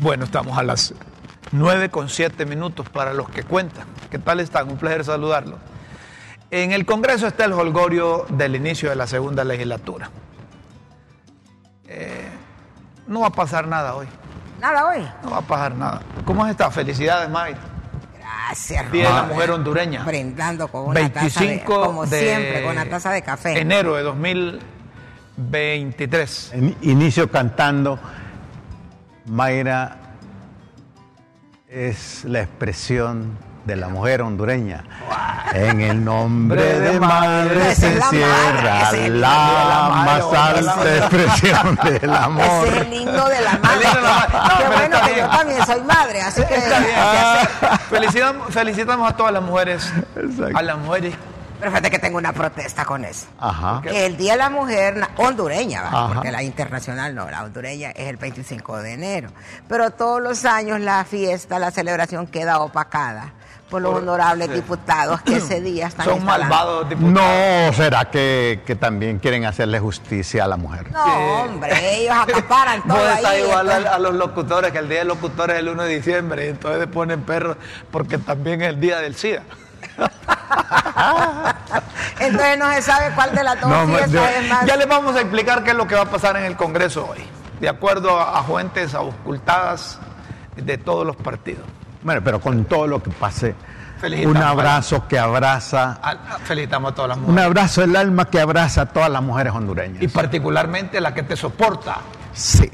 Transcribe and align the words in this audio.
Bueno, 0.00 0.24
estamos 0.24 0.56
a 0.58 0.62
las 0.62 0.94
9 1.52 1.90
con 1.90 2.08
7 2.08 2.46
minutos 2.46 2.88
para 2.88 3.12
los 3.12 3.28
que 3.30 3.42
cuentan. 3.42 3.84
¿Qué 4.10 4.18
tal 4.18 4.40
están? 4.40 4.68
Un 4.70 4.78
placer 4.78 5.04
saludarlos. 5.04 5.58
En 6.50 6.72
el 6.72 6.84
Congreso 6.86 7.26
está 7.28 7.44
el 7.44 7.52
holgorio 7.52 8.24
del 8.30 8.56
inicio 8.56 8.88
de 8.90 8.96
la 8.96 9.06
segunda 9.06 9.44
legislatura. 9.44 10.10
Eh, 11.86 12.28
no 13.06 13.20
va 13.20 13.28
a 13.28 13.32
pasar 13.32 13.66
nada 13.68 13.94
hoy. 13.94 14.06
¿Nada 14.60 14.86
hoy? 14.88 15.06
No 15.22 15.30
va 15.30 15.38
a 15.38 15.42
pasar 15.42 15.74
nada. 15.74 16.00
¿Cómo 16.24 16.44
has 16.44 16.50
estado? 16.50 16.70
Felicidades, 16.70 17.28
May. 17.30 17.54
Gracias, 18.18 18.90
Día 18.92 19.08
de 19.08 19.14
la. 19.14 19.22
Mujer 19.24 19.50
Hondureña. 19.52 20.04
Brindando 20.04 20.68
con 20.68 20.88
una 20.88 21.08
taza 21.10 21.40
de, 21.40 21.46
25 21.46 21.82
como 21.86 22.04
de 22.06 22.20
siempre, 22.20 22.62
con 22.62 22.72
una 22.72 22.86
taza 22.88 23.10
de 23.12 23.22
café. 23.22 23.58
Enero 23.60 23.94
de 23.96 24.02
2023. 24.02 26.50
En- 26.54 26.76
Inicio 26.82 27.30
cantando. 27.30 27.98
Mayra 29.30 29.96
es 31.68 32.24
la 32.24 32.40
expresión 32.40 33.38
de 33.64 33.76
la 33.76 33.88
mujer 33.88 34.22
hondureña. 34.22 34.82
En 35.54 35.80
el 35.80 36.04
nombre 36.04 36.80
de 36.80 36.98
madre 36.98 37.72
se 37.76 37.92
encierra 37.92 38.90
la 39.08 39.90
más 40.04 40.24
alta 40.34 40.96
expresión 40.96 41.78
del 42.00 42.12
amor. 42.12 42.66
Es 42.66 42.76
el 42.76 42.92
himno 42.92 43.28
de 43.28 43.40
la 43.40 43.58
madre. 43.58 43.86
No, 44.02 44.58
Qué 44.58 44.76
bueno 44.76 44.96
que 45.06 45.20
yo 45.20 45.28
también 45.28 45.64
soy 45.64 45.80
madre, 45.82 46.22
así 46.22 46.42
que... 46.44 46.56
Está 46.56 46.80
bien. 46.80 47.78
Felicitamos, 47.88 48.52
felicitamos 48.52 49.12
a 49.12 49.16
todas 49.16 49.32
las 49.32 49.42
mujeres. 49.44 49.92
Exacto. 50.16 50.58
A 50.58 50.62
las 50.62 50.76
mujeres. 50.76 51.14
Pero 51.60 51.70
fíjate 51.70 51.90
que 51.90 51.98
tengo 52.00 52.18
una 52.18 52.32
protesta 52.32 52.84
con 52.84 53.04
eso. 53.04 53.26
Ajá. 53.38 53.80
Que 53.82 54.06
el 54.06 54.16
Día 54.16 54.32
de 54.32 54.38
la 54.38 54.50
Mujer 54.50 55.06
hondureña, 55.18 55.84
porque 56.14 56.32
la 56.32 56.42
internacional 56.42 57.14
no, 57.14 57.30
la 57.30 57.44
hondureña 57.44 57.90
es 57.90 58.08
el 58.08 58.16
25 58.16 58.78
de 58.78 58.94
enero. 58.94 59.30
Pero 59.68 59.90
todos 59.90 60.20
los 60.20 60.44
años 60.44 60.80
la 60.80 61.04
fiesta, 61.04 61.58
la 61.58 61.70
celebración 61.70 62.26
queda 62.26 62.60
opacada 62.60 63.34
por 63.68 63.80
los 63.82 63.94
honorables 63.94 64.48
sí. 64.48 64.54
diputados 64.54 65.22
que 65.22 65.36
ese 65.36 65.60
día 65.60 65.86
están 65.86 66.04
Son 66.06 66.16
instalando. 66.16 66.48
malvados 66.56 66.88
diputados. 66.88 67.14
No, 67.68 67.72
será 67.72 68.04
que, 68.10 68.62
que 68.66 68.74
también 68.74 69.20
quieren 69.20 69.44
hacerle 69.44 69.78
justicia 69.78 70.42
a 70.42 70.48
la 70.48 70.56
mujer. 70.56 70.90
No, 70.90 71.04
hombre, 71.44 72.00
ellos 72.00 72.16
acaparan 72.20 72.82
todo 72.88 72.98
ahí. 72.98 73.16
estás 73.18 73.38
igual 73.38 73.66
entonces- 73.68 73.86
a, 73.92 73.94
a 73.94 73.98
los 74.00 74.14
locutores, 74.14 74.72
que 74.72 74.78
el 74.78 74.88
día 74.88 74.98
del 75.00 75.08
locutor 75.08 75.52
es 75.52 75.58
el 75.60 75.68
1 75.68 75.84
de 75.84 75.94
diciembre, 75.94 76.46
y 76.46 76.48
entonces 76.48 76.88
ponen 76.88 77.22
perros 77.22 77.58
porque 77.92 78.18
también 78.18 78.60
es 78.62 78.70
el 78.70 78.80
día 78.80 78.98
del 78.98 79.14
SIDA. 79.14 79.42
Entonces 82.20 82.58
no 82.58 82.70
se 82.72 82.82
sabe 82.82 83.14
cuál 83.14 83.34
de 83.34 83.44
las 83.44 83.60
dos 83.60 83.70
No, 83.70 83.86
fiestas 83.86 84.10
yo- 84.10 84.26
es 84.26 84.48
más. 84.48 84.66
Ya 84.66 84.76
les 84.76 84.88
vamos 84.88 85.16
a 85.16 85.20
explicar 85.20 85.62
qué 85.64 85.70
es 85.70 85.76
lo 85.76 85.86
que 85.86 85.94
va 85.94 86.02
a 86.02 86.10
pasar 86.10 86.36
en 86.36 86.44
el 86.44 86.56
Congreso 86.56 87.08
hoy, 87.10 87.24
de 87.60 87.68
acuerdo 87.68 88.18
a, 88.20 88.38
a 88.38 88.42
fuentes 88.42 88.94
auscultadas 88.94 89.98
de 90.56 90.78
todos 90.78 91.06
los 91.06 91.16
partidos. 91.16 91.64
Bueno, 92.02 92.20
pero 92.24 92.40
con 92.40 92.64
todo 92.64 92.86
lo 92.86 93.02
que 93.02 93.10
pase, 93.10 93.54
Felicitamos. 94.00 94.36
un 94.36 94.42
abrazo 94.42 95.06
que 95.06 95.18
abraza, 95.18 95.98
A- 96.02 96.10
a- 96.10 96.38
felicitamos 96.44 96.92
a 96.92 96.94
todas 96.94 97.08
las 97.10 97.18
un 97.18 97.24
mujeres. 97.24 97.44
abrazo 97.46 97.80
del 97.82 97.96
alma 97.96 98.24
que 98.26 98.40
abraza 98.40 98.82
a 98.82 98.86
todas 98.86 99.10
las 99.10 99.22
mujeres 99.22 99.52
hondureñas. 99.54 100.02
Y 100.02 100.08
particularmente 100.08 101.00
la 101.00 101.12
que 101.14 101.22
te 101.22 101.36
soporta, 101.36 101.98
Sí, 102.32 102.70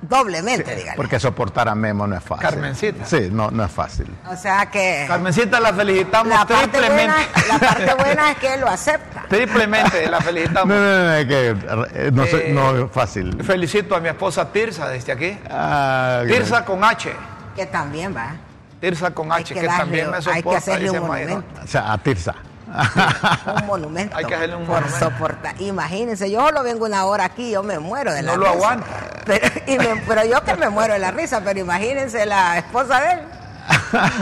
Doblemente, 0.00 0.74
dígale. 0.74 0.96
porque 0.96 1.20
soportar 1.20 1.68
a 1.68 1.74
Memo 1.74 2.06
no 2.06 2.16
es 2.16 2.22
fácil. 2.24 2.42
Carmencita. 2.48 3.04
Sí, 3.04 3.28
no, 3.30 3.50
no 3.50 3.64
es 3.64 3.70
fácil. 3.70 4.06
O 4.30 4.36
sea 4.36 4.66
que 4.70 5.04
Carmencita 5.06 5.60
la 5.60 5.72
felicitamos 5.72 6.28
la 6.28 6.46
parte, 6.46 6.78
buena, 6.80 7.14
triplemente. 7.16 7.48
la 7.48 7.58
parte 7.58 7.94
buena 7.94 8.30
es 8.32 8.38
que 8.38 8.54
él 8.54 8.60
lo 8.60 8.68
acepta. 8.68 9.24
Triplemente 9.28 10.10
la 10.10 10.18
No, 10.18 10.24
felicitamos. 10.24 10.68
no, 10.68 10.80
no, 10.80 11.12
es 11.14 11.26
que 11.26 11.48
eh, 11.50 12.10
no, 12.12 12.24
sé- 12.26 12.50
Eh, 12.50 12.52
no 12.52 12.84
es 12.86 12.90
fácil. 12.92 13.42
Felicito 13.44 13.94
a 13.94 14.00
mi 14.00 14.08
esposa 14.08 14.50
Tirsa 14.50 14.88
desde 14.88 15.12
aquí. 15.12 15.38
Ah, 15.50 16.22
Tirsa 16.26 16.64
con 16.64 16.82
H. 16.82 17.12
Que 17.54 17.66
también 17.66 18.16
va. 18.16 18.34
Tirsa 18.80 19.10
con 19.12 19.30
Hay 19.30 19.42
H, 19.42 19.54
que 19.54 19.60
que, 19.60 19.66
darle- 19.66 19.78
también 19.78 20.10
me 20.10 20.16
hay 20.16 20.22
que 20.24 20.32
soporta. 20.38 20.58
hacerle 20.58 20.84
dice 20.86 20.98
un 21.00 21.06
monumento. 21.06 21.44
O 21.62 21.66
sea, 21.66 21.92
a 21.92 21.98
Tirsa. 21.98 22.34
Un 23.60 23.66
monumento. 23.66 24.16
Hay 24.16 24.24
que 24.24 24.34
hacerle 24.34 24.56
un 24.56 24.64
por 24.66 24.80
monumento. 24.80 25.10
soportar. 25.10 25.60
Imagínense, 25.60 26.30
yo 26.30 26.40
solo 26.46 26.62
vengo 26.62 26.86
una 26.86 27.04
hora 27.04 27.24
aquí, 27.26 27.50
yo 27.50 27.62
me 27.62 27.78
muero 27.78 28.12
de 28.12 28.22
la 28.22 28.32
No 28.32 28.38
lo 28.38 28.44
risa. 28.46 28.56
aguanta. 28.56 28.86
Pero, 29.26 29.48
y 29.66 29.78
me- 29.78 30.02
pero 30.06 30.24
yo 30.24 30.42
que 30.42 30.54
me 30.54 30.68
muero 30.68 30.94
de 30.94 30.98
la 31.00 31.10
risa, 31.10 31.40
pero 31.44 31.60
imagínense 31.60 32.24
la 32.26 32.58
esposa 32.58 33.00
de 33.00 33.12
él. 33.12 33.20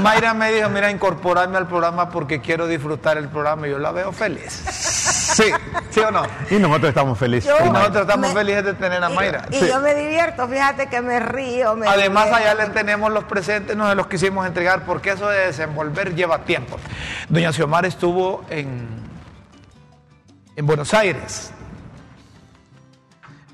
Mayra 0.03 0.34
me 0.34 0.53
dijo, 0.53 0.69
mira, 0.69 0.91
incorporarme 0.91 1.56
al 1.56 1.66
programa 1.66 2.11
porque 2.11 2.41
quiero 2.41 2.66
disfrutar 2.66 3.16
el 3.16 3.28
programa 3.28 3.66
y 3.66 3.71
yo 3.71 3.78
la 3.78 3.91
veo 3.93 4.12
feliz. 4.12 4.62
Sí. 5.35 5.45
¿Sí 5.91 6.01
o 6.01 6.11
no? 6.11 6.23
Y 6.51 6.57
nosotros 6.57 6.89
estamos 6.91 7.19
felices. 7.19 7.51
Yo- 7.59 7.67
Y 7.67 7.71
nosotros 7.71 8.03
estamos 8.03 8.29
me- 8.29 8.35
felices 8.35 8.65
de 8.65 8.75
tener 8.75 9.03
a 9.03 9.11
Y- 9.11 9.15
Mayra. 9.15 9.47
Y, 9.51 9.55
Sí. 9.57 9.69
yo 9.69 9.81
me 9.81 9.95
divierto, 9.95 10.47
fíjate 10.49 10.89
que 10.89 11.01
me 11.01 11.19
río. 11.21 11.75
Me 11.77 11.87
Además, 11.89 12.29
allá 12.33 12.55
le 12.55 12.67
tenemos 12.69 13.11
los 13.13 13.25
presentes, 13.25 13.77
no 13.77 13.89
se 13.89 13.95
los 13.95 14.07
quisimos 14.07 14.47
entregar 14.47 14.85
porque 14.85 15.11
eso 15.13 15.29
de 15.29 15.47
desenvolver 15.47 16.15
lleva 16.15 16.39
tiempo. 16.45 16.77
Doña 17.29 17.53
Xiomara 17.53 17.89
estuvo 17.89 18.45
en, 18.51 18.89
en 20.57 20.67
Buenos 20.67 20.93
Aires. 20.95 21.53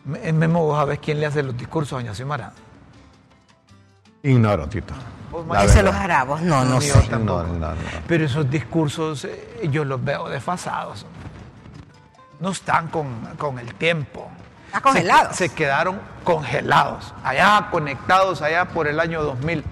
Me- 0.04 0.32
Memo, 0.32 0.64
vos 0.64 0.78
sabés 0.78 0.98
quién 1.00 1.18
le 1.20 1.26
hace 1.26 1.42
los 1.42 1.56
discursos 1.56 1.94
a 1.94 1.96
Doña 2.02 2.14
Xiomara. 2.14 2.52
Ignoro, 4.22 4.68
Tito. 4.68 4.94
Verdad. 5.48 5.82
los 5.84 5.94
arabos, 5.94 6.40
no, 6.40 6.64
no 6.64 6.80
sé. 6.80 6.94
No, 6.96 7.02
tampoco. 7.10 7.42
no, 7.42 7.70
no. 7.72 7.76
Pero 8.06 8.24
esos 8.24 8.48
discursos 8.48 9.24
eh, 9.26 9.68
yo 9.70 9.84
los 9.84 10.02
veo 10.02 10.28
desfasados. 10.28 11.04
No 12.40 12.50
están 12.50 12.88
con, 12.88 13.08
con 13.38 13.58
el 13.58 13.74
tiempo. 13.74 14.30
Está 14.66 14.80
congelado. 14.80 15.30
Se, 15.32 15.48
se 15.48 15.54
quedaron 15.54 16.00
congelados, 16.24 17.14
allá 17.24 17.68
conectados 17.70 18.42
allá 18.42 18.66
por 18.66 18.86
el 18.88 19.00
año 19.00 19.22
2000. 19.22 19.64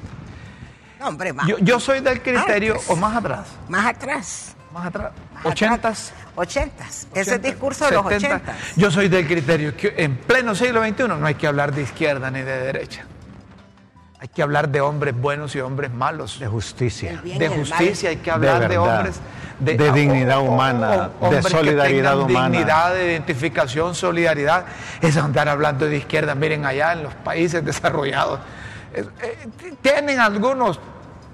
No, 1.00 1.08
hombre, 1.08 1.32
más, 1.32 1.46
Yo, 1.46 1.58
yo 1.58 1.78
soy 1.80 2.00
del 2.00 2.22
criterio, 2.22 2.74
Antes. 2.74 2.88
o 2.90 2.96
más 2.96 3.16
atrás, 3.16 3.46
más 3.68 3.86
atrás. 3.86 4.54
más 4.72 4.86
atrás, 4.86 5.12
ochentas. 5.42 6.12
Ochentas. 6.36 7.06
Ese 7.14 7.32
80, 7.34 7.48
discurso 7.48 7.84
de 7.86 7.92
los 7.92 8.06
70. 8.08 8.34
ochentas. 8.36 8.56
Yo 8.76 8.90
soy 8.90 9.08
del 9.08 9.26
criterio 9.26 9.76
que 9.76 9.94
en 9.98 10.16
pleno 10.16 10.54
siglo 10.54 10.82
XXI 10.82 11.08
no 11.08 11.26
hay 11.26 11.34
que 11.34 11.46
hablar 11.46 11.72
de 11.74 11.82
izquierda 11.82 12.30
ni 12.30 12.40
de 12.40 12.58
derecha. 12.58 13.04
Hay 14.24 14.28
que 14.28 14.42
hablar 14.42 14.70
de 14.70 14.80
hombres 14.80 15.14
buenos 15.14 15.54
y 15.54 15.60
hombres 15.60 15.92
malos. 15.92 16.38
De 16.38 16.46
justicia. 16.46 17.20
De 17.22 17.46
justicia, 17.46 18.08
hay 18.08 18.16
que 18.16 18.30
hablar 18.30 18.62
de, 18.62 18.68
verdad. 18.68 18.96
hombres 18.96 19.20
De 19.58 19.92
dignidad 19.92 20.40
humana, 20.40 20.88
de 20.88 21.10
hombres 21.20 21.44
que 21.44 21.50
solidaridad 21.50 22.12
tengan 22.12 22.30
humana. 22.30 22.48
Dignidad, 22.48 22.94
de 22.94 23.04
identificación, 23.04 23.94
solidaridad. 23.94 24.64
Es 25.02 25.18
andar 25.18 25.50
hablando 25.50 25.84
de 25.84 25.98
izquierda. 25.98 26.34
Miren 26.34 26.64
allá 26.64 26.94
en 26.94 27.02
los 27.02 27.12
países 27.16 27.62
desarrollados. 27.66 28.40
eh, 28.94 29.04
eh, 29.20 29.48
tienen 29.82 30.18
algunos 30.18 30.80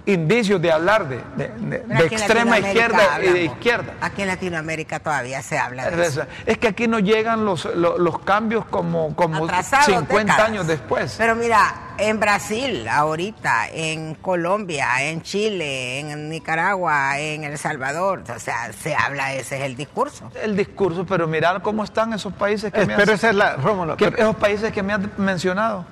indicios 0.07 0.61
de 0.63 0.73
hablar 0.73 1.09
de, 1.09 1.17
de- 1.37 1.79
Pero 1.87 2.05
extrema 2.05 2.59
izquierda 2.59 3.21
y 3.23 3.29
de 3.33 3.45
izquierda. 3.45 3.95
Aquí 4.01 4.23
en 4.23 4.29
Latinoamérica 4.29 4.99
todavía 5.01 5.43
se 5.43 5.59
habla 5.59 5.91
de 5.91 6.03
Es 6.03 6.09
eso. 6.17 6.23
Es 6.47 6.59
que 6.59 6.69
aquí 6.69 6.89
no 6.89 6.99
llegan 6.99 7.45
los, 7.45 7.67
los, 7.77 7.99
los 7.99 8.19
cambios 8.21 8.65
como, 8.65 9.15
como 9.15 9.45
Atrasados 9.45 9.87
50 9.87 10.15
décadas. 10.33 10.41
años 10.49 10.67
después. 10.67 11.15
Pero 11.19 11.37
mira, 11.37 11.93
en 11.99 12.19
Brasil, 12.19 12.89
ahorita, 12.89 13.69
en 13.69 14.15
Colombia, 14.17 15.03
en 15.03 15.21
Chile, 15.23 16.01
en 16.01 16.31
Nicaragua, 16.31 17.19
en 17.19 17.45
El 17.45 17.59
Salvador, 17.59 18.25
o 18.35 18.39
sea, 18.39 18.73
se 18.73 18.95
habla, 18.97 19.35
ese 19.35 19.59
es 19.59 19.63
el 19.65 19.77
discurso. 19.77 20.31
el 20.43 20.57
discurso, 20.57 21.05
pero 21.07 21.29
mirar 21.29 21.61
cómo 21.61 21.85
están 21.85 22.13
esos 22.15 22.33
países 22.33 22.73
que, 22.73 22.81
Es- 22.83 22.87
me 22.89 22.97
pero 22.97 23.13
has, 23.13 23.19
esa 23.19 23.31
es 23.31 23.37
la, 23.37 23.57
Rómulo, 23.57 23.97
que- 23.97 24.11
pero, 24.11 24.17
esos 24.23 24.37
países 24.37 24.73
que 24.73 24.83
me 24.83 24.95
has 24.95 25.01
mencionado. 25.19 25.85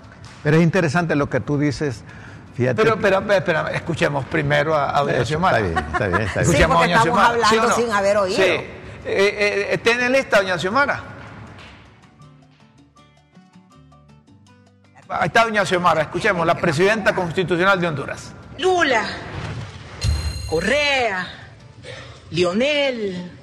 pero 0.42 0.56
es 0.56 0.62
interesante 0.62 1.14
lo 1.14 1.28
que 1.28 1.41
tú 1.41 1.59
dices. 1.59 2.03
Fíjate. 2.59 2.83
Pero, 2.83 2.99
pero, 3.01 3.25
pero, 3.25 3.45
pero, 3.45 3.69
escuchemos 3.69 4.25
primero 4.25 4.75
a, 4.75 4.99
a 4.99 5.03
doña 5.05 5.25
Xiomara. 5.25 5.60
está 5.60 5.69
bien, 5.69 5.93
está 5.93 6.07
bien, 6.09 6.21
está 6.22 6.41
bien. 6.41 6.51
Sí, 6.51 6.51
Escuchemos 6.51 6.77
a 6.77 6.78
porque 6.81 6.89
doña 6.89 6.99
estamos 6.99 7.05
Xiomara, 7.05 7.49
¿sí 7.49 7.55
o 7.55 7.60
hablando 7.60 7.69
no? 7.69 7.75
sin 7.77 7.93
haber 7.93 8.16
oído. 8.16 8.37
Sí. 8.37 8.43
Eh, 8.43 9.69
eh, 9.71 9.78
¿Tiene 9.78 10.10
lista, 10.10 10.39
doña 10.39 10.59
Xiomara? 10.59 11.03
Ahí 15.09 15.27
está 15.28 15.45
doña 15.45 15.65
Xiomara, 15.65 16.03
escuchemos, 16.03 16.45
la 16.45 16.57
presidenta 16.57 17.15
constitucional 17.15 17.81
de 17.81 17.87
Honduras. 17.87 18.33
Lula, 18.59 19.05
Correa, 20.51 21.28
Lionel, 22.31 23.39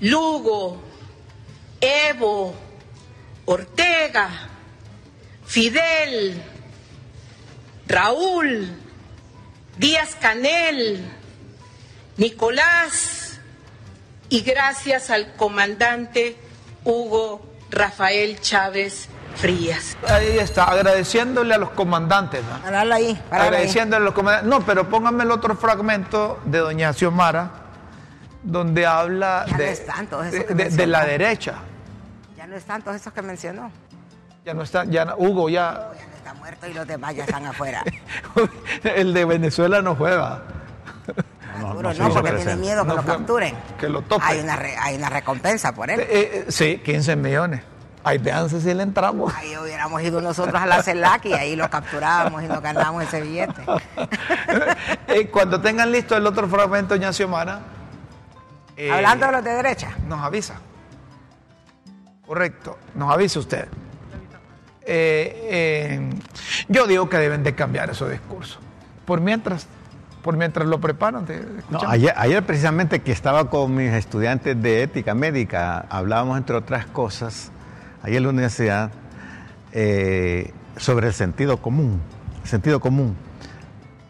Lugo, 0.00 0.82
Evo, 1.80 2.52
Ortega, 3.44 4.28
Fidel, 5.46 6.42
Raúl, 7.86 8.68
Díaz 9.78 10.16
Canel, 10.20 11.04
Nicolás 12.16 13.38
y 14.28 14.40
gracias 14.42 15.10
al 15.10 15.34
comandante 15.34 16.36
Hugo 16.84 17.44
Rafael 17.70 18.40
Chávez 18.40 19.08
Frías. 19.36 19.96
Ahí 20.08 20.38
está, 20.38 20.64
agradeciéndole 20.64 21.54
a 21.54 21.58
los 21.58 21.70
comandantes, 21.70 22.42
¿no? 22.44 22.58
Parala 22.62 22.94
ahí, 22.94 23.14
parala 23.28 23.42
ahí. 23.44 23.48
agradeciéndole 23.48 24.02
a 24.02 24.04
los 24.04 24.14
comandantes. 24.14 24.48
No, 24.50 24.64
pero 24.64 24.88
pónganme 24.88 25.24
el 25.24 25.30
otro 25.32 25.56
fragmento 25.56 26.40
de 26.44 26.58
doña 26.58 26.92
Xiomara, 26.92 27.50
donde 28.42 28.86
habla 28.86 29.44
Ya 29.46 29.52
no 29.52 29.58
de, 29.58 29.72
están 29.72 30.06
todos 30.06 30.26
esos 30.26 30.38
de- 30.40 30.46
que 30.46 30.54
de- 30.54 30.70
de 30.70 30.86
la 30.86 31.04
derecha. 31.04 31.54
Ya 32.36 32.46
no 32.46 32.54
están 32.56 32.82
todos 32.82 32.96
esos 32.96 33.12
que 33.12 33.22
mencionó. 33.22 33.70
Ya 34.44 34.54
no 34.54 34.62
está, 34.62 34.84
ya 34.84 35.04
no- 35.04 35.16
Hugo 35.16 35.48
ya 35.48 35.90
Ya 35.98 36.06
no 36.06 36.13
está 36.34 36.38
muerto 36.40 36.66
y 36.68 36.74
los 36.74 36.86
demás 36.86 37.14
ya 37.14 37.24
están 37.24 37.46
afuera. 37.46 37.82
el 38.84 39.14
de 39.14 39.24
Venezuela 39.24 39.80
no 39.82 39.94
juega. 39.94 40.42
No, 41.60 41.74
no, 41.74 41.82
no, 41.82 41.94
no 41.94 42.06
se 42.12 42.20
porque 42.20 42.32
tiene 42.32 42.56
miedo 42.56 42.82
que 42.82 42.88
No 42.88 42.96
lo 42.96 43.02
fue- 43.02 43.16
capturen. 43.16 43.54
que 43.78 43.88
lo 43.88 44.02
topen. 44.02 44.26
Hay 44.28 44.40
una, 44.40 44.56
re- 44.56 44.76
hay 44.76 44.96
una 44.96 45.08
recompensa 45.08 45.72
por 45.72 45.88
él. 45.90 46.00
Eh, 46.00 46.06
eh, 46.10 46.44
sí, 46.48 46.78
15 46.84 47.16
millones. 47.16 47.62
Ahí 48.02 48.18
véanse 48.18 48.60
si 48.60 48.74
le 48.74 48.82
entramos. 48.82 49.32
Ahí 49.34 49.56
hubiéramos 49.56 50.02
ido 50.02 50.20
nosotros 50.20 50.60
a 50.60 50.66
la 50.66 50.82
CELAC 50.82 51.24
y 51.26 51.32
ahí 51.32 51.56
lo 51.56 51.70
capturábamos 51.70 52.42
y 52.42 52.46
nos 52.48 52.60
ganábamos 52.60 53.04
ese 53.04 53.20
billete. 53.22 53.62
Eh, 55.06 55.28
cuando 55.28 55.60
tengan 55.60 55.92
listo 55.92 56.16
el 56.16 56.26
otro 56.26 56.48
fragmento, 56.48 56.94
doña 56.94 57.12
Xiomara, 57.12 57.60
eh, 58.76 58.90
Hablando 58.90 59.26
de 59.26 59.32
los 59.32 59.44
de 59.44 59.50
derecha. 59.52 59.90
nos 60.08 60.20
avisa. 60.20 60.54
Correcto, 62.26 62.78
nos 62.94 63.12
avisa 63.12 63.38
usted. 63.38 63.68
Eh, 64.86 65.48
eh, 65.50 66.10
yo 66.68 66.86
digo 66.86 67.08
que 67.08 67.16
deben 67.18 67.42
de 67.42 67.54
cambiar 67.54 67.90
esos 67.90 68.10
discursos. 68.10 68.58
Por 69.04 69.20
mientras, 69.20 69.66
por 70.22 70.36
mientras 70.36 70.66
lo 70.66 70.80
preparan, 70.80 71.24
te- 71.26 71.40
No, 71.40 71.58
escuchamos. 71.58 71.86
ayer, 71.90 72.14
ayer 72.16 72.42
precisamente 72.44 73.02
que 73.02 73.12
estaba 73.12 73.50
con 73.50 73.74
mis 73.74 73.92
estudiantes 73.92 74.60
de 74.60 74.82
ética 74.82 75.14
médica, 75.14 75.86
hablábamos 75.90 76.38
entre 76.38 76.56
otras 76.56 76.86
cosas, 76.86 77.50
ahí 78.02 78.16
en 78.16 78.22
la 78.24 78.28
universidad, 78.30 78.90
eh, 79.72 80.52
sobre 80.76 81.08
el 81.08 81.12
sentido 81.14 81.58
común, 81.58 82.00
sentido 82.44 82.80
común, 82.80 83.16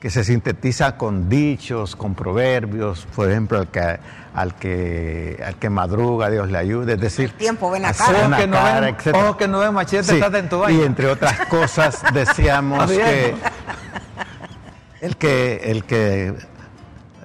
que 0.00 0.10
se 0.10 0.22
sintetiza 0.24 0.96
con 0.96 1.28
dichos, 1.28 1.96
con 1.96 2.14
proverbios, 2.14 3.06
por 3.14 3.30
ejemplo, 3.30 3.58
al 3.58 3.68
que, 3.68 3.98
al 4.34 4.54
que, 4.56 5.40
al 5.46 5.54
que 5.56 5.70
madruga, 5.70 6.28
Dios 6.28 6.50
le 6.50 6.58
ayude, 6.58 6.94
es 6.94 7.00
decir, 7.00 7.26
El 7.26 7.34
tiempo 7.34 7.70
ve 7.70 7.78
la 7.78 7.90
hacer 7.90 8.06
cara. 8.06 8.18
Ojo 8.18 8.26
una 8.26 8.36
que 8.36 8.46
no 8.48 8.64
ven, 8.64 8.84
etcétera. 8.84 9.18
ojo 9.24 9.36
que 9.36 9.48
no 9.48 9.58
ven 9.60 9.74
machete, 9.74 10.04
Sí, 10.04 10.14
estás 10.14 10.34
en 10.34 10.48
tu 10.48 10.68
y 10.68 10.82
entre 10.82 11.08
otras 11.08 11.40
cosas 11.48 12.02
decíamos 12.12 12.90
que 12.90 13.34
el 15.00 15.16
que 15.16 15.60
el 15.70 15.84
que 15.84 16.34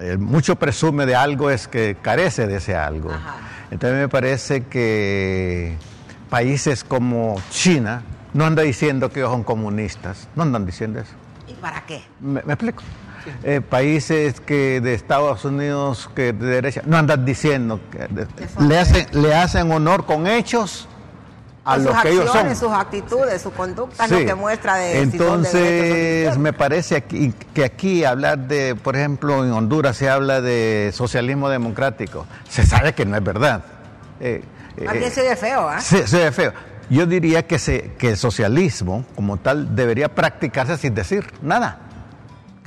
eh, 0.00 0.16
mucho 0.18 0.56
presume 0.56 1.04
de 1.04 1.16
algo 1.16 1.50
es 1.50 1.66
que 1.68 1.96
carece 2.00 2.46
de 2.46 2.56
ese 2.56 2.76
algo. 2.76 3.10
Ajá. 3.10 3.36
Entonces 3.70 3.98
me 3.98 4.08
parece 4.08 4.64
que 4.64 5.76
países 6.28 6.84
como 6.84 7.40
China 7.50 8.02
no 8.34 8.44
andan 8.44 8.66
diciendo 8.66 9.10
que 9.10 9.20
ellos 9.20 9.32
son 9.32 9.42
comunistas, 9.42 10.28
no 10.36 10.42
andan 10.44 10.64
diciendo 10.64 11.00
eso. 11.00 11.12
¿Y 11.48 11.54
para 11.54 11.80
qué? 11.86 12.02
¿Me, 12.20 12.42
me 12.44 12.52
explico? 12.54 12.82
Eh, 13.44 13.60
países 13.60 14.40
que 14.40 14.80
de 14.80 14.94
Estados 14.94 15.44
Unidos 15.44 16.08
que 16.14 16.32
de 16.32 16.46
derecha 16.46 16.82
no 16.86 16.96
andan 16.96 17.24
diciendo 17.24 17.80
que 17.90 17.98
de- 18.08 18.26
le 18.66 18.78
hacen 18.78 19.06
le 19.12 19.34
hacen 19.34 19.70
honor 19.72 20.06
con 20.06 20.26
hechos 20.26 20.88
a 21.64 21.76
lo 21.76 21.92
sus 21.92 22.02
que 22.02 22.10
ellos 22.10 22.30
son. 22.32 22.56
sus 22.56 22.72
actitudes, 22.72 23.42
su 23.42 23.52
conducta 23.52 24.04
es 24.04 24.10
Sí. 24.10 24.20
lo 24.20 24.26
que 24.26 24.34
muestra 24.34 24.76
de 24.76 25.02
Entonces, 25.02 26.38
me 26.38 26.52
parece 26.54 26.96
aquí- 26.96 27.34
que 27.52 27.64
aquí 27.64 28.04
hablar 28.04 28.38
de, 28.38 28.74
por 28.74 28.96
ejemplo, 28.96 29.44
en 29.44 29.52
Honduras 29.52 29.96
se 29.96 30.08
habla 30.08 30.40
de 30.40 30.90
socialismo 30.94 31.48
democrático. 31.50 32.26
Se 32.48 32.64
sabe 32.66 32.94
que 32.94 33.04
no 33.04 33.16
es 33.16 33.22
verdad. 33.22 33.62
Eh, 34.20 34.42
Más 34.84 34.94
eh, 34.94 34.98
bien 34.98 35.10
se 35.10 35.36
feo, 35.36 35.68
¿ah? 35.68 35.80
se, 35.80 36.06
se 36.06 36.18
ve 36.24 36.32
feo. 36.32 36.52
Yo 36.88 37.06
diría 37.06 37.46
que, 37.46 37.58
se, 37.58 37.92
que 37.98 38.08
el 38.10 38.16
socialismo, 38.16 39.04
como 39.14 39.36
tal, 39.36 39.76
debería 39.76 40.08
practicarse 40.08 40.76
sin 40.78 40.94
decir 40.94 41.30
nada. 41.42 41.78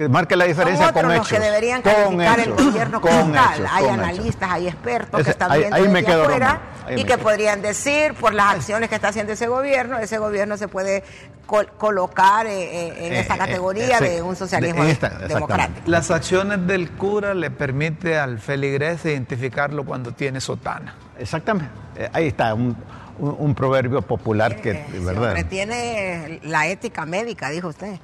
Que 0.04 0.10
marque 0.10 0.36
la 0.36 0.46
diferencia 0.46 0.92
con 0.92 1.04
los 1.08 1.14
hechos. 1.16 1.30
que 1.30 1.40
deberían 1.40 1.82
Con 1.82 1.94
calificar 1.94 2.40
hechos, 2.40 2.58
el 2.60 2.66
gobierno 2.66 3.02
con 3.02 3.12
como 3.12 3.34
tal. 3.34 3.54
hechos, 3.56 3.70
hay 3.72 3.84
con 3.86 3.94
hechos. 3.94 4.04
analistas, 4.10 4.52
hay 4.52 4.68
expertos 4.68 5.20
Ese- 5.20 5.24
que 5.26 5.32
están 5.32 5.52
ahí- 5.52 5.60
viendo 5.60 5.76
ahí 5.78 5.88
me 5.88 6.04
quedo, 6.04 6.24
afuera 6.24 6.62
ahí 6.86 6.94
y 6.94 6.96
me 6.98 7.02
que 7.02 7.08
quedo. 7.14 7.20
podrían 7.24 7.62
decir 7.62 8.14
por 8.16 8.34
las 8.34 8.56
acciones 8.56 8.90
que 8.90 8.96
está 8.96 9.08
haciendo 9.10 9.34
ese 9.34 9.48
gobierno, 9.48 9.98
ese 10.00 10.18
gobierno 10.18 10.58
se 10.58 10.68
puede 10.68 11.04
col- 11.46 11.70
colocar 11.78 12.46
eh, 12.48 12.52
eh, 12.88 13.08
en 13.08 13.14
Eh, 13.14 13.20
esta 13.20 13.36
eh, 13.36 13.38
categoría 13.38 14.00
de 14.00 14.22
un 14.22 14.36
socialismo 14.36 14.84
De 14.84 14.92
esta, 14.92 15.08
exactamente. 15.08 15.34
democrático. 15.36 15.82
Las 15.90 16.12
acciones 16.12 16.68
del 16.68 16.92
cura 16.92 17.34
le 17.34 17.52
permite 17.52 18.18
al 18.18 18.40
feligrés 18.40 19.06
identificarlo 19.06 19.86
cuando 19.86 20.12
tiene 20.14 20.42
sotana. 20.42 20.96
Exactamente. 21.20 21.72
Eh, 21.96 22.10
ahí 22.14 22.28
está, 22.28 22.54
un, 22.54 22.76
un- 23.20 23.36
un 23.40 23.56
proverbio 23.56 24.02
popular 24.02 24.60
que, 24.60 24.72
Eh, 24.72 24.86
¿verdad? 25.00 25.36
tiene 25.50 26.40
la 26.44 26.68
ética 26.68 27.06
médica, 27.06 27.50
dijo 27.50 27.68
usted. 27.70 27.98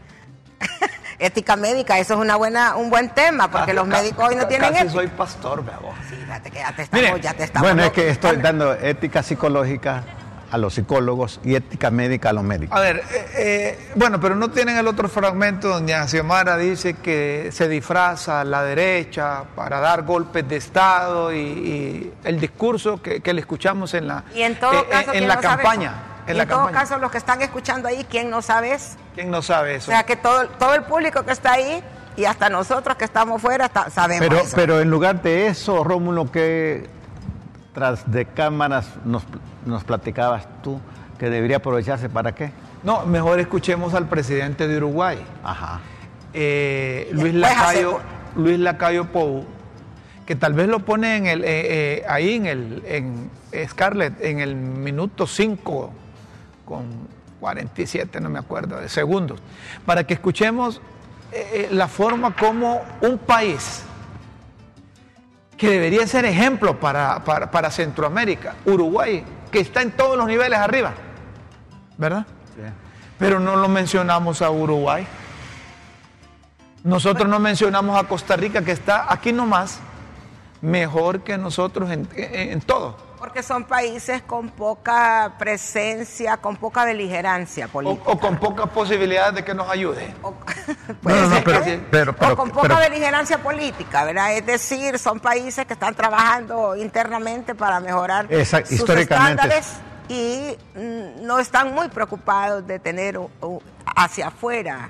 ética 1.20 1.56
médica, 1.56 2.00
eso 2.00 2.14
es 2.14 2.20
una 2.20 2.36
buena, 2.36 2.76
un 2.76 2.90
buen 2.90 3.10
tema, 3.10 3.50
porque 3.52 3.74
los 3.74 3.88
Ca- 3.88 3.98
médicos 3.98 4.30
hoy 4.30 4.36
no 4.36 4.48
tienen 4.48 4.70
Casi 4.70 4.82
ética. 4.84 4.94
soy 4.94 5.08
pastor, 5.08 5.66
vea 5.66 5.78
vos. 5.78 5.94
Sí, 6.10 6.16
fíjate 6.16 6.52
que 6.52 6.60
ya 6.60 6.72
te 6.76 6.82
estamos, 6.84 7.06
Mire, 7.08 7.22
ya 7.22 7.34
te 7.34 7.44
estamos. 7.44 7.70
Bueno, 7.70 7.84
es 7.84 7.92
que 7.92 8.10
estoy 8.10 8.38
dando 8.38 8.50
dando 8.70 8.86
ética 8.88 9.22
psicológica 9.24 10.04
a 10.52 10.58
los 10.58 10.74
psicólogos 10.74 11.40
y 11.44 11.54
ética 11.54 11.92
médica 11.92 12.30
a 12.30 12.34
los 12.34 12.44
médicos. 12.44 12.76
A 12.76 12.82
ver, 12.82 13.04
eh, 13.14 13.26
eh, 13.38 13.92
bueno, 13.94 14.20
pero 14.20 14.36
no 14.36 14.50
tienen 14.50 14.78
el 14.78 14.88
otro 14.88 15.08
fragmento 15.08 15.68
donde 15.68 15.94
Xiomara 16.08 16.58
dice 16.58 16.96
que 16.96 17.50
se 17.52 17.68
disfraza 17.68 18.44
la 18.44 18.64
derecha 18.64 19.44
para 19.56 19.80
dar 19.80 20.02
golpes 20.04 20.48
de 20.50 20.56
Estado 20.56 21.32
y, 21.32 21.38
y 21.38 22.14
el 22.24 22.40
discurso 22.40 23.00
que, 23.00 23.20
que 23.22 23.32
le 23.34 23.42
escuchamos 23.42 23.94
en 23.94 24.08
la, 24.08 24.24
Y 24.34 24.42
en 24.42 24.56
todo 24.60 24.74
eh, 24.74 24.86
caso, 24.90 25.12
en 25.12 25.18
¿quién 25.20 25.28
la 25.28 25.36
no 25.36 25.42
campaña. 25.42 25.94
En 26.30 26.36
Y 26.36 26.38
la 26.38 26.44
en 26.44 26.50
todo 26.50 26.72
caso, 26.72 26.98
los 27.00 27.10
que 27.12 27.18
están 27.18 27.42
escuchando 27.42 27.88
ahí, 27.88 28.06
¿quién 28.08 28.30
no 28.30 28.42
sabe 28.44 28.74
eso? 28.74 28.98
¿Quién 29.16 29.32
no 29.32 29.42
sabe 29.42 29.74
O 29.74 29.78
eso? 29.78 29.92
sea, 29.92 30.04
que 30.04 30.16
todo, 30.16 30.48
todo 30.60 30.76
el 30.76 30.84
público 30.84 31.24
que 31.26 31.32
está 31.32 31.54
ahí 31.54 31.84
y 32.16 32.26
hasta 32.26 32.50
nosotros 32.50 32.96
que 32.98 33.06
estamos 33.06 33.42
fuera 33.42 33.66
está- 33.66 33.90
sabemos 33.90 34.28
Pero, 34.28 34.42
eso. 34.42 34.56
pero 34.56 34.80
en 34.80 34.92
lugar 34.92 35.24
de 35.24 35.48
eso, 35.48 35.84
Rómulo, 35.84 36.32
que 36.32 36.88
tras 37.74 38.12
de 38.12 38.26
cámaras 38.26 38.90
nos, 39.06 39.24
nos 39.66 39.84
platicabas 39.84 40.48
tú 40.62 40.80
que 41.18 41.32
debería 41.32 41.58
aprovecharse 41.58 42.10
para 42.10 42.34
qué? 42.36 42.52
No, 42.84 43.06
mejor 43.08 43.40
escuchemos 43.40 43.96
al 43.96 44.08
presidente 44.08 44.68
de 44.68 44.78
Uruguay, 44.78 45.18
Ajá. 45.44 45.80
eh, 46.34 47.10
Luis, 47.12 47.34
Lacayo, 47.34 48.00
Luis 48.36 48.60
Lacayo 48.60 49.06
Pou, 49.06 49.46
que 50.28 50.36
tal 50.36 50.54
vez 50.54 50.68
lo 50.68 50.80
pone 50.80 51.18
en 51.18 51.26
el, 51.26 51.44
eh, 51.44 51.48
eh, 51.48 52.06
ahí 52.08 52.36
en 52.36 52.46
el 52.46 52.84
en 52.86 53.68
Scarlett 53.68 54.22
en 54.24 54.40
el 54.40 54.56
minuto 54.56 55.26
5 55.26 55.92
con 56.70 56.86
47, 57.40 58.22
no 58.22 58.30
me 58.30 58.38
acuerdo, 58.38 58.80
de 58.80 58.88
segundos, 58.90 59.40
para 59.88 60.06
que 60.06 60.14
escuchemos 60.14 60.80
eh, 61.32 61.68
eh, 61.68 61.68
la 61.72 61.88
forma 61.88 62.36
como 62.36 62.80
un 63.02 63.18
país 63.18 63.82
que 65.58 65.68
debería 65.72 66.06
ser 66.06 66.26
ejemplo 66.26 66.80
para, 66.80 67.24
para, 67.26 67.50
para 67.50 67.72
Centroamérica, 67.72 68.54
Uruguay, 68.66 69.24
que 69.52 69.60
está 69.60 69.82
en 69.82 69.92
todos 69.92 70.16
los 70.16 70.28
niveles 70.28 70.60
arriba, 70.60 70.94
¿verdad? 71.98 72.26
Pero 73.18 73.40
no 73.40 73.56
lo 73.56 73.68
mencionamos 73.68 74.42
a 74.44 74.50
Uruguay. 74.52 75.06
Nosotros 76.84 77.28
no 77.28 77.40
mencionamos 77.40 77.98
a 78.02 78.08
Costa 78.08 78.36
Rica, 78.38 78.62
que 78.64 78.72
está 78.72 79.12
aquí 79.12 79.34
nomás, 79.34 79.80
mejor 80.62 81.22
que 81.22 81.38
nosotros 81.38 81.90
en, 81.92 82.08
en- 82.16 82.52
en 82.54 82.62
todo. 82.62 82.96
Porque 83.20 83.44
son 83.44 83.66
países 83.66 84.22
con 84.22 84.50
poca 84.50 85.34
presencia, 85.38 86.38
con 86.38 86.56
poca 86.56 86.86
beligerancia 86.86 87.68
política. 87.68 88.10
o 88.10 88.18
con 88.18 88.38
pocas 88.38 88.70
posibilidades 88.70 89.36
de 89.36 89.44
que 89.44 89.54
nos 89.54 89.70
ayude. 89.70 90.14
O- 90.22 90.34
puede 91.04 91.22
No, 91.22 91.28
no, 91.28 91.36
ser 91.36 91.44
pero- 91.44 91.64
que- 91.64 91.82
pero- 91.92 92.16
pero- 92.16 92.34
o 92.34 92.38
con 92.38 92.50
poca 92.52 92.62
pero- 92.70 92.80
beligerancia 92.80 93.38
política, 93.40 94.06
¿verdad? 94.06 94.34
Es 94.38 94.46
decir, 94.46 94.98
son 94.98 95.20
países 95.20 95.66
que 95.66 95.74
están 95.74 95.94
trabajando 95.96 96.76
internamente 96.78 97.54
para 97.56 97.80
mejorar 97.82 98.28
sus 98.30 98.72
históricamente. 98.72 99.44
estándares 99.44 99.74
y 100.08 100.58
mm, 100.76 101.26
no 101.26 101.40
están 101.40 101.74
muy 101.76 101.90
preocupados 101.90 102.66
de 102.66 102.80
tener 102.80 103.20
hacia 103.96 104.28
afuera 104.28 104.90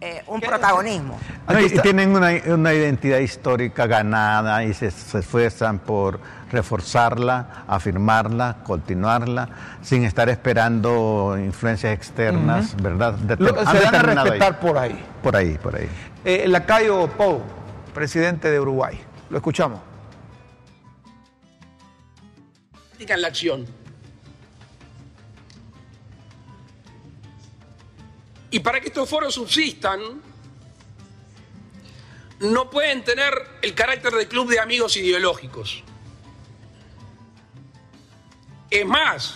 eh, 0.00 0.22
un 0.26 0.40
protagonismo. 0.40 1.18
No, 1.48 1.58
y, 1.60 1.70
tienen 1.70 2.14
una, 2.14 2.30
una 2.46 2.72
identidad 2.74 3.18
histórica 3.18 3.86
ganada 3.86 4.62
y 4.64 4.74
se, 4.74 4.90
se 4.90 5.18
esfuerzan 5.20 5.78
por 5.78 6.20
reforzarla, 6.56 7.64
afirmarla, 7.68 8.58
continuarla, 8.64 9.48
sin 9.82 10.04
estar 10.04 10.28
esperando 10.28 11.36
influencias 11.38 11.92
externas, 11.94 12.74
¿verdad? 12.82 13.14
De- 13.14 13.36
Lo- 13.36 13.54
se 13.70 13.78
dan 13.80 13.94
a 13.94 14.00
ahí. 14.00 14.16
respetar 14.24 14.58
por 14.60 14.78
ahí. 14.78 15.04
Por 15.22 15.36
ahí, 15.36 15.58
por 15.62 15.76
ahí. 15.76 15.88
Eh, 16.24 16.46
Lacayo 16.48 17.06
Pou, 17.08 17.42
presidente 17.94 18.50
de 18.50 18.58
Uruguay. 18.60 18.98
Lo 19.30 19.36
escuchamos. 19.38 19.80
en 22.98 23.20
la 23.22 23.28
acción. 23.28 23.64
Y 28.50 28.60
para 28.60 28.80
que 28.80 28.88
estos 28.88 29.08
foros 29.08 29.34
subsistan, 29.34 30.00
no 32.40 32.68
pueden 32.70 33.04
tener 33.04 33.32
el 33.62 33.74
carácter 33.74 34.12
de 34.14 34.26
club 34.26 34.48
de 34.48 34.58
amigos 34.60 34.96
ideológicos. 34.96 35.84
Es 38.70 38.84
más, 38.84 39.34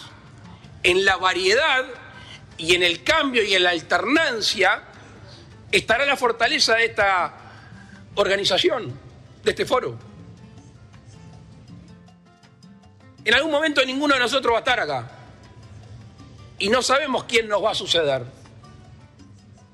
en 0.82 1.04
la 1.04 1.16
variedad 1.16 1.84
y 2.58 2.74
en 2.74 2.82
el 2.82 3.02
cambio 3.04 3.42
y 3.42 3.54
en 3.54 3.62
la 3.62 3.70
alternancia 3.70 4.82
estará 5.70 6.04
la 6.04 6.16
fortaleza 6.16 6.74
de 6.74 6.86
esta 6.86 7.34
organización, 8.16 8.98
de 9.42 9.50
este 9.50 9.64
foro. 9.64 9.96
En 13.24 13.34
algún 13.34 13.52
momento 13.52 13.84
ninguno 13.84 14.14
de 14.14 14.20
nosotros 14.20 14.52
va 14.52 14.58
a 14.58 14.60
estar 14.60 14.80
acá. 14.80 15.10
Y 16.58 16.68
no 16.68 16.82
sabemos 16.82 17.24
quién 17.24 17.48
nos 17.48 17.62
va 17.64 17.70
a 17.70 17.74
suceder. 17.74 18.24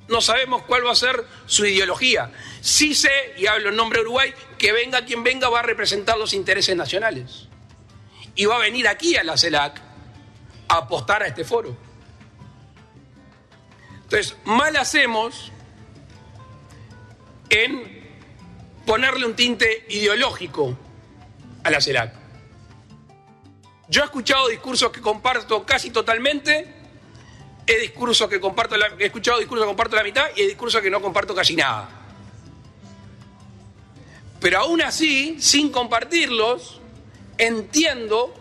no 0.08 0.20
sabemos 0.20 0.62
cuál 0.62 0.86
va 0.86 0.92
a 0.92 0.96
ser 0.96 1.24
su 1.46 1.66
ideología. 1.66 2.30
Sí 2.60 2.94
sé, 2.94 3.34
y 3.36 3.46
hablo 3.46 3.70
en 3.70 3.76
nombre 3.76 3.98
de 3.98 4.04
Uruguay, 4.04 4.32
que 4.58 4.72
venga 4.72 5.04
quien 5.04 5.24
venga 5.24 5.48
va 5.48 5.60
a 5.60 5.62
representar 5.62 6.16
los 6.16 6.32
intereses 6.32 6.76
nacionales. 6.76 7.45
Y 8.36 8.44
va 8.44 8.56
a 8.56 8.60
venir 8.60 8.86
aquí 8.86 9.16
a 9.16 9.24
la 9.24 9.36
CELAC 9.36 9.80
a 10.68 10.76
apostar 10.76 11.22
a 11.22 11.26
este 11.26 11.44
foro. 11.44 11.76
Entonces, 14.04 14.36
mal 14.44 14.76
hacemos 14.76 15.50
en 17.48 17.96
ponerle 18.84 19.26
un 19.26 19.34
tinte 19.34 19.86
ideológico 19.88 20.78
a 21.64 21.70
la 21.70 21.80
CELAC. 21.80 22.14
Yo 23.88 24.02
he 24.02 24.04
escuchado 24.04 24.48
discursos 24.48 24.90
que 24.90 25.00
comparto 25.00 25.64
casi 25.64 25.90
totalmente, 25.90 26.72
he, 27.66 27.80
discursos 27.80 28.28
que 28.28 28.40
comparto 28.40 28.76
he 28.98 29.06
escuchado 29.06 29.38
discursos 29.38 29.64
que 29.64 29.68
comparto 29.68 29.96
la 29.96 30.02
mitad 30.02 30.26
y 30.36 30.42
he 30.42 30.46
discursos 30.46 30.80
que 30.80 30.90
no 30.90 31.00
comparto 31.00 31.34
casi 31.34 31.56
nada. 31.56 31.88
Pero 34.40 34.58
aún 34.60 34.82
así, 34.82 35.40
sin 35.40 35.70
compartirlos, 35.70 36.80
entiendo 37.38 38.34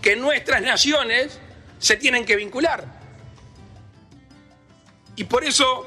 que 0.00 0.16
nuestras 0.16 0.62
naciones 0.62 1.38
se 1.78 1.96
tienen 1.96 2.24
que 2.24 2.36
vincular. 2.36 2.86
Y 5.16 5.24
por 5.24 5.44
eso, 5.44 5.86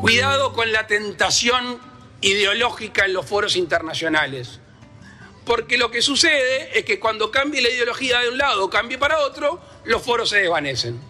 cuidado 0.00 0.52
con 0.52 0.72
la 0.72 0.86
tentación 0.86 1.80
ideológica 2.20 3.04
en 3.04 3.12
los 3.12 3.26
foros 3.26 3.56
internacionales. 3.56 4.60
Porque 5.44 5.78
lo 5.78 5.90
que 5.90 6.02
sucede 6.02 6.78
es 6.78 6.84
que 6.84 7.00
cuando 7.00 7.30
cambie 7.30 7.62
la 7.62 7.70
ideología 7.70 8.20
de 8.20 8.28
un 8.28 8.38
lado 8.38 8.64
o 8.64 8.70
cambie 8.70 8.98
para 8.98 9.20
otro, 9.20 9.60
los 9.84 10.02
foros 10.02 10.28
se 10.28 10.38
desvanecen. 10.38 11.00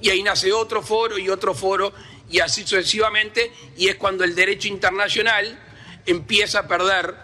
Y 0.00 0.10
ahí 0.10 0.22
nace 0.22 0.52
otro 0.52 0.82
foro 0.82 1.18
y 1.18 1.28
otro 1.28 1.54
foro 1.54 1.92
y 2.30 2.40
así 2.40 2.62
sucesivamente, 2.62 3.52
y 3.76 3.88
es 3.88 3.96
cuando 3.96 4.24
el 4.24 4.34
derecho 4.34 4.68
internacional 4.68 5.58
empieza 6.06 6.60
a 6.60 6.68
perder 6.68 7.14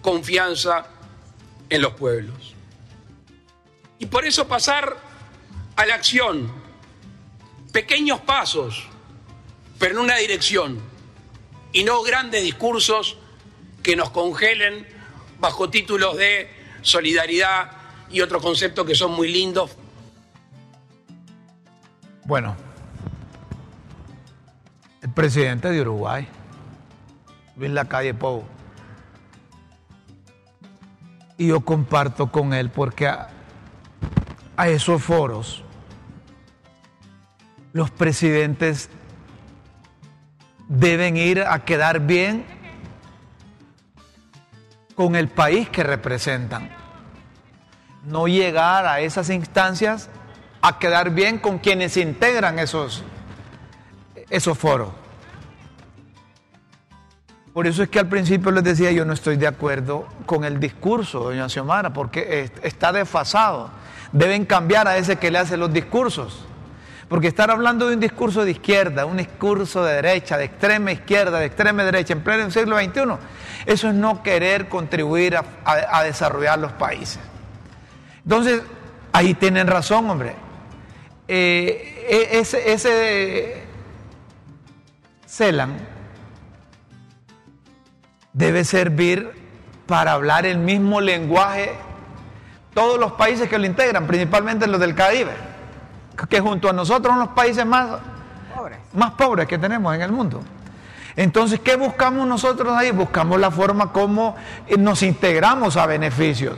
confianza 0.00 0.86
en 1.68 1.82
los 1.82 1.94
pueblos. 1.94 2.54
Y 3.98 4.06
por 4.06 4.24
eso 4.24 4.46
pasar 4.46 4.96
a 5.76 5.86
la 5.86 5.94
acción, 5.94 6.50
pequeños 7.72 8.20
pasos, 8.20 8.88
pero 9.78 9.94
en 9.94 10.00
una 10.00 10.16
dirección, 10.16 10.80
y 11.72 11.84
no 11.84 12.02
grandes 12.02 12.42
discursos 12.42 13.18
que 13.82 13.96
nos 13.96 14.10
congelen 14.10 14.86
bajo 15.40 15.70
títulos 15.70 16.16
de 16.16 16.50
solidaridad 16.82 17.72
y 18.10 18.20
otros 18.20 18.42
conceptos 18.42 18.86
que 18.86 18.94
son 18.94 19.12
muy 19.12 19.28
lindos. 19.28 19.70
Bueno, 22.24 22.56
el 25.02 25.10
presidente 25.10 25.70
de 25.70 25.80
Uruguay, 25.80 26.26
Luis 27.56 27.70
Lacalle 27.70 28.14
Pou, 28.14 28.44
y 31.38 31.46
yo 31.46 31.60
comparto 31.60 32.30
con 32.30 32.52
él 32.52 32.68
porque 32.68 33.06
a, 33.06 33.28
esos 34.66 35.02
foros 35.02 35.62
los 37.72 37.92
presidentes 37.92 38.90
deben 40.66 41.16
ir 41.16 41.42
a 41.42 41.64
quedar 41.64 42.00
bien 42.00 42.44
con 44.96 45.14
el 45.14 45.28
país 45.28 45.68
que 45.68 45.84
representan. 45.84 46.70
No 48.04 48.26
llegar 48.26 48.84
a 48.84 49.00
esas 49.00 49.30
instancias 49.30 50.10
a 50.60 50.80
quedar 50.80 51.10
bien 51.10 51.38
con 51.38 51.58
quienes 51.58 51.96
integran 51.96 52.58
esos, 52.58 53.04
esos 54.28 54.58
foros. 54.58 54.90
Por 57.52 57.66
eso 57.66 57.82
es 57.82 57.88
que 57.88 57.98
al 57.98 58.08
principio 58.08 58.50
les 58.50 58.62
decía 58.62 58.92
yo 58.92 59.04
no 59.04 59.12
estoy 59.12 59.36
de 59.36 59.46
acuerdo 59.46 60.06
con 60.26 60.44
el 60.44 60.60
discurso, 60.60 61.20
doña 61.20 61.48
Xiomara, 61.48 61.92
porque 61.92 62.50
está 62.62 62.92
desfasado. 62.92 63.70
Deben 64.12 64.44
cambiar 64.44 64.86
a 64.88 64.96
ese 64.96 65.16
que 65.16 65.30
le 65.30 65.38
hace 65.38 65.56
los 65.56 65.72
discursos. 65.72 66.46
Porque 67.08 67.28
estar 67.28 67.50
hablando 67.50 67.88
de 67.88 67.94
un 67.94 68.00
discurso 68.00 68.44
de 68.44 68.50
izquierda, 68.50 69.06
un 69.06 69.16
discurso 69.16 69.82
de 69.82 69.94
derecha, 69.94 70.36
de 70.36 70.44
extrema 70.44 70.92
izquierda, 70.92 71.38
de 71.38 71.46
extrema 71.46 71.82
derecha, 71.82 72.12
en 72.12 72.20
pleno 72.20 72.50
siglo 72.50 72.78
XXI, 72.78 73.00
eso 73.64 73.88
es 73.88 73.94
no 73.94 74.22
querer 74.22 74.68
contribuir 74.68 75.36
a, 75.64 76.02
desarrollar 76.02 76.58
los 76.58 76.72
países. 76.72 77.18
Entonces, 78.24 78.62
ahí 79.12 79.32
tienen 79.32 79.66
razón, 79.66 80.10
hombre. 80.10 80.34
Eh, 81.26 82.06
e, 82.08 82.38
ese, 82.38 82.72
ese 82.72 83.62
CELAN 85.26 85.97
debe 88.38 88.64
servir 88.64 89.32
para 89.86 90.12
hablar 90.12 90.46
el 90.46 90.58
mismo 90.58 91.00
lenguaje 91.00 91.72
todos 92.72 92.98
los 92.98 93.12
países 93.12 93.48
que 93.48 93.58
lo 93.58 93.66
integran, 93.66 94.06
principalmente 94.06 94.66
los 94.66 94.80
del 94.80 94.94
Caribe 94.94 95.32
que 96.28 96.40
junto 96.40 96.68
a 96.68 96.72
nosotros 96.72 97.12
son 97.12 97.20
los 97.20 97.28
países 97.28 97.64
más 97.64 98.00
pobres. 98.54 98.78
más 98.92 99.12
pobres 99.12 99.46
que 99.46 99.58
tenemos 99.58 99.94
en 99.94 100.02
el 100.02 100.10
mundo. 100.10 100.40
Entonces, 101.14 101.60
¿qué 101.60 101.76
buscamos 101.76 102.26
nosotros 102.26 102.76
ahí? 102.76 102.90
Buscamos 102.90 103.38
la 103.38 103.50
forma 103.50 103.92
como 103.92 104.36
eh, 104.66 104.76
nos 104.76 105.02
integramos 105.02 105.76
a 105.76 105.86
beneficios. 105.86 106.56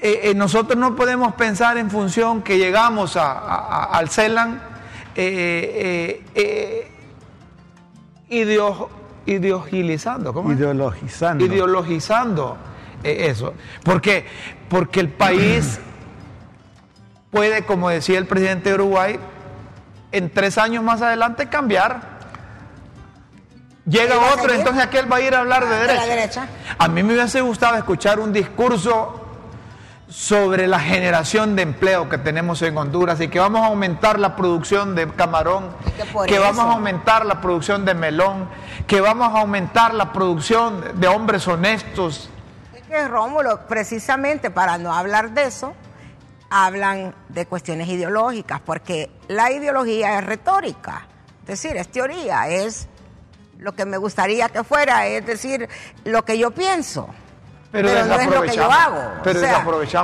Eh, 0.00 0.20
eh, 0.24 0.34
nosotros 0.34 0.78
no 0.78 0.96
podemos 0.96 1.34
pensar 1.34 1.76
en 1.76 1.90
función 1.90 2.42
que 2.42 2.58
llegamos 2.58 3.16
al 3.16 4.08
CELAN 4.08 4.60
ideologizando, 9.26 10.32
¿cómo 10.32 10.52
Ideologizando. 10.52 11.44
Ideologizando 11.44 12.56
eso. 13.02 13.54
¿Por 13.84 14.00
qué? 14.00 14.26
Porque 14.68 15.00
el 15.00 15.08
país 15.08 15.80
puede, 17.30 17.64
como 17.64 17.88
decía 17.88 18.18
el 18.18 18.26
presidente 18.26 18.70
de 18.70 18.74
Uruguay, 18.76 19.18
en 20.12 20.30
tres 20.30 20.58
años 20.58 20.84
más 20.84 21.02
adelante 21.02 21.48
cambiar. 21.48 22.12
Llega 23.84 24.14
otro, 24.32 24.52
entonces 24.52 24.82
aquel 24.82 25.10
va 25.10 25.16
a 25.16 25.20
ir 25.22 25.34
a 25.34 25.40
hablar 25.40 25.68
de 25.68 25.74
derecha. 25.74 26.06
derecha. 26.06 26.48
A 26.78 26.86
mí 26.86 27.02
me 27.02 27.14
hubiese 27.14 27.40
gustado 27.40 27.76
escuchar 27.76 28.20
un 28.20 28.32
discurso 28.32 29.21
sobre 30.12 30.66
la 30.66 30.78
generación 30.78 31.56
de 31.56 31.62
empleo 31.62 32.08
que 32.08 32.18
tenemos 32.18 32.60
en 32.62 32.76
Honduras 32.76 33.20
y 33.20 33.28
que 33.28 33.40
vamos 33.40 33.62
a 33.62 33.66
aumentar 33.66 34.18
la 34.18 34.36
producción 34.36 34.94
de 34.94 35.08
camarón, 35.08 35.70
que, 36.26 36.38
vamos 36.38 36.66
a 36.66 36.72
aumentar 36.72 37.24
la 37.24 37.40
producción 37.40 37.86
de 37.86 37.94
melón, 37.94 38.48
que 38.86 39.00
vamos 39.00 39.34
a 39.34 39.40
aumentar 39.40 39.94
la 39.94 40.12
producción 40.12 41.00
de 41.00 41.08
hombres 41.08 41.48
honestos. 41.48 42.28
Es 42.74 42.82
que 42.82 43.08
Rómulo, 43.08 43.66
precisamente 43.66 44.50
para 44.50 44.76
no 44.76 44.92
hablar 44.92 45.30
de 45.30 45.44
eso, 45.44 45.72
hablan 46.50 47.14
de 47.30 47.46
cuestiones 47.46 47.88
ideológicas, 47.88 48.60
porque 48.60 49.10
la 49.28 49.50
ideología 49.50 50.18
es 50.18 50.26
retórica, 50.26 51.06
es 51.40 51.46
decir, 51.46 51.76
es 51.78 51.88
teoría, 51.88 52.48
es 52.48 52.86
lo 53.58 53.72
que 53.72 53.86
me 53.86 53.96
gustaría 53.96 54.50
que 54.50 54.62
fuera, 54.62 55.06
es 55.06 55.24
decir, 55.24 55.70
lo 56.04 56.22
que 56.26 56.36
yo 56.36 56.50
pienso, 56.50 57.08
pero, 57.72 57.88
no 57.88 58.14
es 58.14 58.26
lo 58.26 58.42
que 58.42 58.56
yo 58.56 58.70
hago. 58.70 59.20
Pero. 59.24 59.40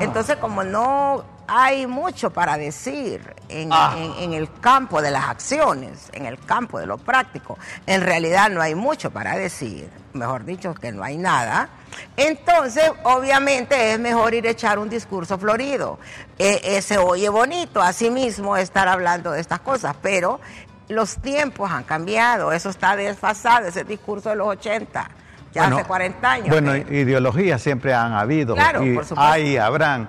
Entonces, 0.00 0.37
como 0.37 0.64
no 0.64 1.22
hay 1.46 1.87
mucho 1.87 2.30
para 2.30 2.58
decir 2.58 3.34
ah. 3.70 3.94
en, 4.18 4.32
el 4.32 4.50
campo 4.60 5.00
de 5.00 5.10
las 5.10 5.28
acciones, 5.28 6.10
en 6.12 6.26
el 6.26 6.38
campo 6.40 6.80
de 6.80 6.87
lo 6.87 6.98
práctico, 6.98 7.58
en 7.87 8.00
realidad 8.00 8.50
no 8.50 8.60
hay 8.60 8.75
mucho 8.75 9.10
para 9.10 9.37
decir, 9.37 9.88
mejor 10.14 10.44
dicho, 10.44 10.75
que 10.75 10.90
no 10.90 11.04
hay 11.04 11.16
nada 11.16 11.68
entonces, 12.16 12.90
obviamente 13.04 13.92
es 13.92 13.98
mejor 13.98 14.34
ir 14.34 14.46
a 14.46 14.50
echar 14.50 14.78
un 14.78 14.88
discurso 14.88 15.38
florido. 15.38 15.98
E, 16.38 16.60
e, 16.62 16.82
se 16.82 16.98
oye 16.98 17.28
bonito, 17.28 17.80
así 17.80 18.10
mismo 18.10 18.56
estar 18.56 18.88
hablando 18.88 19.32
de 19.32 19.40
estas 19.40 19.60
cosas, 19.60 19.96
pero 20.02 20.40
los 20.88 21.16
tiempos 21.16 21.70
han 21.70 21.84
cambiado, 21.84 22.52
eso 22.52 22.70
está 22.70 22.96
desfasado, 22.96 23.66
ese 23.66 23.84
discurso 23.84 24.30
de 24.30 24.37
los 24.37 24.48
80, 24.48 25.08
ya 25.52 25.67
hace 25.67 25.85
40 25.85 26.31
años. 26.31 26.49
Bueno, 26.49 26.76
ideologías 26.76 27.62
siempre 27.62 27.95
han 27.95 28.12
habido 28.12 28.55
claro, 28.55 28.85
y 28.85 28.95
por 28.95 29.05
supuesto. 29.05 29.33
hay, 29.33 29.57
habrán. 29.57 30.09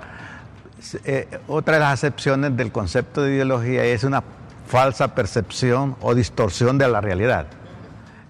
Eh, 1.04 1.28
otra 1.48 1.76
de 1.76 1.80
las 1.82 1.94
acepciones 1.94 2.56
del 2.56 2.72
concepto 2.72 3.22
de 3.22 3.34
ideología 3.34 3.84
es 3.84 4.04
una 4.04 4.24
falsa 4.68 5.14
percepción 5.16 5.96
o 6.02 6.16
distorsión 6.16 6.78
de 6.78 6.88
la 6.88 7.02
realidad. 7.02 7.48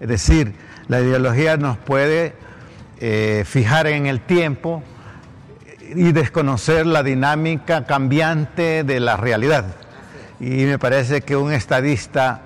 Es 0.00 0.08
decir, 0.08 0.54
la 0.88 1.00
ideología 1.00 1.56
nos 1.56 1.76
puede 1.76 2.34
eh, 2.98 3.44
fijar 3.46 3.86
en 3.86 4.06
el 4.06 4.20
tiempo 4.20 4.82
y 5.94 6.12
desconocer 6.12 6.86
la 6.86 7.02
dinámica 7.02 7.84
cambiante 7.84 8.84
de 8.84 9.00
la 9.00 9.16
realidad. 9.16 9.66
Y 10.40 10.64
me 10.64 10.78
parece 10.78 11.20
que 11.20 11.36
un 11.36 11.52
estadista 11.52 12.42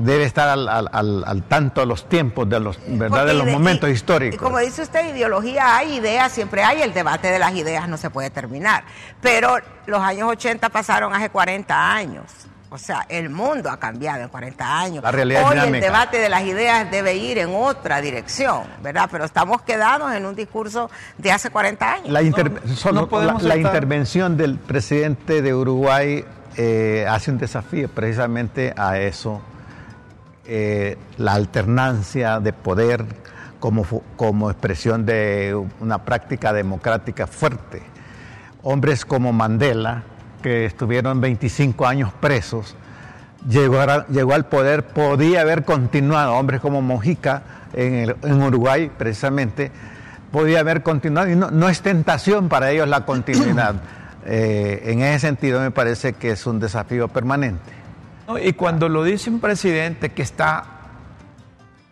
debe 0.00 0.24
estar 0.24 0.48
al, 0.48 1.42
tanto 1.48 1.80
de 1.80 1.86
los 1.86 2.08
tiempos, 2.08 2.48
de 2.48 2.60
los, 2.60 2.78
¿verdad? 2.86 3.26
de 3.26 3.34
los 3.34 3.46
momentos 3.46 3.88
históricos. 3.90 4.34
Y 4.36 4.38
como 4.38 4.58
dice 4.58 4.82
usted, 4.82 5.14
ideología 5.14 5.76
hay, 5.76 5.96
ideas 5.96 6.32
siempre 6.32 6.62
hay, 6.62 6.82
el 6.82 6.92
debate 6.94 7.28
de 7.28 7.38
las 7.38 7.54
ideas 7.54 7.88
no 7.88 7.96
se 7.96 8.10
puede 8.10 8.30
terminar. 8.30 8.84
Pero 9.20 9.56
los 9.86 10.00
años 10.00 10.28
80 10.30 10.68
pasaron 10.68 11.12
hace 11.14 11.30
40 11.30 11.92
años. 11.94 12.24
O 12.70 12.76
sea, 12.76 13.06
el 13.08 13.30
mundo 13.30 13.70
ha 13.70 13.78
cambiado 13.78 14.22
en 14.22 14.28
40 14.28 14.78
años. 14.80 15.02
La 15.02 15.10
realidad 15.10 15.44
Hoy 15.44 15.54
dinámica. 15.54 15.76
el 15.78 15.82
debate 15.84 16.18
de 16.18 16.28
las 16.28 16.42
ideas 16.42 16.90
debe 16.90 17.14
ir 17.16 17.38
en 17.38 17.54
otra 17.54 18.02
dirección, 18.02 18.64
¿verdad? 18.82 19.08
Pero 19.10 19.24
estamos 19.24 19.62
quedados 19.62 20.12
en 20.12 20.26
un 20.26 20.34
discurso 20.36 20.90
de 21.16 21.32
hace 21.32 21.48
40 21.48 21.90
años. 21.94 22.08
La, 22.10 22.20
inter- 22.20 22.52
No, 22.62 22.74
solo 22.76 23.00
no 23.00 23.08
podemos 23.08 23.42
la- 23.42 23.54
la 23.54 23.56
intervención 23.56 24.36
del 24.36 24.58
presidente 24.58 25.40
de 25.40 25.54
Uruguay 25.54 26.22
eh, 26.58 27.06
hace 27.08 27.30
un 27.30 27.38
desafío 27.38 27.88
precisamente 27.88 28.74
a 28.76 28.98
eso, 28.98 29.40
eh, 30.48 30.96
la 31.18 31.34
alternancia 31.34 32.40
de 32.40 32.54
poder 32.54 33.04
como, 33.60 33.84
como 34.16 34.50
expresión 34.50 35.04
de 35.04 35.54
una 35.80 36.04
práctica 36.04 36.54
democrática 36.54 37.26
fuerte. 37.26 37.82
Hombres 38.62 39.04
como 39.04 39.32
Mandela, 39.32 40.04
que 40.42 40.64
estuvieron 40.64 41.20
25 41.20 41.86
años 41.86 42.12
presos, 42.18 42.76
llegó, 43.46 43.78
llegó 44.08 44.32
al 44.32 44.46
poder, 44.46 44.86
podía 44.86 45.42
haber 45.42 45.64
continuado, 45.64 46.34
hombres 46.34 46.60
como 46.60 46.80
Mojica 46.80 47.42
en, 47.74 48.16
en 48.22 48.42
Uruguay 48.42 48.90
precisamente, 48.96 49.70
podía 50.32 50.60
haber 50.60 50.82
continuado 50.82 51.30
y 51.30 51.36
no, 51.36 51.50
no 51.50 51.68
es 51.68 51.82
tentación 51.82 52.48
para 52.48 52.70
ellos 52.70 52.88
la 52.88 53.04
continuidad. 53.04 53.74
Eh, 54.30 54.92
en 54.92 55.00
ese 55.00 55.20
sentido 55.20 55.58
me 55.58 55.70
parece 55.70 56.12
que 56.12 56.32
es 56.32 56.46
un 56.46 56.60
desafío 56.60 57.08
permanente. 57.08 57.77
No, 58.28 58.38
Y 58.38 58.52
cuando 58.52 58.88
lo 58.88 59.02
dice 59.02 59.30
un 59.30 59.40
presidente 59.40 60.10
que 60.10 60.22
está 60.22 60.64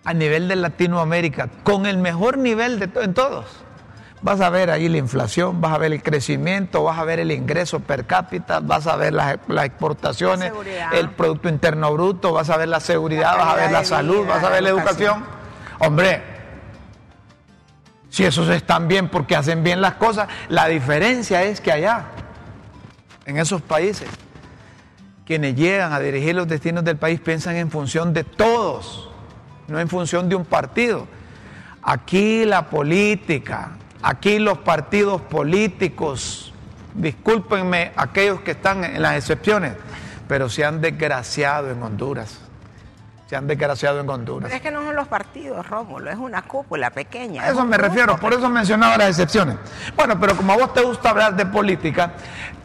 a 0.04 0.14
nivel 0.14 0.46
de 0.48 0.54
Latinoamérica, 0.56 1.48
con 1.64 1.86
el 1.86 1.98
mejor 1.98 2.38
nivel 2.38 2.78
de 2.78 2.86
to- 2.88 3.02
en 3.02 3.14
todos, 3.14 3.46
vas 4.22 4.40
a 4.40 4.50
ver 4.50 4.70
ahí 4.70 4.88
la 4.88 4.98
inflación, 4.98 5.60
vas 5.60 5.72
a 5.72 5.78
ver 5.78 5.92
el 5.92 6.02
crecimiento, 6.02 6.84
vas 6.84 6.98
a 6.98 7.04
ver 7.04 7.18
el 7.20 7.32
ingreso 7.32 7.80
per 7.80 8.04
cápita, 8.06 8.60
vas 8.60 8.86
a 8.86 8.96
ver 8.96 9.14
las, 9.14 9.38
las 9.48 9.64
exportaciones, 9.64 10.52
el 10.92 11.10
Producto 11.10 11.48
Interno 11.48 11.92
Bruto, 11.92 12.32
vas 12.32 12.50
a 12.50 12.56
ver 12.56 12.68
la 12.68 12.80
seguridad, 12.80 13.32
La 13.36 13.44
vas 13.44 13.52
a 13.52 13.56
ver 13.56 13.72
la 13.72 13.84
salud, 13.84 14.22
vida, 14.24 14.34
vas 14.34 14.44
a 14.44 14.48
ver 14.50 14.62
la 14.62 14.70
la 14.72 14.76
educación. 14.78 15.24
Hombre, 15.80 16.22
si 18.10 18.24
esos 18.24 18.48
están 18.50 18.86
bien 18.88 19.08
porque 19.08 19.34
hacen 19.36 19.62
bien 19.64 19.80
las 19.80 19.94
cosas, 19.94 20.28
la 20.48 20.66
diferencia 20.68 21.42
es 21.42 21.60
que 21.60 21.72
allá, 21.72 22.04
en 23.24 23.38
esos 23.38 23.60
países, 23.62 24.08
quienes 25.26 25.56
llegan 25.56 25.92
a 25.92 25.98
dirigir 25.98 26.36
los 26.36 26.46
destinos 26.46 26.84
del 26.84 26.96
país 26.96 27.20
piensan 27.20 27.56
en 27.56 27.70
función 27.70 28.14
de 28.14 28.22
todos, 28.22 29.10
no 29.66 29.80
en 29.80 29.88
función 29.88 30.28
de 30.28 30.36
un 30.36 30.44
partido. 30.44 31.08
Aquí 31.82 32.44
la 32.44 32.70
política, 32.70 33.70
aquí 34.02 34.38
los 34.38 34.58
partidos 34.58 35.20
políticos, 35.22 36.54
discúlpenme 36.94 37.92
aquellos 37.96 38.40
que 38.40 38.52
están 38.52 38.84
en 38.84 39.02
las 39.02 39.16
excepciones, 39.16 39.72
pero 40.28 40.48
se 40.48 40.64
han 40.64 40.80
desgraciado 40.80 41.70
en 41.70 41.82
Honduras. 41.82 42.38
Se 43.28 43.34
han 43.34 43.48
desgraciado 43.48 43.98
en 43.98 44.08
Honduras. 44.08 44.44
Pero 44.44 44.54
es 44.54 44.62
que 44.62 44.70
no 44.70 44.84
son 44.84 44.94
los 44.94 45.08
partidos, 45.08 45.68
Rómulo, 45.68 46.08
es 46.08 46.16
una 46.16 46.42
cúpula 46.42 46.90
pequeña. 46.90 47.42
A 47.42 47.46
es 47.46 47.52
eso 47.54 47.64
me 47.64 47.76
refiero, 47.76 48.16
por 48.18 48.32
eso 48.32 48.48
mencionaba 48.48 48.96
las 48.96 49.08
excepciones. 49.08 49.56
Bueno, 49.96 50.20
pero 50.20 50.36
como 50.36 50.52
a 50.52 50.56
vos 50.56 50.72
te 50.72 50.82
gusta 50.82 51.10
hablar 51.10 51.34
de 51.34 51.46
política, 51.46 52.12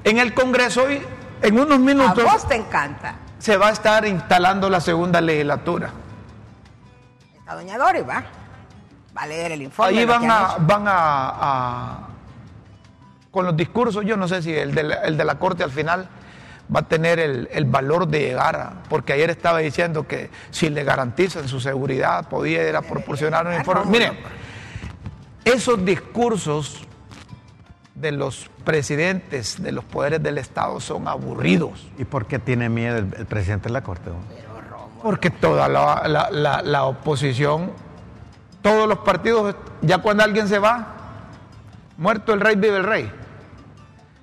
en 0.03 0.19
el 0.19 0.35
Congreso 0.35 0.83
hoy, 0.83 1.01
en 1.41 1.59
unos 1.59 1.75
A 1.77 1.79
minutos, 1.79 2.23
vos 2.23 2.47
te 2.47 2.55
encanta. 2.55 3.15
se 3.39 3.57
va 3.57 3.67
a 3.67 3.71
estar 3.71 4.05
instalando 4.05 4.69
la 4.69 4.79
segunda 4.81 5.19
legislatura. 5.21 5.89
Está 7.37 7.55
doña 7.55 7.77
Dori, 7.77 8.01
va. 8.01 8.23
Va 9.17 9.21
a 9.23 9.27
leer 9.27 9.51
el 9.53 9.61
informe. 9.63 9.97
Ahí 9.99 10.05
van 10.05 10.29
a, 10.29 10.55
van 10.59 10.87
a, 10.87 10.93
a- 10.95 12.07
con 13.31 13.45
los 13.45 13.55
discursos, 13.55 14.05
yo 14.05 14.17
no 14.17 14.27
sé 14.27 14.41
si 14.41 14.53
el 14.53 14.73
de 14.75 14.83
la, 14.83 14.95
el 14.95 15.17
de 15.17 15.25
la 15.25 15.35
Corte 15.39 15.63
al 15.63 15.71
final 15.71 16.07
va 16.73 16.81
a 16.81 16.83
tener 16.83 17.19
el, 17.19 17.49
el 17.51 17.65
valor 17.65 18.07
de 18.07 18.19
llegar 18.19 18.55
a, 18.55 18.73
porque 18.89 19.13
ayer 19.13 19.29
estaba 19.29 19.59
diciendo 19.59 20.05
que 20.07 20.29
si 20.51 20.69
le 20.69 20.83
garantizan 20.83 21.47
su 21.47 21.59
seguridad, 21.59 22.27
podía 22.29 22.67
ir 22.67 22.75
a 22.75 22.81
proporcionar 22.81 23.47
un 23.47 23.53
informe. 23.53 23.81
¿cómo 23.81 23.91
Miren, 23.91 24.13
no? 24.21 25.51
esos 25.51 25.83
discursos 25.83 26.81
de 28.01 28.11
los 28.11 28.49
presidentes 28.65 29.61
de 29.61 29.71
los 29.71 29.83
poderes 29.85 30.21
del 30.23 30.37
Estado 30.37 30.79
son 30.79 31.07
aburridos. 31.07 31.87
¿Y 31.97 32.05
por 32.05 32.25
qué 32.25 32.39
tiene 32.39 32.67
miedo 32.69 32.97
el, 32.97 33.13
el 33.17 33.25
presidente 33.25 33.69
de 33.69 33.73
la 33.73 33.81
Corte? 33.83 34.09
Porque 35.03 35.29
toda 35.29 35.67
la, 35.67 36.07
la- 36.07 36.29
la- 36.31 36.61
la 36.61 36.83
oposición, 36.83 37.71
todos 38.61 38.87
los 38.87 38.99
partidos, 38.99 39.55
ya 39.81 39.97
cuando 39.99 40.23
alguien 40.23 40.47
se 40.47 40.59
va, 40.59 40.95
muerto 41.97 42.33
el 42.33 42.39
rey, 42.41 42.55
vive 42.55 42.77
el 42.77 42.83
rey. 42.83 43.11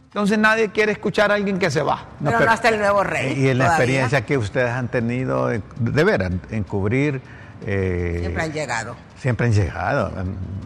Entonces 0.07 0.39
nadie 0.39 0.71
quiere 0.71 0.93
escuchar 0.93 1.31
a 1.31 1.35
alguien 1.35 1.59
que 1.59 1.71
se 1.71 1.83
va. 1.83 1.97
No, 2.21 2.27
pero, 2.31 2.39
pero- 2.39 2.51
no 2.51 2.55
está 2.55 2.69
el 2.71 2.79
nuevo 2.79 3.03
rey. 3.05 3.35
Y 3.39 3.49
en 3.49 3.59
la 3.59 3.67
experiencia 3.67 4.25
que 4.25 4.39
ustedes 4.39 4.71
han 4.71 4.89
tenido, 4.89 5.51
en- 5.53 5.63
de 5.79 6.05
veras, 6.05 6.33
en 6.51 6.65
cubrir... 6.65 7.21
eh, 7.67 8.19
Siempre 8.21 8.43
han 8.45 8.53
llegado. 8.53 8.97
Siempre 9.19 9.47
han 9.49 9.53
llegado. 9.53 10.13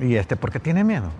¿Y 0.01 0.17
este 0.17 0.37
por 0.37 0.51
qué 0.53 0.61
tiene 0.61 0.85
miedo? 0.85 1.11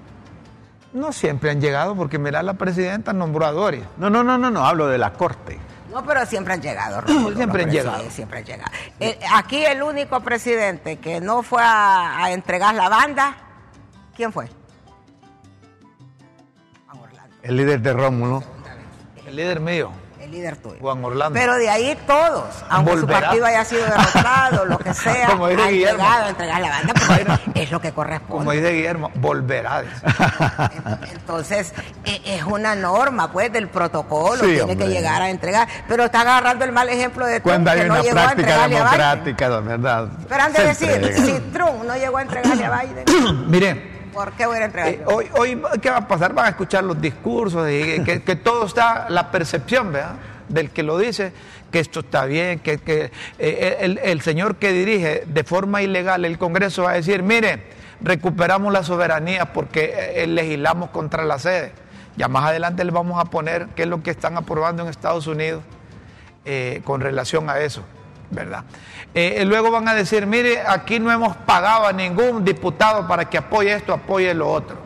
No 0.93 1.13
siempre 1.13 1.51
han 1.51 1.61
llegado 1.61 1.97
porque 1.97 2.19
mira 2.19 2.43
la 2.43 2.55
presidenta 2.55 3.13
nombró 3.13 3.47
a 3.47 3.53
Doria. 3.53 3.89
No, 3.97 4.11
no, 4.11 4.23
no, 4.23 4.37
no, 4.37 4.51
no, 4.51 4.65
hablo 4.67 4.89
de 4.89 4.99
la 4.99 5.13
Corte. 5.15 5.59
No, 5.91 6.05
pero 6.05 6.25
siempre 6.27 6.55
han 6.55 6.63
llegado, 6.63 7.01
Rómulo, 7.03 7.37
Siempre 7.37 7.63
han 7.65 7.71
llegado. 7.71 8.11
Siempre 8.11 8.39
han 8.39 8.45
llegado. 8.45 8.71
Eh, 9.01 9.19
aquí 9.35 9.65
el 9.65 9.83
único 9.83 10.21
presidente 10.21 10.97
que 10.99 11.21
no 11.21 11.43
fue 11.43 11.63
a, 11.63 12.25
a 12.25 12.31
entregar 12.33 12.75
la 12.75 12.89
banda, 12.89 13.37
¿quién 14.17 14.33
fue? 14.33 14.49
Juan 16.87 16.99
Orlando, 17.03 17.37
El 17.43 17.57
líder 17.57 17.81
de 17.81 17.93
Rómulo. 17.93 18.43
El 19.27 19.37
líder 19.37 19.61
mío, 19.61 19.91
líder 20.33 20.57
tuyo. 20.57 20.77
Juan 20.81 21.05
Orlando. 21.05 21.39
Pero 21.39 21.55
de 21.55 21.69
ahí 21.71 21.97
todos, 22.07 22.47
aunque 22.69 22.97
su 22.99 23.07
partido 23.07 23.47
haya 23.47 23.65
sido 23.65 23.85
derrotado, 23.85 24.65
lo 24.67 24.79
que 24.79 24.93
sea, 24.95 25.27
Como 25.29 25.49
dice 25.49 25.63
Guillermo. 25.71 25.99
llegado 26.03 26.25
a 26.25 26.29
entregar 26.31 26.61
la 26.61 26.69
banda, 26.71 26.95
porque 26.95 27.63
es 27.63 27.71
lo 27.71 27.81
que 27.81 27.93
corresponde. 27.93 28.39
como 28.39 28.51
dice 28.53 28.71
Guillermo, 28.73 29.11
volverá. 29.17 29.85
Entonces, 31.13 31.73
e- 32.05 32.21
es 32.25 32.43
una 32.45 32.75
norma, 32.75 33.31
pues, 33.33 33.53
del 33.53 33.69
protocolo, 33.69 34.37
Sí, 34.43 34.47
tiene 34.47 34.63
hombre. 34.63 34.77
que 34.79 34.89
llegar 34.89 35.23
a 35.23 35.31
entregar. 35.31 35.69
Pero 35.89 36.05
está 36.05 36.23
agarrando 36.23 36.65
el 36.65 36.73
mal 36.73 36.89
ejemplo 36.89 37.27
de 37.27 37.41
Trump, 37.41 37.45
Cuando 37.45 37.71
hay 37.71 37.81
que 37.81 37.85
no 37.87 37.95
una 37.95 38.03
llegó 38.03 38.19
a 38.19 38.35
Biden. 38.35 38.71
democrática, 38.71 39.51
de 39.51 39.61
verdad. 39.61 40.09
Pero 40.29 40.43
han 40.43 40.53
de 40.53 40.65
decir, 40.65 40.91
entrega. 40.91 41.25
si 41.25 41.41
Trump 41.53 41.85
no 41.85 41.97
llegó 41.97 42.17
a 42.19 42.23
entregarle 42.23 42.65
a 42.65 42.71
Biden, 42.83 43.51
Miren, 43.51 43.92
¿por 44.13 44.33
qué 44.33 44.47
voy 44.47 44.59
a 44.59 44.65
entregar 44.65 44.93
eh, 44.93 45.03
hoy, 45.07 45.29
hoy, 45.37 45.63
¿qué 45.81 45.91
va 45.91 45.99
a 45.99 46.09
pasar? 46.09 46.35
Van 46.35 46.47
a 46.47 46.49
escuchar 46.51 46.85
los 46.85 47.01
discursos, 47.01 47.65
de, 47.65 48.03
que, 48.05 48.23
que 48.23 48.37
todo 48.37 48.67
está, 48.67 49.09
la 49.09 49.31
percepción, 49.31 49.93
¿verdad? 49.93 50.17
Del 50.49 50.71
que 50.71 50.83
lo 50.83 50.99
dice, 50.99 51.33
que 51.71 51.81
esto 51.81 52.01
está 52.01 52.27
bien, 52.27 52.59
que, 52.59 52.79
que, 52.79 53.11
eh, 53.39 53.79
el, 53.81 53.99
el 53.99 54.21
señor 54.21 54.57
que 54.57 54.73
dirige 54.73 55.25
de 55.27 55.45
forma 55.45 55.83
ilegal 55.83 56.25
el 56.25 56.39
Congreso 56.39 56.85
va 56.85 56.91
a 56.91 56.95
decir, 56.95 57.23
mire, 57.23 57.65
recuperamos 58.01 58.73
la 58.73 58.83
soberanía 58.83 59.53
porque 59.53 59.95
eh, 60.15 60.27
legislamos 60.27 60.91
contra 60.91 61.25
la 61.25 61.39
sede. 61.39 61.73
Ya 62.17 62.29
más 62.29 62.45
adelante 62.45 62.85
les 62.85 62.93
vamos 62.93 63.19
a 63.19 63.31
poner 63.31 63.69
qué 63.75 63.83
es 63.83 63.89
lo 63.89 64.03
que 64.03 64.11
están 64.11 64.37
aprobando 64.37 64.83
en 64.83 64.91
Estados 64.91 65.27
Unidos 65.27 65.63
con 66.85 67.01
relación 67.01 67.49
a 67.49 67.61
eso, 67.61 67.85
¿verdad? 68.33 68.65
Eh, 69.15 69.45
luego 69.45 69.71
van 69.71 69.87
a 69.89 69.95
decir, 69.95 70.27
mire, 70.27 70.61
aquí 70.67 70.99
no 70.99 71.13
hemos 71.13 71.37
pagado 71.37 71.87
a 71.87 71.93
ningún 71.93 72.45
diputado 72.45 73.07
para 73.07 73.27
que 73.29 73.39
apoye 73.39 73.73
esto, 73.75 73.93
apoye 73.93 74.33
lo 74.35 74.51
otro. 74.51 74.77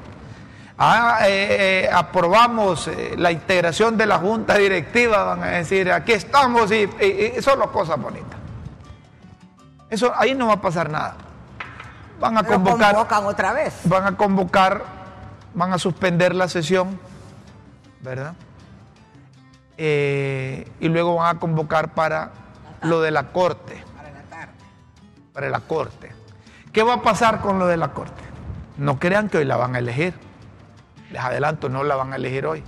Ah, 0.79 1.21
eh, 1.23 1.85
eh, 1.87 1.91
aprobamos 1.91 2.91
la 3.17 3.31
integración 3.33 3.97
de 3.97 4.05
la 4.05 4.19
junta 4.19 4.57
directiva, 4.59 5.25
van 5.25 5.43
a 5.43 5.47
decir, 5.47 5.91
aquí 5.91 6.13
estamos 6.13 6.71
y, 6.71 6.89
y- 7.01 7.33
y 7.39 7.43
solo 7.43 7.73
cosas 7.73 7.99
bonitas. 7.99 8.37
Eso 9.89 10.13
ahí 10.17 10.35
no 10.35 10.49
va 10.49 10.55
a 10.55 10.61
pasar 10.61 10.91
nada. 10.91 11.15
Van 12.21 12.37
a 12.37 12.43
Pero 12.43 12.55
convocar, 12.57 12.95
convocan 12.95 13.25
otra 13.27 13.53
vez. 13.53 13.75
van 13.85 14.05
a 14.05 14.17
convocar, 14.17 14.83
van 15.55 15.73
a 15.73 15.79
suspender 15.79 16.35
la 16.35 16.49
sesión, 16.49 16.99
¿verdad? 18.01 18.35
Eh, 19.79 20.69
y 20.81 20.89
luego 20.89 21.15
van 21.17 21.37
a 21.37 21.39
convocar 21.41 21.95
para 21.95 22.31
lo 22.83 23.01
de 23.01 23.11
la 23.11 23.29
corte, 23.33 23.83
Para 23.97 24.11
la 24.11 24.23
tarde. 24.23 24.53
para 25.33 25.49
la 25.51 25.61
corte. 25.61 26.13
¿Qué 26.73 26.83
va 26.83 26.95
a 26.95 27.03
pasar 27.03 27.41
con 27.41 27.59
lo 27.59 27.67
de 27.67 27.77
la 27.77 27.89
corte? 27.93 28.23
No 28.77 28.99
crean 28.99 29.29
que 29.29 29.39
hoy 29.39 29.45
la 29.45 29.57
van 29.57 29.75
a 29.75 29.79
elegir. 29.79 30.15
Les 31.11 31.23
adelanto, 31.23 31.69
no 31.69 31.85
la 31.85 31.97
van 31.97 32.13
a 32.13 32.17
elegir 32.17 32.47
hoy. 32.47 32.63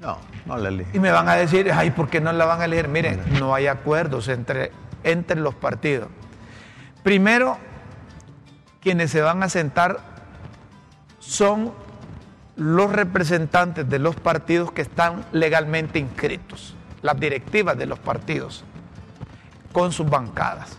No, 0.00 0.18
no 0.46 0.56
le 0.58 0.68
elige. 0.68 0.96
Y 0.96 1.00
me 1.00 1.10
van 1.10 1.28
a 1.28 1.34
decir, 1.34 1.70
ay, 1.72 1.90
¿por 1.90 2.08
qué 2.08 2.20
no 2.20 2.32
la 2.32 2.44
van 2.44 2.60
a 2.60 2.64
elegir? 2.64 2.88
Miren, 2.88 3.20
no 3.38 3.54
hay 3.54 3.66
acuerdos 3.66 4.28
entre, 4.28 4.72
entre 5.04 5.40
los 5.40 5.54
partidos. 5.54 6.08
Primero, 7.02 7.56
quienes 8.80 9.10
se 9.10 9.20
van 9.22 9.42
a 9.42 9.48
sentar 9.48 9.98
son 11.18 11.72
los 12.56 12.92
representantes 12.92 13.88
de 13.88 13.98
los 13.98 14.16
partidos 14.16 14.72
que 14.72 14.82
están 14.82 15.24
legalmente 15.32 15.98
inscritos, 15.98 16.74
las 17.00 17.18
directivas 17.18 17.76
de 17.78 17.86
los 17.86 17.98
partidos, 17.98 18.64
con 19.72 19.92
sus 19.92 20.08
bancadas. 20.08 20.78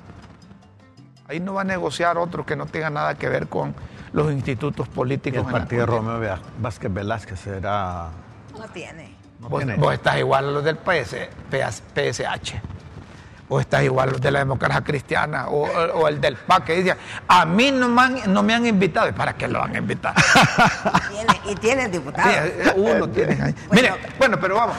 Ahí 1.27 1.39
no 1.39 1.53
va 1.53 1.61
a 1.61 1.65
negociar 1.65 2.17
otro 2.17 2.45
que 2.45 2.55
no 2.55 2.65
tenga 2.65 2.89
nada 2.89 3.15
que 3.15 3.29
ver 3.29 3.47
con 3.47 3.73
los 4.11 4.31
institutos 4.31 4.87
Y 4.87 4.91
políticos. 4.91 5.39
el 5.39 5.45
en 5.45 5.51
la 5.51 5.59
partido. 5.59 5.85
Romeo 5.85 6.39
Vázquez 6.59 6.93
Velázquez 6.93 7.39
será. 7.39 8.09
No 8.57 8.67
tiene. 8.67 9.15
vos, 9.39 9.93
estás 9.93 10.17
igual 10.17 10.49
a 10.49 10.51
los 10.51 10.63
del 10.63 10.77
PS, 10.77 11.29
PSH 11.49 12.61
o 13.51 13.59
estás 13.59 13.83
igual 13.83 14.07
a 14.07 14.11
los 14.13 14.21
de 14.21 14.31
la 14.31 14.39
democracia 14.39 14.81
cristiana 14.81 15.49
o, 15.49 16.07
el 16.07 16.21
del 16.21 16.37
PAC 16.37 16.63
que 16.63 16.75
dice, 16.75 16.95
a 17.27 17.45
mí 17.45 17.69
no 17.69 17.89
me 17.89 18.01
han, 18.01 18.33
no 18.33 18.43
me 18.43 18.53
han 18.53 18.65
invitado, 18.65 19.09
¿y 19.09 19.11
para 19.11 19.33
qué 19.33 19.49
lo 19.49 19.61
han 19.61 19.75
invitado? 19.75 20.15
y 21.49 21.55
tienen 21.55 21.91
diputados. 21.91 22.49
uno 22.77 23.09
tiene 23.09 23.41
ahí. 23.41 23.55
Mire, 23.71 23.93
bueno, 24.17 24.39
pero 24.39 24.55
vamos. 24.55 24.77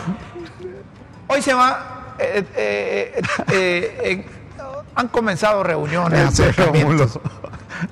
Hoy 1.28 1.42
se 1.42 1.52
va, 1.52 1.91
eh, 2.22 2.46
eh, 2.56 3.22
eh, 3.50 4.26
han 4.94 5.08
comenzado 5.08 5.62
reuniones, 5.62 6.40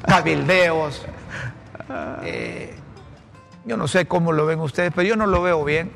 cabildeos. 0.07 1.07
yo 3.64 3.77
no 3.77 3.88
sé 3.88 4.07
cómo 4.07 4.33
lo 4.33 4.47
ven 4.47 4.61
ustedes, 4.61 4.93
pero 4.95 5.09
yo 5.09 5.16
no 5.16 5.27
lo 5.27 5.43
veo 5.43 5.64
bien. 5.64 5.93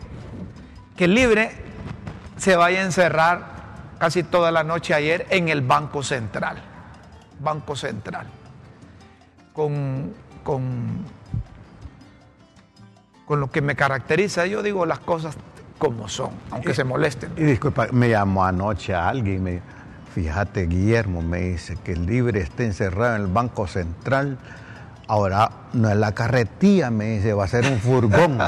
Que 0.97 1.09
libre 1.09 1.53
se 2.37 2.57
vaya 2.57 2.81
a 2.81 2.85
encerrar 2.85 3.47
casi 3.99 4.23
toda 4.23 4.51
la 4.51 4.65
noche 4.65 4.95
ayer 4.95 5.27
en 5.31 5.49
el 5.49 5.63
Banco 5.63 6.03
Central. 6.03 6.63
Banco 7.41 7.77
Central. 7.77 8.27
Con, 9.53 10.15
con, 10.43 11.05
con 13.27 13.41
lo 13.41 13.51
que 13.51 13.61
me 13.61 13.77
caracteriza, 13.77 14.47
yo 14.47 14.63
digo 14.63 14.87
las 14.87 14.99
cosas 14.99 15.37
como 15.85 16.09
son, 16.09 16.31
aunque 16.51 16.73
se 16.73 16.83
molesten. 16.83 17.31
Y 17.37 17.43
disculpa, 17.43 17.89
me 17.93 18.09
llamó 18.09 18.45
anoche 18.45 18.95
a 18.95 19.09
alguien, 19.09 19.43
me, 19.43 19.61
fíjate 20.15 20.67
Guillermo, 20.67 21.21
me 21.21 21.41
dice 21.41 21.77
que 21.85 21.93
el 21.93 22.07
libre 22.07 22.41
está 22.41 22.65
encerrado 22.65 23.17
en 23.17 23.23
el 23.23 23.29
Banco 23.29 23.67
Central 23.67 24.39
Ahora 25.07 25.51
no 25.75 25.91
es 25.91 25.97
la 25.97 26.13
carretilla, 26.13 26.91
me 26.91 27.05
dice, 27.05 27.35
va 27.35 27.45
a 27.45 27.49
ser 27.49 27.67
un 27.67 27.79
furgón. 27.79 28.39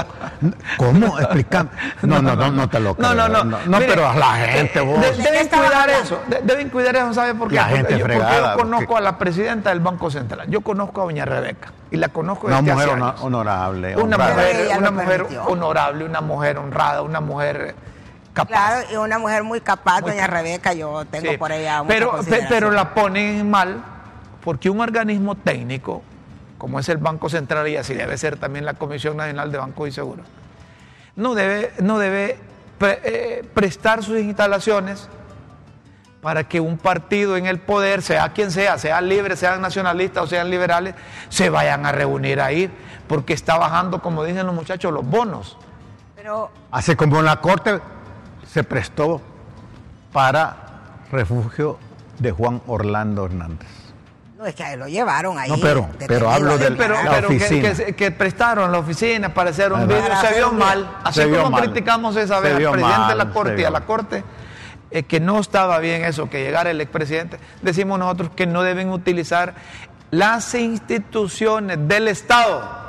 ¿Cómo? 0.77 1.19
Explícame. 1.19 1.69
No, 2.01 2.19
no, 2.19 2.35
no, 2.35 2.51
no 2.51 2.67
te 2.67 2.79
lo 2.79 2.95
creo. 2.95 3.13
No, 3.13 3.29
no, 3.29 3.43
no. 3.43 3.59
No, 3.65 3.77
pero 3.79 4.09
a 4.09 4.15
la 4.15 4.33
gente 4.33 4.81
vos. 4.81 4.99
deben 4.99 5.47
cuidar 5.47 5.89
eso. 5.89 6.19
deben 6.43 6.69
cuidar 6.69 6.95
eso, 6.95 7.13
¿sabe 7.13 7.35
por 7.35 7.49
qué? 7.49 7.55
La 7.55 7.65
gente 7.65 7.97
porque, 7.97 8.03
fregada, 8.03 8.53
yo 8.53 8.57
conozco 8.57 8.97
a 8.97 9.01
la 9.01 9.17
presidenta 9.19 9.69
del 9.69 9.81
Banco 9.81 10.09
Central. 10.09 10.47
Yo 10.49 10.61
conozco 10.61 11.01
a 11.01 11.03
doña 11.03 11.25
Rebeca. 11.25 11.71
Y 11.91 11.97
la 11.97 12.09
conozco 12.09 12.47
desde 12.47 12.59
Una 12.59 12.73
mujer 12.73 12.89
honorable. 13.21 13.95
Una 13.95 14.17
mujer, 14.17 14.77
una 14.77 14.91
mujer 14.91 15.27
honorable, 15.47 16.05
una 16.05 16.21
mujer 16.21 16.57
honrada, 16.57 17.01
una 17.03 17.21
mujer 17.21 17.75
capaz. 18.33 18.47
Claro, 18.47 18.87
y 18.91 18.95
una 18.95 19.19
mujer 19.19 19.43
muy 19.43 19.61
capaz, 19.61 20.01
doña 20.01 20.25
Rebeca. 20.25 20.73
Yo 20.73 21.05
tengo 21.05 21.37
por 21.37 21.51
ella 21.51 21.83
mucha 21.83 21.93
pero, 21.93 22.19
pero 22.49 22.71
la 22.71 22.95
ponen 22.95 23.47
mal 23.47 23.83
porque 24.43 24.69
un 24.69 24.79
organismo 24.79 25.35
técnico 25.35 26.01
como 26.57 26.79
es 26.79 26.89
el 26.89 26.97
Banco 26.97 27.29
Central 27.29 27.67
y 27.67 27.77
así 27.77 27.93
debe 27.93 28.17
ser 28.17 28.37
también 28.37 28.65
la 28.65 28.73
Comisión 28.73 29.17
Nacional 29.17 29.51
de 29.51 29.57
Bancos 29.57 29.89
y 29.89 29.91
Seguros, 29.91 30.25
no 31.15 31.35
debe, 31.35 31.71
no 31.81 31.99
debe 31.99 32.37
eh, 32.79 33.47
prestar 33.53 34.03
sus 34.03 34.19
instalaciones 34.19 35.09
para 36.21 36.43
que 36.43 36.59
un 36.59 36.77
partido 36.77 37.37
en 37.37 37.45
el 37.45 37.59
poder, 37.59 38.01
sea 38.01 38.33
quien 38.33 38.51
sea, 38.51 38.77
sean 38.77 39.07
libres, 39.07 39.39
sean 39.39 39.61
nacionalistas 39.61 40.23
o 40.23 40.27
sean 40.27 40.49
liberales, 40.49 40.95
se 41.29 41.49
vayan 41.49 41.85
a 41.85 41.91
reunir 41.91 42.41
ahí, 42.41 42.71
porque 43.07 43.33
está 43.33 43.57
bajando, 43.57 44.01
como 44.01 44.23
dicen 44.23 44.45
los 44.45 44.55
muchachos, 44.55 44.91
los 44.91 45.07
bonos. 45.07 45.57
Pero... 46.15 46.51
Hace 46.71 46.97
como 46.97 47.21
la 47.21 47.39
Corte 47.39 47.79
se 48.45 48.63
prestó 48.63 49.21
para 50.11 50.57
refugio 51.11 51.77
de 52.19 52.31
Juan 52.31 52.61
Orlando 52.67 53.25
Hernández. 53.25 53.86
No, 54.37 54.45
es 54.45 54.53
que 54.53 54.77
lo 54.77 54.87
llevaron 54.87 55.39
ahí. 55.39 55.49
No, 55.49 55.57
pero, 55.57 55.89
pero 56.07 56.29
hablo 56.29 56.59
de 56.59 56.71
pero, 56.71 56.93
la 57.03 57.19
oficina. 57.19 57.73
Que, 57.73 58.11
prestaron 58.11 58.71
la 58.71 58.77
oficina 58.77 59.33
para 59.33 59.49
hacer 59.49 59.73
un 59.73 59.87
video, 59.87 60.21
se 60.21 60.35
vio 60.35 60.51
mal. 60.51 60.87
Así 61.03 61.21
como 61.27 61.57
criticamos 61.57 62.15
esa 62.15 62.39
vez 62.39 62.53
al 62.53 62.71
presidente 62.71 63.09
de 63.09 63.15
la 63.15 63.29
Corte 63.31 63.61
y 63.61 63.63
a 63.63 63.71
la 63.71 63.81
Corte, 63.81 64.23
eh, 64.91 65.03
que 65.03 65.19
no 65.19 65.39
estaba 65.39 65.79
bien 65.79 66.05
eso, 66.05 66.29
que 66.29 66.43
llegara 66.43 66.69
el 66.69 66.79
expresidente, 66.79 67.39
decimos 67.63 67.97
nosotros 67.97 68.29
que 68.35 68.45
no 68.45 68.61
deben 68.61 68.91
utilizar 68.91 69.55
las 70.11 70.53
instituciones 70.53 71.87
del 71.87 72.07
Estado 72.07 72.86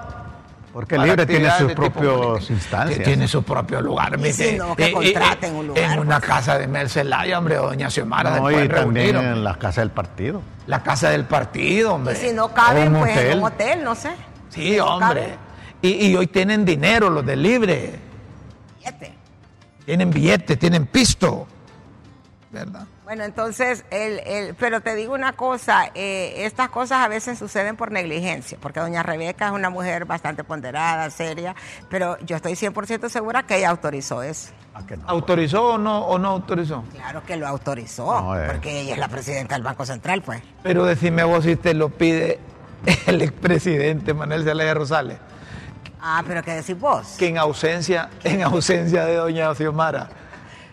porque 0.79 0.95
el 0.95 1.03
libre 1.03 1.27
tiene 1.27 1.51
sus 1.59 1.73
propios 1.73 2.51
instancias. 2.51 3.03
Tiene 3.03 3.27
su 3.27 3.43
propio 3.43 3.81
lugar. 3.81 4.17
Y 4.17 4.57
no, 4.57 4.77
que 4.77 4.93
contraten 4.93 5.57
un 5.57 5.67
lugar. 5.67 5.83
En 5.83 5.99
una 5.99 6.21
casa 6.21 6.57
de 6.57 6.69
Mercelaya, 6.69 7.37
hombre, 7.37 7.57
doña 7.57 7.91
Xiomara. 7.91 8.39
No, 8.39 8.49
y 8.49 8.69
también 8.69 9.17
en 9.17 9.43
la 9.43 9.59
casa 9.59 9.81
del 9.81 9.91
partido. 9.91 10.41
La 10.69 10.85
casa 10.85 11.11
del 11.11 11.25
partido, 11.25 11.95
hombre. 11.95 12.15
Y 12.15 12.29
si 12.29 12.33
no 12.33 12.55
caben, 12.55 12.95
pues 12.95 13.17
en 13.17 13.39
un 13.39 13.45
hotel, 13.45 13.83
no 13.83 13.97
sé. 13.97 14.11
Sí, 14.51 14.79
hombre. 14.79 15.37
y, 15.83 16.15
hoy 16.15 16.29
tienen 16.29 16.65
dinero 16.65 17.11
los 17.11 17.27
del 17.27 17.43
libre. 17.43 17.99
Billete. 18.79 19.15
Tienen 19.85 20.11
billete, 20.11 20.57
tienen 20.57 20.87
pisto. 20.87 21.49
¿Verdad? 22.53 22.87
Bueno, 23.09 23.25
entonces, 23.25 23.87
el, 23.91 24.19
el, 24.27 24.55
pero 24.55 24.83
te 24.83 24.95
digo 24.95 25.15
una 25.15 25.33
cosa, 25.33 25.91
eh, 25.95 26.45
estas 26.45 26.69
cosas 26.69 26.99
a 26.99 27.09
veces 27.09 27.39
suceden 27.39 27.75
por 27.75 27.91
negligencia, 27.91 28.59
porque 28.61 28.81
doña 28.81 29.03
Rebeca 29.03 29.47
es 29.47 29.53
una 29.53 29.71
mujer 29.71 30.05
bastante 30.05 30.45
ponderada, 30.45 31.09
seria, 31.09 31.57
pero 31.89 32.19
yo 32.19 32.37
estoy 32.37 32.53
100% 32.53 33.09
segura 33.09 33.45
que 33.45 33.57
ella 33.57 33.71
autorizó 33.71 34.23
eso. 34.23 34.53
¿Autorizó 35.07 35.69
o 35.69 35.79
no, 35.79 36.01
o 36.01 36.19
no 36.19 36.29
autorizó? 36.29 36.85
Claro 36.93 37.23
que 37.25 37.39
lo 37.39 37.49
autorizó, 37.49 38.37
eh. 38.37 38.47
porque 38.47 38.83
ella 38.83 38.93
es 38.93 38.99
la 38.99 39.09
presidenta 39.09 39.55
del 39.55 39.65
Banco 39.65 39.87
Central, 39.87 40.21
pues. 40.21 40.43
Pero 40.63 40.85
decime 40.85 41.25
vos 41.25 41.45
si 41.45 41.57
te 41.57 41.73
lo 41.73 41.89
pide 41.89 42.39
el 43.07 43.23
expresidente 43.23 44.13
Manuel 44.13 44.45
Zelaya 44.45 44.75
Rosales. 44.75 45.17
Ah, 45.99 46.23
pero 46.27 46.43
¿qué 46.43 46.51
decís 46.51 46.79
vos? 46.79 47.17
Que 47.19 47.29
en 47.29 47.39
ausencia, 47.39 48.11
en 48.23 48.43
ausencia 48.43 49.07
de 49.07 49.17
doña 49.17 49.55
Xiomara 49.55 50.11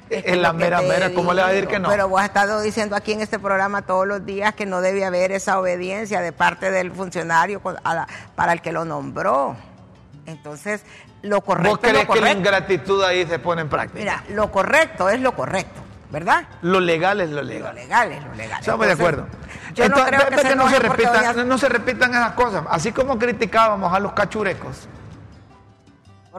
es 0.09 0.37
la 0.37 0.53
mera 0.53 0.81
mera, 0.81 1.13
¿cómo 1.13 1.33
le 1.33 1.41
va 1.41 1.47
a 1.47 1.51
decir 1.51 1.67
que 1.67 1.79
no? 1.79 1.89
Pero 1.89 2.07
vos 2.07 2.19
has 2.19 2.27
estado 2.27 2.61
diciendo 2.61 2.95
aquí 2.95 3.13
en 3.13 3.21
este 3.21 3.39
programa 3.39 3.81
todos 3.81 4.07
los 4.07 4.25
días 4.25 4.53
que 4.53 4.65
no 4.65 4.81
debe 4.81 5.05
haber 5.05 5.31
esa 5.31 5.59
obediencia 5.59 6.21
de 6.21 6.31
parte 6.31 6.71
del 6.71 6.91
funcionario 6.91 7.61
para 7.61 8.53
el 8.53 8.61
que 8.61 8.71
lo 8.71 8.85
nombró. 8.85 9.55
Entonces, 10.25 10.83
lo 11.21 11.41
correcto 11.41 11.71
¿Vos 11.71 11.79
crees 11.79 11.95
es 11.95 12.01
lo 12.01 12.07
correcto. 12.07 12.27
que 12.27 12.33
la 12.33 12.39
ingratitud 12.39 13.03
ahí 13.03 13.25
se 13.25 13.39
pone 13.39 13.61
en 13.61 13.69
práctica? 13.69 13.99
Mira, 13.99 14.23
lo 14.29 14.51
correcto 14.51 15.09
es 15.09 15.19
lo 15.19 15.35
correcto, 15.35 15.81
¿verdad? 16.11 16.47
Lo 16.61 16.79
legal 16.79 17.21
es 17.21 17.29
lo 17.29 17.41
legal. 17.41 17.75
Lo 17.75 17.81
legal 17.81 18.11
es 18.11 18.23
lo 18.23 18.33
legal. 18.35 18.59
Estamos 18.59 18.85
de 18.85 18.93
acuerdo. 18.93 19.27
Yo 19.73 19.89
no 19.89 20.05
creo 20.05 20.27
que, 20.27 20.37
se, 20.39 20.55
no, 20.55 20.69
se 20.69 20.79
repitan, 20.79 21.47
no 21.47 21.57
se 21.57 21.69
repitan 21.69 22.11
esas 22.11 22.31
cosas. 22.33 22.63
Así 22.69 22.91
como 22.91 23.19
criticábamos 23.19 23.93
a 23.93 23.99
los 23.99 24.13
cachurecos 24.13 24.87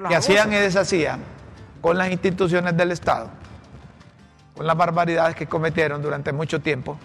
que 0.09 0.17
hacían 0.17 0.53
y 0.53 0.57
deshacían 0.57 1.21
con 1.81 1.99
las 1.99 2.11
instituciones 2.11 2.77
del 2.77 2.93
Estado 2.93 3.31
con 4.57 4.67
las 4.67 4.77
barbaridades 4.77 5.37
que 5.37 5.47
cometieron 5.47 6.01
durante 6.01 6.33
mucho 6.33 6.61
tiempo. 6.61 6.99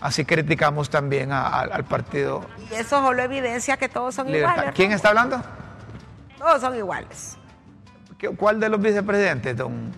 Así 0.00 0.24
criticamos 0.24 0.90
también 0.90 1.32
al 1.32 1.84
partido. 1.84 2.44
Y 2.70 2.74
eso 2.74 3.00
solo 3.00 3.22
evidencia 3.22 3.76
que 3.76 3.88
todos 3.88 4.14
son 4.14 4.28
iguales. 4.28 4.72
¿Quién 4.74 4.92
está 4.92 5.08
hablando? 5.08 5.40
Todos 6.38 6.60
son 6.60 6.76
iguales. 6.76 7.36
¿Cuál 8.36 8.60
de 8.60 8.68
los 8.68 8.80
vicepresidentes, 8.80 9.56
don? 9.56 9.92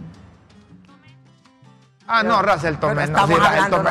Ah, 2.07 2.23
no, 2.25 2.43
Russell 2.43 2.75
Tomé, 2.75 3.07
no, 3.07 3.27
sí, 3.27 3.35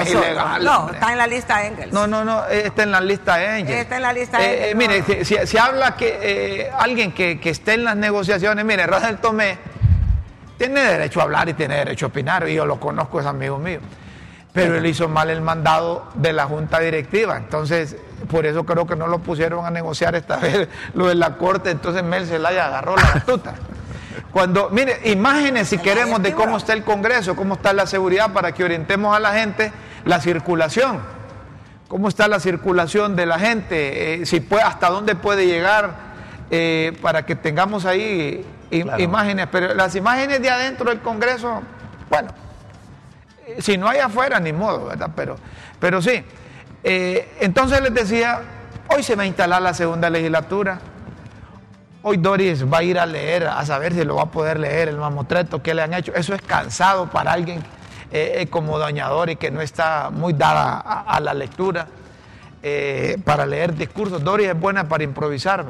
es 0.01 0.11
ilegal. 0.11 0.63
No, 0.63 0.89
está 0.89 1.11
en 1.13 1.17
la 1.17 1.27
lista 1.27 1.65
Engels. 1.65 1.93
No, 1.93 2.05
no, 2.05 2.25
no, 2.25 2.45
está 2.47 2.83
en 2.83 2.91
la 2.91 2.99
lista 2.99 3.57
Engels. 3.57 3.79
Está 3.79 3.95
en 3.95 4.01
la 4.01 4.13
lista 4.13 4.41
eh, 4.43 4.45
eh, 4.45 4.71
Engels. 4.71 5.07
mire, 5.07 5.45
si, 5.45 5.57
habla 5.57 5.95
que 5.95 6.19
eh, 6.21 6.71
alguien 6.77 7.13
que, 7.13 7.39
que, 7.39 7.49
esté 7.49 7.75
en 7.75 7.85
las 7.85 7.95
negociaciones, 7.95 8.65
mire, 8.65 8.85
Russell 8.87 9.15
Tomé 9.15 9.57
tiene 10.59 10.81
derecho 10.81 11.21
a 11.21 11.23
hablar 11.23 11.47
y 11.47 11.53
tiene 11.53 11.75
derecho 11.77 12.05
a 12.05 12.09
opinar, 12.09 12.47
y 12.47 12.53
yo 12.53 12.65
lo 12.65 12.79
conozco, 12.79 13.19
es 13.21 13.25
amigo 13.25 13.57
mío. 13.57 13.79
Pero 14.51 14.75
él 14.75 14.85
hizo 14.85 15.07
mal 15.07 15.29
el 15.29 15.41
mandado 15.41 16.09
de 16.15 16.33
la 16.33 16.45
junta 16.45 16.79
directiva, 16.79 17.37
entonces 17.37 17.95
por 18.29 18.45
eso 18.45 18.65
creo 18.65 18.85
que 18.85 18.97
no 18.97 19.07
lo 19.07 19.19
pusieron 19.19 19.65
a 19.65 19.71
negociar 19.71 20.15
esta 20.15 20.35
vez 20.41 20.67
lo 20.93 21.07
de 21.07 21.15
la 21.15 21.37
corte, 21.37 21.71
entonces 21.71 22.03
Mel 22.03 22.27
Zelaya 22.27 22.67
agarró 22.67 22.97
la 22.97 23.13
batuta. 23.13 23.55
Cuando, 24.31 24.69
mire, 24.69 24.99
imágenes 25.05 25.69
si 25.69 25.77
queremos 25.77 26.21
de 26.21 26.33
cómo 26.33 26.57
está 26.57 26.73
el 26.73 26.83
Congreso, 26.83 27.35
cómo 27.35 27.53
está 27.53 27.71
la 27.71 27.87
seguridad 27.87 28.33
para 28.33 28.51
que 28.51 28.63
orientemos 28.63 29.15
a 29.15 29.19
la 29.19 29.33
gente 29.33 29.71
la 30.03 30.19
circulación, 30.19 30.99
cómo 31.87 32.09
está 32.09 32.27
la 32.27 32.41
circulación 32.41 33.15
de 33.15 33.25
la 33.25 33.39
gente, 33.39 34.21
eh, 34.21 34.25
si 34.25 34.41
puede, 34.41 34.63
hasta 34.63 34.89
dónde 34.89 35.15
puede 35.15 35.45
llegar 35.45 36.09
eh, 36.51 36.97
para 37.01 37.25
que 37.25 37.35
tengamos 37.35 37.85
ahí 37.85 38.45
imágenes, 38.71 39.47
pero 39.51 39.73
las 39.73 39.95
imágenes 39.95 40.41
de 40.41 40.49
adentro 40.49 40.89
del 40.89 40.99
Congreso, 40.99 41.61
bueno, 42.09 42.29
si 43.59 43.77
no 43.77 43.87
hay 43.87 43.99
afuera, 43.99 44.39
ni 44.39 44.53
modo, 44.53 44.85
¿verdad? 44.85 45.09
Pero, 45.15 45.35
pero 45.79 46.01
sí. 46.01 46.23
Eh, 46.83 47.37
entonces 47.41 47.81
les 47.81 47.93
decía, 47.93 48.41
hoy 48.89 49.03
se 49.03 49.15
va 49.15 49.23
a 49.23 49.25
instalar 49.25 49.61
la 49.61 49.73
segunda 49.73 50.09
legislatura. 50.09 50.79
Hoy 52.01 52.17
Doris 52.17 52.63
va 52.71 52.77
a 52.77 52.83
ir 52.83 52.97
a 52.97 53.05
leer, 53.05 53.47
a 53.47 53.65
saber 53.65 53.93
si 53.93 54.05
lo 54.05 54.15
va 54.15 54.23
a 54.23 54.31
poder 54.31 54.59
leer 54.59 54.87
el 54.87 54.97
mamotreto 54.97 55.61
que 55.61 55.73
le 55.73 55.81
han 55.81 55.93
hecho. 55.93 56.13
Eso 56.15 56.33
es 56.33 56.41
cansado 56.41 57.09
para 57.09 57.33
alguien 57.33 57.59
eh, 58.11 58.35
eh, 58.37 58.47
como 58.47 58.79
doña 58.79 59.07
Doris 59.09 59.37
que 59.37 59.51
no 59.51 59.61
está 59.61 60.09
muy 60.09 60.33
dada 60.33 60.79
a, 60.79 61.19
la 61.19 61.33
lectura 61.33 61.87
para 63.25 63.45
leer 63.45 63.73
discursos. 63.75 64.23
Doris 64.23 64.47
es 64.47 64.59
buena 64.59 64.87
para 64.87 65.03
improvisar, 65.03 65.65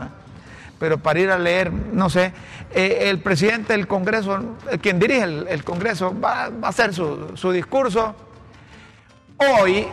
pero 0.79 0.97
para 0.97 1.19
ir 1.19 1.29
a 1.29 1.37
leer, 1.37 1.71
no 1.71 2.09
sé, 2.09 2.31
eh, 2.73 3.09
el 3.09 3.19
presidente 3.19 3.73
del 3.73 3.87
Congreso, 3.87 4.55
quien 4.81 4.99
dirige 4.99 5.23
el, 5.23 5.63
Congreso, 5.63 6.17
va, 6.19 6.45
a 6.45 6.67
hacer 6.67 6.93
su, 6.93 7.31
su 7.35 7.51
discurso. 7.51 8.15
Hoy, 9.37 9.87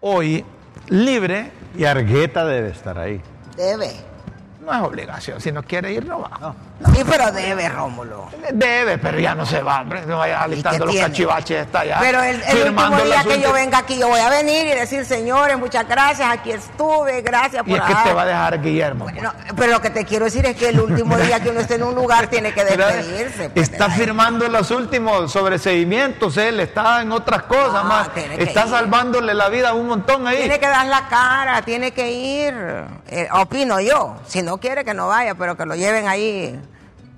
hoy, 0.00 0.44
libre. 0.88 1.50
Y 1.76 1.84
Argueta 1.84 2.44
debe 2.44 2.70
estar 2.70 2.98
ahí. 2.98 3.20
Debe. 3.56 3.90
No 4.64 4.72
es 4.72 4.82
obligación, 4.82 5.40
si 5.40 5.52
no 5.52 5.62
quiere 5.62 5.92
ir, 5.92 6.06
no 6.06 6.20
va. 6.20 6.30
No. 6.40 6.69
Sí, 6.94 7.04
pero 7.08 7.30
debe, 7.30 7.68
Rómulo. 7.68 8.28
Debe, 8.52 8.96
pero 8.96 9.18
ya 9.18 9.34
no 9.34 9.44
se 9.44 9.62
va, 9.62 9.82
hombre. 9.82 10.06
No 10.06 10.18
vaya 10.18 10.42
alistando 10.42 10.86
los 10.86 10.96
cachivaches, 10.96 11.66
está 11.66 11.84
ya. 11.84 11.98
Pero 12.00 12.22
el, 12.22 12.42
el 12.42 12.70
último 12.70 13.00
día 13.02 13.22
que 13.22 13.40
yo 13.40 13.52
venga 13.52 13.78
aquí, 13.78 13.98
yo 13.98 14.08
voy 14.08 14.20
a 14.20 14.30
venir 14.30 14.66
y 14.66 14.70
decir, 14.70 15.04
señores, 15.04 15.58
muchas 15.58 15.86
gracias, 15.86 16.28
aquí 16.30 16.52
estuve, 16.52 17.20
gracias 17.20 17.62
por 17.62 17.70
Y 17.70 17.74
es 17.74 17.82
que 17.82 17.94
te 18.02 18.12
va 18.14 18.22
a 18.22 18.26
dejar 18.26 18.62
Guillermo. 18.62 19.04
Bueno, 19.04 19.32
pero 19.56 19.72
lo 19.72 19.82
que 19.82 19.90
te 19.90 20.06
quiero 20.06 20.24
decir 20.24 20.46
es 20.46 20.56
que 20.56 20.70
el 20.70 20.80
último 20.80 21.18
día 21.18 21.40
que 21.40 21.50
uno 21.50 21.60
esté 21.60 21.74
en 21.74 21.82
un 21.82 21.94
lugar 21.94 22.28
tiene 22.28 22.54
que 22.54 22.64
despedirse. 22.64 23.50
Pues, 23.50 23.70
está 23.70 23.90
firmando 23.90 24.48
los 24.48 24.70
últimos 24.70 25.30
sobreseguimientos, 25.30 26.38
él 26.38 26.60
está 26.60 27.02
en 27.02 27.12
otras 27.12 27.42
cosas 27.42 27.82
ah, 27.82 27.84
más. 27.84 28.10
Está 28.38 28.66
salvándole 28.66 29.34
la 29.34 29.50
vida 29.50 29.70
a 29.70 29.74
un 29.74 29.86
montón 29.86 30.26
ahí. 30.26 30.38
Tiene 30.38 30.58
que 30.58 30.68
dar 30.68 30.86
la 30.86 31.08
cara, 31.08 31.60
tiene 31.62 31.90
que 31.90 32.10
ir. 32.10 32.54
Eh, 33.08 33.28
opino 33.32 33.80
yo. 33.80 34.16
Si 34.26 34.42
no 34.42 34.58
quiere 34.58 34.82
que 34.82 34.94
no 34.94 35.08
vaya, 35.08 35.34
pero 35.34 35.56
que 35.56 35.66
lo 35.66 35.74
lleven 35.74 36.08
ahí 36.08 36.58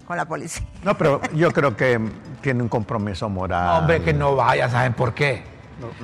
con 0.07 0.17
la 0.17 0.25
policía. 0.25 0.67
No, 0.83 0.97
pero 0.97 1.21
yo 1.35 1.51
creo 1.53 1.77
que 1.77 2.01
tiene 2.41 2.63
un 2.63 2.69
compromiso 2.69 3.29
moral. 3.29 3.81
hombre, 3.81 4.03
que 4.03 4.13
no 4.13 4.37
vaya, 4.37 4.69
¿saben 4.69 4.95
por 4.95 5.15
qué? 5.15 5.45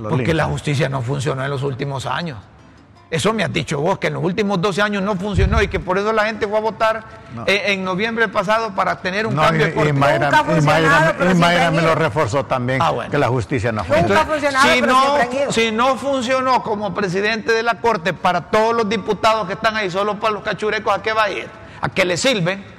Porque 0.08 0.34
la 0.34 0.46
justicia 0.46 0.88
no 0.88 1.02
funcionó 1.02 1.44
en 1.44 1.50
los 1.50 1.62
últimos 1.62 2.06
años. 2.06 2.38
Eso 3.11 3.32
me 3.32 3.42
has 3.42 3.50
dicho 3.50 3.80
vos, 3.80 3.98
que 3.98 4.08
en 4.08 4.14
los 4.14 4.22
últimos 4.22 4.61
12 4.61 4.82
años 4.82 5.02
no 5.02 5.16
funcionó 5.16 5.62
y 5.62 5.68
que 5.68 5.80
por 5.80 5.96
eso 5.96 6.12
la 6.12 6.26
gente 6.26 6.46
fue 6.46 6.58
a 6.58 6.61
votar 6.61 7.04
en, 7.46 7.82
noviembre 7.82 8.28
pasado 8.28 8.74
para 8.74 9.00
tener 9.00 9.26
un 9.26 9.34
cambio 9.34 9.64
de 9.64 9.72
y, 9.74 9.88
y 9.88 9.92
Mayra, 11.34 11.70
me 11.70 11.80
lo 11.80 11.94
reforzó 11.94 12.44
también, 12.44 12.82
ah, 12.82 13.06
que 13.11 13.16
la 13.16 13.28
justicia 13.28 13.72
no 13.72 13.82
funcionó. 13.82 14.26
si, 14.62 14.82
no, 14.82 15.16
si 15.50 15.72
no 15.72 15.96
funcionó 15.96 16.62
como 16.62 16.92
presidente 16.92 17.52
de 17.52 17.62
la 17.62 17.76
Corte 17.80 18.12
para 18.12 18.42
todos 18.50 18.76
los 18.76 18.87
diputados 18.87 19.46
que 19.46 19.54
están 19.54 19.74
ahí, 19.74 19.90
solo 19.90 20.20
para 20.20 20.34
los 20.34 20.42
cachurecos, 20.42 20.94
¿a 20.94 21.00
qué 21.00 21.14
va 21.14 21.24
a 21.24 21.30
ir? 21.30 21.48
¿A 21.80 21.88
que 21.88 22.04
le 22.04 22.18
sirven? 22.18 22.77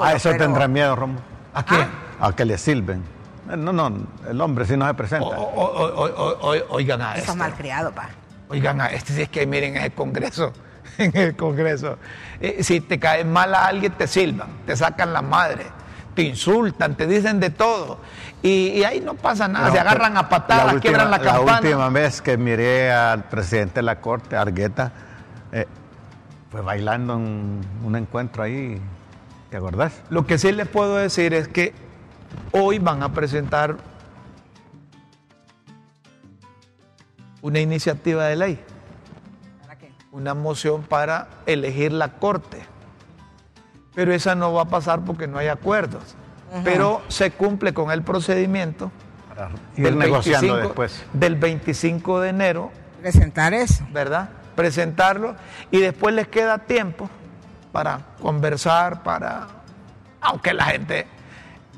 A 0.00 0.12
eso 0.12 0.30
tendrá 0.36 0.68
miedo, 0.68 0.96
Romo. 0.96 1.18
¿A 1.54 1.64
qué? 1.64 1.86
A 2.20 2.32
que 2.34 2.44
le 2.44 2.58
sirven. 2.58 3.02
No, 3.46 3.72
no, 3.72 3.92
el 4.28 4.40
hombre 4.40 4.64
si 4.64 4.76
no 4.76 4.86
se 4.86 4.94
presenta. 4.94 5.36
oigan 6.70 7.02
a 7.02 7.14
Eso 7.14 7.32
es 7.32 7.36
malcriado, 7.36 7.92
pa. 7.92 8.08
Oigan, 8.48 8.80
este 8.92 9.22
es 9.22 9.28
que 9.28 9.46
miren 9.46 9.76
en 9.76 9.82
el 9.84 9.92
Congreso, 9.92 10.52
en 10.98 11.16
el 11.16 11.36
Congreso, 11.36 11.98
eh, 12.40 12.62
si 12.62 12.80
te 12.80 12.98
cae 12.98 13.24
mal 13.24 13.54
a 13.54 13.66
alguien 13.66 13.92
te 13.92 14.06
silban, 14.06 14.48
te 14.64 14.76
sacan 14.76 15.12
la 15.12 15.22
madre, 15.22 15.66
te 16.14 16.22
insultan, 16.22 16.94
te 16.94 17.06
dicen 17.06 17.40
de 17.40 17.50
todo. 17.50 17.98
Y, 18.42 18.84
ahí 18.84 19.00
no 19.00 19.14
pasa 19.14 19.48
nada, 19.48 19.72
se 19.72 19.80
agarran 19.80 20.16
a 20.16 20.28
patadas, 20.28 20.80
quiebran 20.80 21.10
la 21.10 21.18
campana. 21.18 21.60
La 21.60 21.68
última 21.68 21.88
vez 21.88 22.22
que 22.22 22.36
miré 22.36 22.92
al 22.92 23.24
presidente 23.24 23.76
de 23.76 23.82
la 23.82 24.00
Corte, 24.00 24.36
Argueta, 24.36 24.92
eh, 25.50 25.66
fue 26.52 26.60
bailando 26.60 27.14
en 27.14 27.60
un 27.82 27.96
encuentro 27.96 28.44
ahí, 28.44 28.80
¿te 29.50 29.56
acordás? 29.56 30.02
Lo 30.10 30.26
que 30.26 30.38
sí 30.38 30.52
les 30.52 30.68
puedo 30.68 30.96
decir 30.96 31.34
es 31.34 31.48
que 31.48 31.72
hoy 32.52 32.78
van 32.78 33.02
a 33.02 33.12
presentar 33.12 33.76
una 37.42 37.60
iniciativa 37.60 38.24
de 38.26 38.36
ley. 38.36 38.64
¿Para 39.62 39.78
qué? 39.78 39.92
Una 40.12 40.34
moción 40.34 40.82
para 40.82 41.28
elegir 41.46 41.92
la 41.92 42.12
corte. 42.14 42.62
Pero 43.94 44.12
esa 44.12 44.34
no 44.34 44.52
va 44.52 44.62
a 44.62 44.68
pasar 44.68 45.04
porque 45.04 45.26
no 45.26 45.38
hay 45.38 45.48
acuerdos. 45.48 46.16
Pero 46.64 47.02
se 47.08 47.32
cumple 47.32 47.74
con 47.74 47.90
el 47.90 48.02
procedimiento 48.02 48.90
para 49.28 49.50
ir 49.76 49.94
negociando 49.96 50.56
después. 50.56 51.04
del 51.12 51.34
25 51.36 52.20
de 52.20 52.28
enero. 52.30 52.70
Presentar 53.00 53.52
eso. 53.52 53.86
¿Verdad? 53.92 54.30
Presentarlo 54.54 55.36
y 55.70 55.80
después 55.80 56.14
les 56.14 56.28
queda 56.28 56.58
tiempo 56.58 57.10
para 57.76 58.00
conversar, 58.22 59.02
para, 59.02 59.48
aunque 60.22 60.54
la 60.54 60.64
gente 60.64 61.06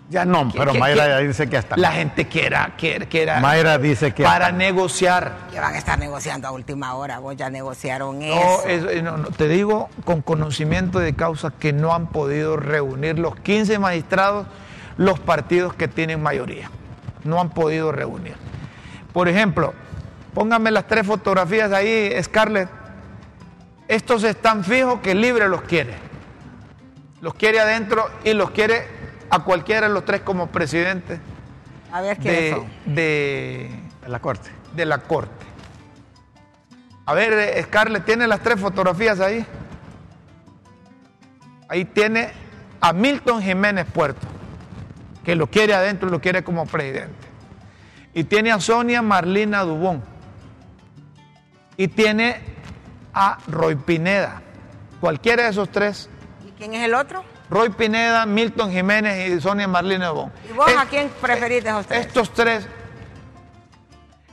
ya 0.09 0.25
no, 0.25 0.49
pero 0.57 0.73
Mayra 0.73 1.19
dice 1.19 1.49
que 1.49 1.57
hasta. 1.57 1.77
La 1.77 1.91
gente 1.91 2.29
quiera, 2.29 2.73
quiera, 2.79 3.07
quiera. 3.07 3.41
Mayra 3.41 3.79
dice 3.79 4.15
que. 4.15 4.23
Para 4.23 4.53
negociar. 4.53 5.33
Que 5.51 5.59
van 5.59 5.75
a 5.75 5.79
estar 5.79 5.99
negociando 5.99 6.47
a 6.47 6.53
última 6.53 6.95
hora, 6.95 7.19
vos 7.19 7.35
ya 7.37 7.51
negociaron 7.51 8.23
eso. 8.23 8.63
Eh, 8.65 9.03
no, 9.03 9.25
te 9.25 9.49
digo 9.49 9.89
con 10.05 10.23
conocimiento 10.23 11.01
de 11.01 11.17
causa 11.17 11.51
que 11.51 11.73
no 11.73 11.93
han 11.93 12.07
podido 12.07 12.57
reunir 12.57 13.19
los 13.19 13.35
15 13.35 13.81
magistrados 13.81 14.47
los 14.99 15.19
partidos 15.19 15.75
que 15.75 15.89
tienen 15.89 16.23
mayoría. 16.23 16.71
No 17.25 17.41
han 17.41 17.51
podido 17.51 17.91
reunir. 17.91 18.37
Por 19.13 19.29
ejemplo, 19.29 19.75
pónganme 20.33 20.71
las 20.71 20.87
tres 20.87 21.05
fotografías 21.05 21.73
ahí, 21.73 22.13
Scarlett. 22.23 22.69
Estos 23.89 24.23
están 24.25 24.63
fijos 24.63 25.01
que 25.01 25.15
Libre 25.15 25.49
los 25.49 25.63
quiere. 25.63 25.95
Los 27.23 27.35
quiere 27.35 27.59
adentro 27.59 28.09
y 28.23 28.35
los 28.35 28.51
quiere 28.51 28.87
a 29.31 29.43
cualquiera 29.43 29.89
de 29.89 29.95
los 29.95 30.05
tres 30.05 30.21
como 30.21 30.49
presidente 30.49 31.19
a 31.91 32.01
ver, 32.03 32.19
de, 32.19 32.63
de, 32.85 33.71
la 34.07 34.21
Corte. 34.21 34.51
De 34.75 34.85
la 34.85 34.99
Corte. 34.99 35.47
A 37.07 37.15
ver, 37.15 37.63
Scarlett, 37.65 38.05
¿tiene 38.05 38.27
las 38.27 38.41
tres 38.41 38.61
fotografías 38.61 39.21
ahí? 39.21 39.45
Ahí 41.69 41.87
tiene 41.87 42.31
a 42.81 42.93
Milton 42.93 43.43
Jiménez 43.43 43.87
Puerto, 43.93 44.27
que 45.25 45.35
lo 45.35 45.47
quiere 45.49 45.75
adentro 45.75 46.09
y 46.09 46.13
lo 46.13 46.21
quiere 46.21 46.45
como 46.45 46.67
presidente. 46.67 47.27
Y 48.13 48.25
tiene 48.25 48.53
a 48.53 48.61
Sonia 48.61 49.01
Marlina 49.01 49.63
Dubón. 49.63 50.03
Y 51.79 51.89
tiene 51.89 52.58
a 53.15 53.39
Roy 53.47 53.77
Pineda. 53.77 54.43
Cualquiera 55.01 55.45
de 55.45 55.51
esos 55.51 55.69
tres. 55.71 56.09
¿Y 56.47 56.53
quién 56.53 56.75
es 56.75 56.85
el 56.85 56.95
otro? 56.95 57.25
Roy 57.51 57.71
Pineda, 57.71 58.27
Milton 58.27 58.71
Jiménez 58.71 59.31
y 59.31 59.41
Sonia 59.41 59.67
Marlene 59.67 60.09
Bon. 60.09 60.31
¿Y 60.49 60.53
vos 60.53 60.71
a 60.77 60.85
quién 60.87 61.11
preferís 61.21 61.65
de 61.65 61.71
esos 61.71 61.91
Estos 61.91 62.33
tres. 62.35 62.67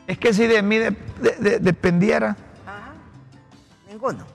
Es 0.07 0.17
que 0.17 0.33
si 0.33 0.45
de 0.47 0.61
mí 0.61 0.77
dependiera. 1.39 2.35
Ajá. 2.65 2.93
Ninguno. 3.88 4.25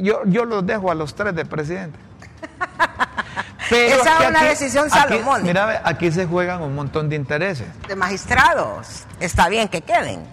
Yo, 0.00 0.22
yo 0.24 0.44
los 0.44 0.66
dejo 0.66 0.90
a 0.90 0.94
los 0.94 1.14
tres 1.14 1.34
de 1.34 1.44
presidente. 1.44 1.98
Esa 3.70 4.22
es 4.22 4.28
una 4.28 4.44
decisión 4.44 4.88
Salomón. 4.88 5.42
mira, 5.42 5.82
aquí 5.84 6.12
se 6.12 6.26
juegan 6.26 6.62
un 6.62 6.74
montón 6.74 7.08
de 7.08 7.16
intereses. 7.16 7.66
De 7.88 7.96
magistrados. 7.96 9.04
Está 9.18 9.48
bien 9.48 9.68
que 9.68 9.80
queden. 9.82 10.24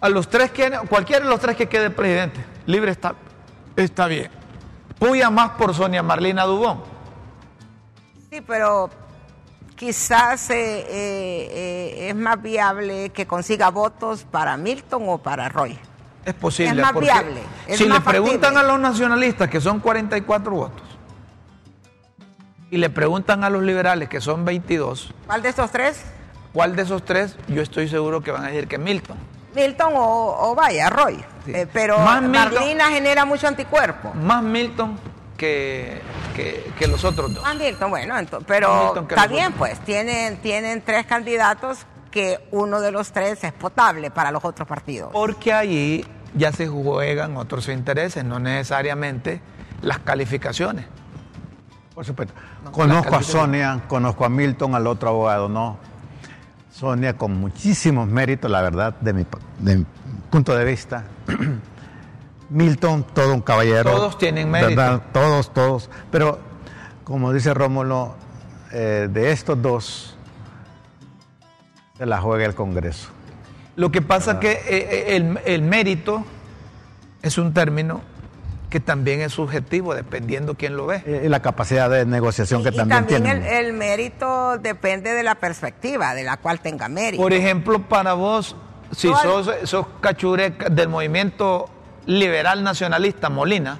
A 0.00 0.08
los 0.08 0.28
tres 0.28 0.50
que, 0.50 0.70
cualquiera 0.88 1.24
de 1.24 1.30
los 1.30 1.40
tres 1.40 1.56
que 1.56 1.68
quede 1.68 1.90
presidente, 1.90 2.44
libre 2.66 2.90
está, 2.90 3.14
está 3.76 4.06
bien. 4.06 4.30
Puya 4.98 5.30
más 5.30 5.50
por 5.52 5.74
Sonia 5.74 6.02
Marlina 6.02 6.44
Dubón. 6.44 6.82
Sí, 8.30 8.40
pero 8.40 8.90
quizás 9.74 10.50
eh, 10.50 10.54
eh, 10.56 10.86
eh, 10.90 12.08
es 12.08 12.16
más 12.16 12.40
viable 12.42 13.10
que 13.10 13.26
consiga 13.26 13.70
votos 13.70 14.24
para 14.30 14.56
Milton 14.56 15.04
o 15.06 15.18
para 15.18 15.48
Roy. 15.48 15.78
Es 16.24 16.34
posible. 16.34 16.82
Es 16.82 16.92
más 16.92 16.98
viable. 16.98 17.40
si 17.68 17.88
le 17.88 18.00
preguntan 18.00 18.56
a 18.56 18.62
los 18.62 18.80
nacionalistas, 18.80 19.48
que 19.48 19.60
son 19.60 19.80
44 19.80 20.50
votos, 20.50 20.82
y 22.70 22.78
le 22.78 22.90
preguntan 22.90 23.44
a 23.44 23.50
los 23.50 23.62
liberales, 23.62 24.08
que 24.08 24.20
son 24.20 24.44
22. 24.44 25.14
¿Cuál 25.26 25.42
de 25.42 25.48
estos 25.50 25.70
tres? 25.70 26.04
¿Cuál 26.52 26.74
de 26.74 26.82
esos 26.82 27.04
tres? 27.04 27.36
Yo 27.48 27.62
estoy 27.62 27.88
seguro 27.88 28.22
que 28.22 28.32
van 28.32 28.44
a 28.44 28.48
decir 28.48 28.66
que 28.66 28.78
Milton. 28.78 29.16
Milton 29.56 29.92
o, 29.96 30.54
vaya, 30.54 30.90
Roy. 30.90 31.24
pero 31.72 31.98
Marlina 31.98 32.90
genera 32.90 33.24
mucho 33.24 33.48
anticuerpo. 33.48 34.12
Más 34.14 34.42
Milton 34.42 34.98
que, 35.36 36.02
que, 36.78 36.86
los 36.86 37.04
otros 37.04 37.34
dos. 37.34 37.44
bueno, 37.88 38.14
pero 38.46 38.94
está 39.08 39.26
bien, 39.26 39.52
pues, 39.54 39.80
tienen, 39.80 40.36
tienen 40.36 40.82
tres 40.82 41.06
candidatos 41.06 41.86
que 42.10 42.46
uno 42.50 42.80
de 42.80 42.92
los 42.92 43.12
tres 43.12 43.42
es 43.44 43.52
potable 43.52 44.10
para 44.10 44.30
los 44.30 44.44
otros 44.44 44.68
partidos. 44.68 45.10
Porque 45.12 45.52
allí 45.52 46.04
ya 46.34 46.52
se 46.52 46.66
juegan 46.66 47.36
otros 47.36 47.68
intereses, 47.68 48.24
no 48.24 48.38
necesariamente 48.38 49.40
las 49.82 49.98
calificaciones. 50.00 50.86
Por 51.94 52.04
supuesto. 52.04 52.34
conozco 52.72 53.16
a 53.16 53.22
Sonia, 53.22 53.80
conozco 53.88 54.26
a 54.26 54.28
Milton, 54.28 54.74
al 54.74 54.86
otro 54.86 55.08
abogado, 55.08 55.48
no. 55.48 55.78
Sonia 56.76 57.16
con 57.16 57.32
muchísimos 57.40 58.06
méritos, 58.06 58.50
la 58.50 58.60
verdad, 58.60 58.94
de 59.00 59.14
mi, 59.14 59.26
de 59.60 59.76
mi 59.78 59.86
punto 60.30 60.54
de 60.54 60.62
vista. 60.66 61.04
Milton, 62.50 63.02
todo 63.14 63.32
un 63.32 63.40
caballero. 63.40 63.90
Todos 63.92 64.18
tienen 64.18 64.50
mérito. 64.50 65.00
Todos, 65.10 65.54
todos. 65.54 65.90
Pero, 66.10 66.38
como 67.02 67.32
dice 67.32 67.54
Rómulo, 67.54 68.14
eh, 68.72 69.08
de 69.10 69.32
estos 69.32 69.62
dos 69.62 70.18
se 71.96 72.04
la 72.04 72.20
juega 72.20 72.44
el 72.44 72.54
Congreso. 72.54 73.08
Lo 73.76 73.90
que 73.90 74.02
pasa 74.02 74.32
es 74.32 74.38
que 74.38 74.52
eh, 74.52 75.16
eh, 75.16 75.38
el, 75.46 75.62
mérito 75.62 76.26
es 77.22 77.38
un 77.38 77.54
término 77.54 78.02
que 78.70 78.80
también 78.80 79.20
es 79.20 79.32
subjetivo 79.32 79.94
dependiendo 79.94 80.54
quién 80.56 80.76
lo 80.76 80.86
ve. 80.86 81.02
Eh, 81.06 81.22
Y 81.26 81.28
la 81.28 81.40
capacidad 81.40 81.88
de 81.88 82.04
negociación 82.04 82.62
que 82.64 82.70
y 82.70 82.76
también, 82.76 83.06
también 83.06 83.22
tienen. 83.22 83.42
el, 83.46 83.66
el 83.66 83.72
mérito 83.72 84.58
depende 84.58 85.12
de 85.12 85.22
la 85.22 85.36
perspectiva 85.36 86.14
de 86.14 86.24
la 86.24 86.36
cual 86.38 86.60
tenga 86.60 86.88
mérito. 86.88 87.22
Por 87.22 87.32
ejemplo, 87.32 87.80
para 87.88 88.14
vos, 88.14 88.56
si 88.90 89.08
No, 89.08 89.18
sos, 89.18 89.50
sos 89.64 89.86
cachureca 90.00 90.68
del 90.68 90.88
movimiento 90.88 91.70
liberal 92.06 92.62
nacionalista 92.64 93.28
Molina, 93.30 93.78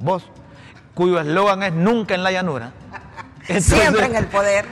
vos, 0.00 0.24
cuyo 0.94 1.20
eslogan 1.20 1.62
es 1.62 1.72
nunca 1.74 2.14
en 2.14 2.22
la 2.22 2.32
llanura. 2.32 2.72
Entonces- 3.48 3.64
siempre 3.80 4.06
en 4.06 4.16
el 4.16 4.26
poder, 4.26 4.64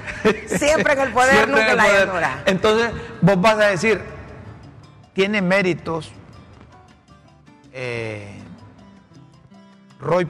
siempre 0.47 0.93
en 0.95 1.01
el 1.01 1.12
poder, 1.12 1.49
nunca 1.49 1.61
en 1.62 1.67
en 1.67 1.71
el 1.73 1.77
la 1.77 1.85
poder. 1.85 2.07
llanura. 2.07 2.43
Entonces, 2.47 2.91
vos 3.21 3.41
vas 3.41 3.55
a 3.57 3.67
decir, 3.69 4.01
tiene 5.12 5.43
méritos 5.43 6.12
eh, 7.73 8.38
Roy. 10.01 10.27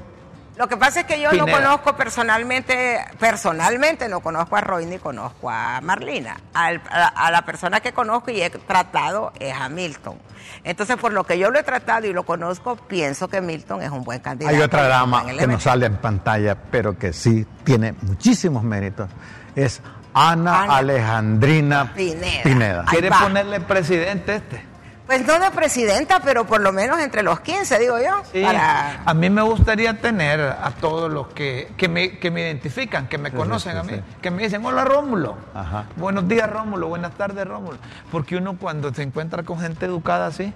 Lo 0.57 0.67
que 0.67 0.77
pasa 0.77 1.01
es 1.01 1.07
que 1.07 1.21
yo 1.21 1.31
no 1.33 1.47
conozco 1.47 1.95
personalmente, 1.95 2.99
personalmente 3.21 4.09
no 4.09 4.19
conozco 4.19 4.57
a 4.57 4.61
Roy 4.61 4.87
ni 4.87 4.99
conozco 4.99 5.49
a 5.51 5.81
Marlina. 5.81 6.37
Al- 6.53 6.83
a, 6.91 7.07
a 7.07 7.31
la 7.31 7.43
persona 7.45 7.79
que 7.81 7.93
conozco 7.93 8.33
y 8.33 8.43
he 8.43 8.51
tratado 8.51 9.33
es 9.39 9.55
a 9.55 9.69
Milton. 9.69 10.17
Entonces, 10.65 10.97
por 10.97 11.13
lo 11.13 11.23
que 11.23 11.39
yo 11.39 11.51
lo 11.53 11.61
he 11.61 11.63
tratado 11.63 12.09
y 12.09 12.13
lo 12.13 12.25
conozco, 12.25 12.75
pienso 12.75 13.29
que 13.29 13.41
Milton 13.41 13.83
es 13.83 13.91
un 13.91 14.03
buen 14.03 14.19
candidato. 14.19 14.57
Hay 14.57 14.61
otra 14.61 14.89
dama 14.89 15.25
que 15.27 15.47
no 15.47 15.61
sale 15.61 15.87
en 15.87 15.97
pantalla, 15.99 16.57
pero 16.57 16.99
que 16.99 17.13
sí 17.13 17.47
tiene 17.63 17.95
muchísimos 18.03 18.65
méritos. 18.65 19.09
Es 19.55 19.81
Ana, 20.13 20.63
Ana 20.65 20.77
Alejandrina 20.79 21.93
Pineda. 21.95 22.43
Pineda. 22.43 22.85
¿Quiere 22.87 23.11
ponerle 23.11 23.61
presidente 23.61 24.35
este? 24.37 24.67
Pues 25.09 25.27
no 25.27 25.38
de 25.40 25.51
presidenta, 25.53 26.21
pero 26.21 26.44
por 26.47 26.61
lo 26.61 26.71
menos 26.71 27.01
entre 27.01 27.23
los 27.23 27.40
15, 27.40 27.79
digo 27.79 27.99
yo. 27.99 28.23
Sí, 28.31 28.42
Para... 28.42 29.03
A 29.07 29.14
mí 29.14 29.31
me 29.31 29.40
gustaría 29.40 29.99
tener 29.99 30.38
a 30.38 30.71
todos 30.79 31.11
los 31.11 31.29
que, 31.29 31.73
que, 31.79 31.88
me, 31.88 32.18
que 32.18 32.31
me 32.31 32.42
identifican, 32.42 33.09
que 33.09 33.16
me 33.16 33.31
Sí, 33.31 33.37
conocen 33.37 33.73
sí, 33.73 33.79
a 33.79 33.83
mí, 33.85 33.92
sí. 33.94 34.03
que 34.21 34.31
me 34.31 34.42
dicen, 34.42 34.62
hola 34.66 34.85
Rómulo. 34.85 35.38
Ajá. 35.55 35.87
Buenos 35.97 36.29
días 36.29 36.51
Rómulo, 36.51 36.88
buenas 36.88 37.12
tardes 37.14 37.49
Rómulo. 37.49 37.79
Porque 38.12 38.37
uno 38.37 38.59
cuando 38.59 38.92
se 38.92 39.03
encuentra 39.03 39.44
con 39.44 39.59
gente 39.61 39.87
educada 39.87 40.27
así, 40.27 40.53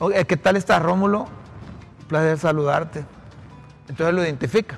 oye, 0.00 0.24
¿qué 0.26 0.36
tal 0.36 0.56
estás 0.56 0.82
Rómulo? 0.82 1.28
Placer 2.08 2.36
saludarte. 2.36 3.04
Entonces 3.88 4.12
lo 4.12 4.24
identifica. 4.24 4.76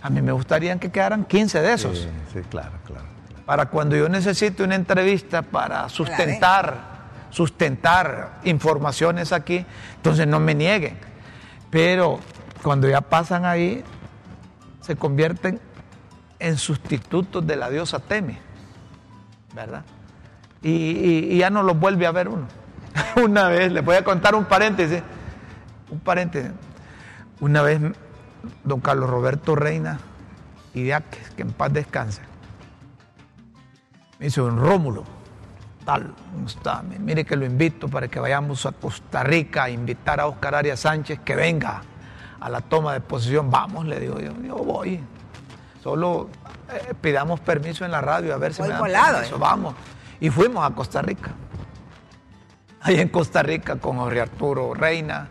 A 0.00 0.08
mí 0.08 0.22
me 0.22 0.32
gustaría 0.32 0.74
que 0.78 0.90
quedaran 0.90 1.26
15 1.26 1.60
de 1.60 1.72
esos. 1.74 1.98
Sí, 1.98 2.08
sí, 2.32 2.40
claro, 2.48 2.72
claro. 2.86 3.04
Para 3.44 3.66
cuando 3.66 3.96
yo 3.96 4.08
necesite 4.08 4.62
una 4.62 4.76
entrevista 4.76 5.42
para 5.42 5.90
sustentar, 5.90 6.89
sustentar 7.30 8.40
informaciones 8.44 9.32
aquí, 9.32 9.64
entonces 9.96 10.26
no 10.26 10.40
me 10.40 10.54
nieguen. 10.54 10.98
Pero 11.70 12.20
cuando 12.62 12.88
ya 12.88 13.00
pasan 13.00 13.44
ahí, 13.44 13.82
se 14.80 14.96
convierten 14.96 15.60
en 16.38 16.56
sustitutos 16.56 17.46
de 17.46 17.56
la 17.56 17.70
diosa 17.70 18.00
Teme, 18.00 18.38
¿verdad? 19.54 19.84
Y, 20.62 21.38
ya 21.38 21.50
no 21.50 21.62
los 21.62 21.78
vuelve 21.78 22.06
a 22.06 22.12
ver 22.12 22.28
uno. 22.28 22.46
Una 23.22 23.48
vez, 23.48 23.72
les 23.72 23.84
voy 23.84 23.96
a 23.96 24.04
contar 24.04 24.34
un 24.34 24.44
paréntesis, 24.44 25.02
un 25.90 26.00
paréntesis. 26.00 26.50
Una 27.40 27.62
vez, 27.62 27.80
don 28.64 28.80
Carlos 28.80 29.08
Roberto 29.08 29.54
Reina 29.54 30.00
Idiáquez, 30.74 31.30
que 31.30 31.42
en 31.42 31.52
paz 31.52 31.72
descanse, 31.72 32.22
me 34.18 34.26
dice, 34.26 34.40
don 34.40 34.58
Rómulo, 34.58 35.04
tal, 35.84 36.12
¿cómo 36.32 36.46
está? 36.46 36.82
Mire 36.82 37.24
que 37.24 37.36
lo 37.36 37.44
invito 37.44 37.88
para 37.88 38.08
que 38.08 38.20
vayamos 38.20 38.66
a 38.66 38.72
Costa 38.72 39.22
Rica 39.22 39.64
a 39.64 39.70
invitar 39.70 40.20
a 40.20 40.26
Oscar 40.26 40.54
Arias 40.54 40.80
Sánchez 40.80 41.20
que 41.24 41.34
venga 41.34 41.82
a 42.38 42.48
la 42.48 42.60
toma 42.60 42.92
de 42.92 43.00
posesión. 43.00 43.50
Vamos, 43.50 43.86
le 43.86 43.98
digo 44.00 44.18
yo, 44.18 44.32
yo 44.42 44.56
voy. 44.56 45.00
Solo 45.82 46.28
eh, 46.72 46.94
pidamos 47.00 47.40
permiso 47.40 47.84
en 47.84 47.90
la 47.90 48.00
radio 48.00 48.34
a 48.34 48.36
ver 48.38 48.52
si 48.52 48.60
Voy 48.60 48.68
me 48.68 48.74
dan 48.74 48.82
volado, 48.82 49.14
permiso. 49.14 49.36
eh. 49.36 49.40
Vamos. 49.40 49.74
Y 50.20 50.30
fuimos 50.30 50.70
a 50.70 50.74
Costa 50.74 51.02
Rica. 51.02 51.30
Ahí 52.82 52.98
en 53.00 53.08
Costa 53.08 53.42
Rica 53.42 53.76
con 53.76 53.96
Jorge 53.98 54.20
Arturo 54.20 54.72
Reina, 54.74 55.28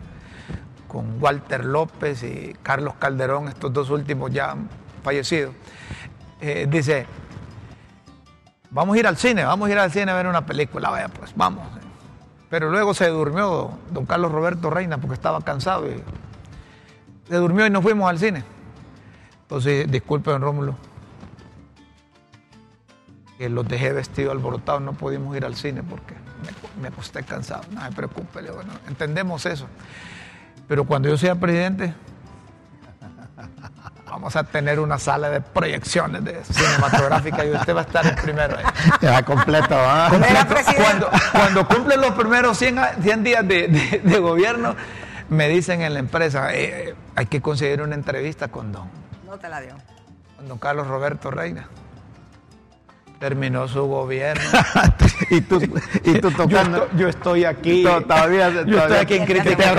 con 0.86 1.20
Walter 1.22 1.64
López 1.64 2.22
y 2.22 2.54
Carlos 2.62 2.94
Calderón, 2.98 3.48
estos 3.48 3.72
dos 3.72 3.90
últimos 3.90 4.30
ya 4.32 4.56
fallecidos. 5.02 5.54
Eh, 6.40 6.66
dice, 6.70 7.06
vamos 8.70 8.96
a 8.96 8.98
ir 8.98 9.06
al 9.06 9.16
cine, 9.16 9.44
vamos 9.44 9.68
a 9.68 9.72
ir 9.72 9.78
al 9.78 9.90
cine 9.90 10.10
a 10.10 10.14
ver 10.14 10.26
una 10.26 10.46
película, 10.46 10.90
vaya 10.90 11.08
pues, 11.08 11.32
vamos. 11.34 11.66
Pero 12.48 12.70
luego 12.70 12.94
se 12.94 13.08
durmió 13.08 13.78
don 13.90 14.06
Carlos 14.06 14.32
Roberto 14.32 14.70
Reina 14.70 14.98
porque 14.98 15.14
estaba 15.14 15.40
cansado 15.40 15.86
y 15.88 16.02
se 17.28 17.36
durmió 17.36 17.66
y 17.66 17.70
nos 17.70 17.82
fuimos 17.82 18.08
al 18.10 18.18
cine. 18.18 18.42
Entonces, 19.42 19.90
disculpe, 19.90 20.30
don 20.30 20.42
Rómulo, 20.42 20.76
que 23.38 23.48
los 23.48 23.66
dejé 23.66 23.92
vestidos 23.92 24.32
alborotados, 24.32 24.82
no 24.82 24.92
pudimos 24.92 25.36
ir 25.36 25.44
al 25.44 25.54
cine 25.54 25.82
porque 25.82 26.14
me, 26.14 26.82
me 26.82 26.88
acosté 26.88 27.22
cansado. 27.22 27.62
No 27.70 27.84
se 27.84 27.92
preocupe, 27.92 28.42
le 28.42 28.50
digo, 28.50 28.62
"no, 28.62 28.72
entendemos 28.88 29.46
eso. 29.46 29.66
Pero 30.68 30.84
cuando 30.84 31.08
yo 31.08 31.16
sea 31.16 31.34
presidente, 31.34 31.94
vamos 34.10 34.34
a 34.36 34.42
tener 34.44 34.80
una 34.80 34.98
sala 34.98 35.30
de 35.30 35.40
proyecciones 35.40 36.24
de 36.24 36.42
cinematográfica 36.44 37.44
y 37.44 37.50
usted 37.52 37.74
va 37.74 37.80
a 37.80 37.84
estar 37.84 38.04
el 38.06 38.14
primero 38.16 38.56
ahí. 38.58 38.64
Ya 39.00 39.22
completo, 39.24 39.74
¿ah? 39.78 40.10
Cuando, 40.76 41.10
cuando 41.32 41.68
cumplen 41.68 42.00
los 42.00 42.10
primeros 42.12 42.58
100, 42.58 42.78
a- 42.78 42.92
100 43.00 43.24
días 43.24 43.46
de, 43.46 43.68
de- 43.68 44.00
de 44.02 44.18
gobierno, 44.18 44.74
me 45.28 45.48
dicen 45.48 45.80
en 45.82 45.94
la 45.94 46.00
empresa, 46.00 46.52
"Eh, 46.54 46.94
hay 47.14 47.26
que 47.26 47.40
conseguir 47.40 47.82
una 47.82 47.94
entrevista 47.94 48.48
con 48.48 48.72
don, 48.72 48.88
No 49.26 49.38
te 49.38 49.48
la 49.48 49.60
dio. 49.60 49.74
con 50.36 50.48
don 50.48 50.58
Carlos 50.58 50.88
Roberto 50.88 51.30
Reina. 51.30 51.68
Terminó 53.20 53.68
su 53.68 53.84
gobierno. 53.86 54.42
y 55.30 55.40
tú, 55.42 55.60
y 56.04 56.18
tú 56.20 56.30
Yo 56.30 56.36
tocando. 56.36 56.84
estoy, 56.84 56.98
yo 56.98 57.08
estoy 57.08 57.44
aquí. 57.44 57.82
To- 57.84 58.00
todavía- 58.02 58.50
yo 58.64 58.78
estoy 58.78 58.96
aquí 58.96 59.14
en 59.16 59.26
Crítica 59.26 59.74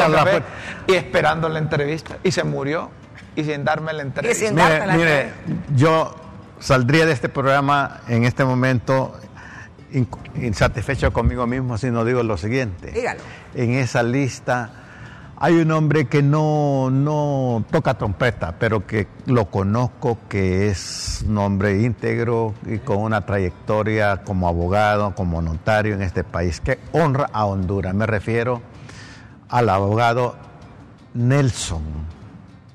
y 0.87 0.93
esperando 0.93 1.49
la 1.49 1.59
entrevista. 1.59 2.17
Y 2.23 2.31
se 2.31 2.43
murió. 2.43 2.91
Y 3.35 3.43
sin 3.43 3.63
darme 3.63 3.93
la 3.93 4.01
entrevista. 4.03 4.45
sin- 4.45 4.55
Mire, 4.55 4.69
dártela, 4.69 4.93
mire, 4.95 5.29
yo 5.75 6.15
saldría 6.59 7.05
de 7.05 7.13
este 7.13 7.29
programa 7.29 8.01
en 8.07 8.25
este 8.25 8.43
momento 8.45 9.13
insatisfecho 10.35 11.11
conmigo 11.11 11.45
mismo 11.47 11.77
si 11.77 11.91
no 11.91 12.05
digo 12.05 12.23
lo 12.23 12.37
siguiente. 12.37 12.91
Dígalo. 12.91 13.21
En 13.55 13.71
esa 13.73 14.03
lista 14.03 14.71
hay 15.37 15.55
un 15.55 15.71
hombre 15.71 16.05
que 16.07 16.21
no, 16.21 16.89
no 16.91 17.65
toca 17.71 17.95
trompeta, 17.95 18.55
pero 18.59 18.85
que 18.85 19.07
lo 19.25 19.45
conozco, 19.49 20.19
que 20.29 20.67
es 20.69 21.23
un 21.27 21.37
hombre 21.39 21.81
íntegro 21.81 22.53
y 22.67 22.77
con 22.77 22.97
una 22.99 23.25
trayectoria 23.25 24.17
como 24.23 24.47
abogado, 24.47 25.15
como 25.15 25.41
notario 25.41 25.95
en 25.95 26.03
este 26.03 26.23
país, 26.23 26.61
que 26.61 26.79
honra 26.91 27.27
a 27.33 27.45
Honduras. 27.45 27.93
Me 27.95 28.05
refiero 28.05 28.61
al 29.49 29.67
abogado 29.69 30.35
Nelson. 31.15 31.81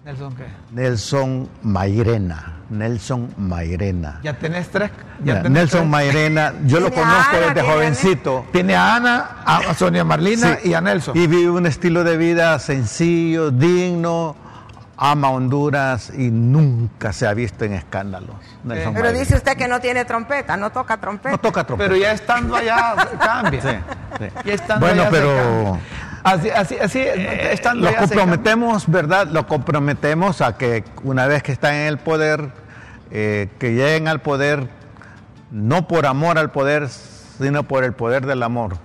Nelson, 0.07 0.37
¿qué? 0.37 0.45
Nelson 0.71 1.49
Mairena. 1.63 2.53
Nelson 2.71 3.29
Mairena. 3.39 4.21
Ya 4.23 4.35
tenés 4.39 4.69
tres. 4.69 4.91
Ya 5.19 5.25
Mira, 5.25 5.43
tenés 5.43 5.53
Nelson 5.63 5.81
tres. 5.81 5.91
Mairena, 5.91 6.53
yo 6.65 6.79
lo 6.79 6.93
conozco 6.93 7.31
Ana, 7.31 7.39
desde 7.41 7.53
tiene 7.55 7.69
jovencito. 7.69 8.47
Tiene 8.53 8.77
a 8.77 8.95
Ana, 8.97 9.31
a 9.45 9.75
Sonia 9.75 10.05
Marlina 10.05 10.59
Sí. 10.63 10.69
y 10.71 10.75
a 10.75 10.81
Nelson. 10.81 11.17
Y 11.17 11.27
vive 11.27 11.51
un 11.51 11.67
estilo 11.67 12.05
de 12.05 12.17
vida 12.17 12.57
sencillo, 12.61 13.51
digno, 13.51 14.37
ama 14.97 15.29
Honduras 15.31 16.13
y 16.17 16.31
nunca 16.31 17.13
se 17.13 17.27
ha 17.27 17.35
visto 17.35 17.65
en 17.65 17.73
escándalos. 17.73 18.37
Nelson 18.63 18.95
Pero 18.95 19.05
Mairena. 19.07 19.19
dice 19.19 19.35
usted 19.35 19.57
que 19.57 19.67
no 19.67 19.81
tiene 19.81 20.05
trompeta, 20.05 20.57
no 20.57 20.71
toca 20.71 20.99
trompeta. 20.99 21.31
No 21.33 21.39
toca 21.39 21.65
trompeta. 21.65 21.89
Pero 21.91 22.01
ya 22.01 22.13
estando 22.13 22.55
allá 22.55 22.95
cambia. 23.19 23.61
Sí, 23.61 23.69
sí. 24.21 24.25
Ya 24.45 24.55
estando 24.55 24.87
Bueno, 24.87 25.03
allá 25.03 25.11
se 25.11 25.17
pero- 25.17 25.37
cambia. 25.37 25.81
Así, 26.25 26.51
así, 26.51 26.77
así 26.79 27.01
estando 27.01 27.89
Lo 27.91 27.97
comprometemos, 27.97 28.89
¿verdad? 28.91 29.29
Lo 29.29 29.47
comprometemos 29.47 30.41
a 30.41 30.57
que 30.57 30.85
una 31.05 31.27
vez 31.27 31.43
que 31.43 31.53
están 31.53 31.75
en 31.75 31.87
el 31.87 31.99
poder, 31.99 32.51
eh, 33.11 33.49
que 33.61 33.75
lleguen 33.75 34.09
al 34.09 34.21
poder, 34.21 34.69
no 35.53 35.87
por 35.87 36.07
amor 36.07 36.39
al 36.39 36.51
poder, 36.51 36.89
sino 36.89 37.63
por 37.63 37.85
el 37.85 37.93
poder 37.93 38.27
del 38.27 38.43
amor. 38.43 38.77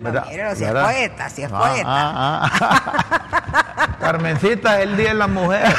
¿verdad? 0.00 0.26
Míralo, 0.30 0.56
si 0.56 0.64
es 0.64 0.72
¿Verdad? 0.72 0.84
poeta, 0.84 1.28
si 1.28 1.42
es 1.42 1.50
Ah, 1.52 1.58
poeta. 1.58 1.82
ah, 1.86 2.50
ah. 2.50 2.50
cambia. 2.58 3.98
Carmencita 4.00 4.78
es 4.80 4.84
el 4.88 4.96
día 4.96 5.08
de 5.08 5.14
la 5.14 5.26
mujer. 5.26 5.74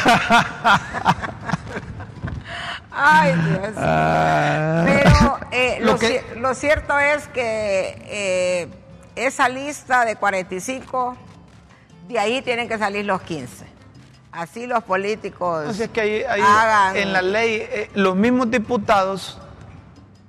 Ay, 2.91 3.33
Dios. 3.33 3.69
Pero 4.85 5.39
eh, 5.51 5.77
Lo 5.79 5.93
lo, 5.93 5.99
que- 5.99 6.21
ci- 6.21 6.35
lo 6.39 6.53
cierto 6.53 6.97
es 6.99 7.27
que 7.29 7.97
eh, 8.07 8.67
esa 9.25 9.49
lista 9.49 10.05
de 10.05 10.15
45, 10.15 11.17
de 12.07 12.19
ahí 12.19 12.41
tienen 12.41 12.67
que 12.67 12.77
salir 12.77 13.05
los 13.05 13.21
15. 13.21 13.65
Así 14.31 14.67
los 14.67 14.83
políticos 14.83 15.61
Entonces 15.61 15.87
es 15.87 15.91
que 15.91 16.01
ahí, 16.01 16.23
ahí 16.23 16.41
hagan. 16.41 16.97
en 16.97 17.13
la 17.13 17.21
ley, 17.21 17.55
eh, 17.61 17.89
los 17.95 18.15
mismos 18.15 18.51
diputados 18.51 19.39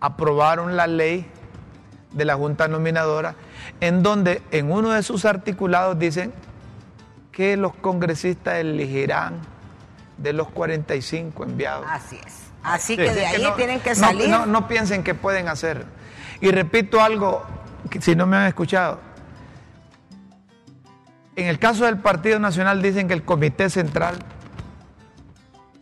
aprobaron 0.00 0.76
la 0.76 0.86
ley 0.86 1.26
de 2.12 2.24
la 2.24 2.34
Junta 2.34 2.66
Nominadora, 2.66 3.34
en 3.80 4.02
donde 4.02 4.42
en 4.50 4.72
uno 4.72 4.90
de 4.90 5.02
sus 5.02 5.24
articulados 5.24 5.98
dicen 5.98 6.32
que 7.30 7.56
los 7.56 7.74
congresistas 7.74 8.56
elegirán 8.56 9.40
de 10.16 10.32
los 10.32 10.48
45 10.48 11.44
enviados. 11.44 11.86
Así 11.88 12.18
es. 12.26 12.34
Así 12.62 12.96
que 12.96 13.12
de 13.14 13.26
ahí 13.26 13.42
no, 13.42 13.54
tienen 13.54 13.80
que 13.80 13.94
salir. 13.94 14.28
No, 14.28 14.46
no 14.46 14.68
piensen 14.68 15.02
que 15.02 15.14
pueden 15.14 15.48
hacer. 15.48 15.86
Y 16.40 16.50
repito 16.50 17.00
algo, 17.00 17.42
si 18.00 18.14
no 18.14 18.26
me 18.26 18.36
han 18.36 18.46
escuchado. 18.46 19.00
En 21.36 21.46
el 21.46 21.58
caso 21.58 21.86
del 21.86 21.98
Partido 21.98 22.38
Nacional 22.38 22.82
dicen 22.82 23.08
que 23.08 23.14
el 23.14 23.24
Comité 23.24 23.70
Central, 23.70 24.16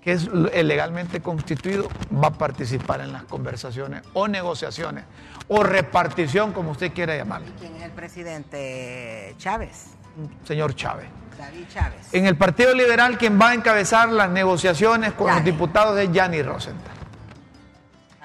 que 0.00 0.12
es 0.12 0.28
legalmente 0.28 1.20
constituido, 1.20 1.88
va 2.12 2.28
a 2.28 2.32
participar 2.32 3.00
en 3.00 3.12
las 3.12 3.24
conversaciones 3.24 4.02
o 4.12 4.28
negociaciones 4.28 5.04
o 5.48 5.62
repartición, 5.62 6.52
como 6.52 6.72
usted 6.72 6.92
quiera 6.92 7.16
llamarle, 7.16 7.48
¿Quién 7.58 7.74
es 7.76 7.82
el 7.82 7.90
presidente 7.90 9.34
Chávez? 9.38 9.94
señor 10.44 10.74
Chávez. 10.74 11.06
David 11.38 11.64
Chávez. 11.72 12.12
En 12.12 12.26
el 12.26 12.36
Partido 12.36 12.74
Liberal, 12.74 13.16
quien 13.16 13.40
va 13.40 13.50
a 13.50 13.54
encabezar 13.54 14.08
las 14.08 14.28
negociaciones 14.28 15.12
con 15.12 15.32
los 15.32 15.44
diputados 15.44 15.98
es 15.98 16.10
Yanni 16.12 16.42
Rosenthal. 16.42 16.97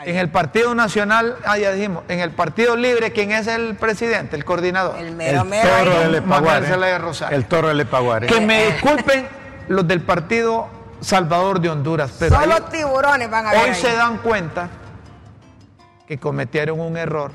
En 0.05 0.17
el 0.17 0.29
Partido 0.29 0.75
Nacional, 0.75 1.37
ah, 1.45 1.57
ya 1.57 1.71
dijimos, 1.71 2.03
en 2.07 2.19
el 2.19 2.31
Partido 2.31 2.75
Libre, 2.75 3.11
¿quién 3.11 3.31
es 3.31 3.47
el 3.47 3.75
presidente, 3.75 4.35
el 4.35 4.43
coordinador? 4.45 4.97
El 4.99 5.13
mero 5.15 5.41
el 5.41 5.47
mero 5.47 5.69
toro 5.69 5.79
ahí. 5.79 5.85
de 5.85 5.93
Manuel 5.93 6.11
Lepaguare. 6.11 6.65
Zelaya 6.67 6.97
Rosario. 6.97 7.37
El 7.37 7.45
toro 7.45 7.67
de 7.69 7.73
Lepaguare. 7.75 8.27
Que 8.27 8.41
me 8.41 8.65
disculpen 8.71 9.27
los 9.69 9.87
del 9.87 10.01
Partido 10.01 10.67
Salvador 11.01 11.59
de 11.59 11.69
Honduras, 11.69 12.11
pero 12.19 12.35
Solo 12.39 12.55
ahí- 12.55 12.63
tiburones 12.71 13.29
van 13.29 13.47
a 13.47 13.51
ver. 13.51 13.61
hoy 13.61 13.69
ahí. 13.69 13.75
se 13.75 13.93
dan 13.95 14.17
cuenta 14.17 14.69
que 16.07 16.17
cometieron 16.17 16.79
un 16.79 16.97
error 16.97 17.31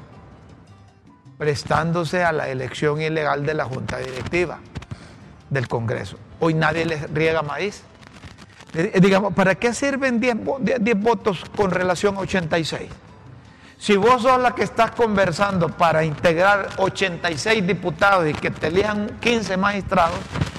prestándose 1.39 2.25
a 2.25 2.33
la 2.33 2.49
elección 2.49 3.01
ilegal 3.01 3.47
de 3.47 3.55
la 3.55 3.65
Junta 3.65 3.99
Directiva 3.99 4.59
del 5.51 5.69
Congreso. 5.69 6.19
Hoy 6.41 6.55
nadie 6.55 6.85
les 6.85 7.11
riega 7.11 7.43
maíz. 7.43 7.83
Eh, 8.75 8.99
Digamos, 9.01 9.33
¿para 9.35 9.55
qué 9.55 9.73
sirven 9.73 10.21
10, 10.21 10.37
vo- 10.37 10.59
10 10.61 10.79
10 10.83 11.01
votos 11.01 11.45
con 11.57 11.71
relación 11.71 12.17
a 12.17 12.21
86? 12.21 12.89
Si 13.79 13.97
vos 13.97 14.23
sos 14.23 14.41
la 14.41 14.55
que 14.55 14.65
estás 14.65 14.91
conversando 14.91 15.69
para 15.69 16.03
integrar 16.05 16.69
86 16.79 17.65
diputados 17.67 18.27
y 18.29 18.33
que 18.35 18.51
te 18.51 18.67
elijan 18.67 19.19
15 19.21 19.57
magistrados, 19.57 20.17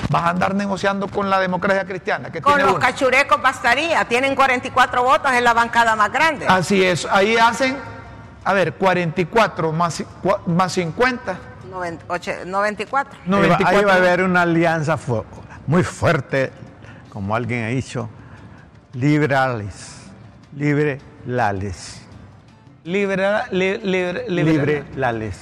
vas 0.10 0.24
a 0.24 0.30
andar 0.30 0.56
negociando 0.56 1.08
con 1.08 1.30
la 1.30 1.38
democracia 1.40 1.84
cristiana, 1.86 2.32
que 2.32 2.42
Con 2.42 2.54
tiene 2.54 2.64
los 2.64 2.78
uno. 2.78 2.80
cachurecos 2.82 3.42
bastaría. 3.42 4.06
Tienen 4.06 4.36
44 4.36 5.04
votos 5.04 5.32
en 5.34 5.44
la 5.44 5.54
bancada 5.54 5.96
más 5.98 6.12
grande. 6.14 6.48
Así 6.48 6.82
es, 6.84 7.06
ahí 7.12 7.36
hacen, 7.36 7.78
a 8.46 8.54
ver, 8.54 8.74
44 8.76 9.72
más, 9.74 10.02
más 10.48 10.72
50, 10.72 11.38
Noven- 11.70 12.00
oche- 12.08 12.46
94. 12.46 13.20
Ahí 13.26 13.30
va- 13.30 13.36
94. 13.38 13.78
Ahí 13.80 13.84
va 13.86 13.94
a 13.94 13.98
haber 13.98 14.24
una 14.24 14.42
alianza 14.44 14.96
fu- 14.98 15.26
muy 15.68 15.84
fuerte, 15.84 16.54
como 17.20 17.36
alguien 17.36 17.66
ha 17.66 17.68
dicho, 17.68 18.10
liberales, 18.94 20.04
liberales, 20.56 22.00
Libera, 22.86 23.46
li- 23.52 23.78
libre, 23.80 24.24
libre, 24.30 24.86
liberales. 24.86 25.38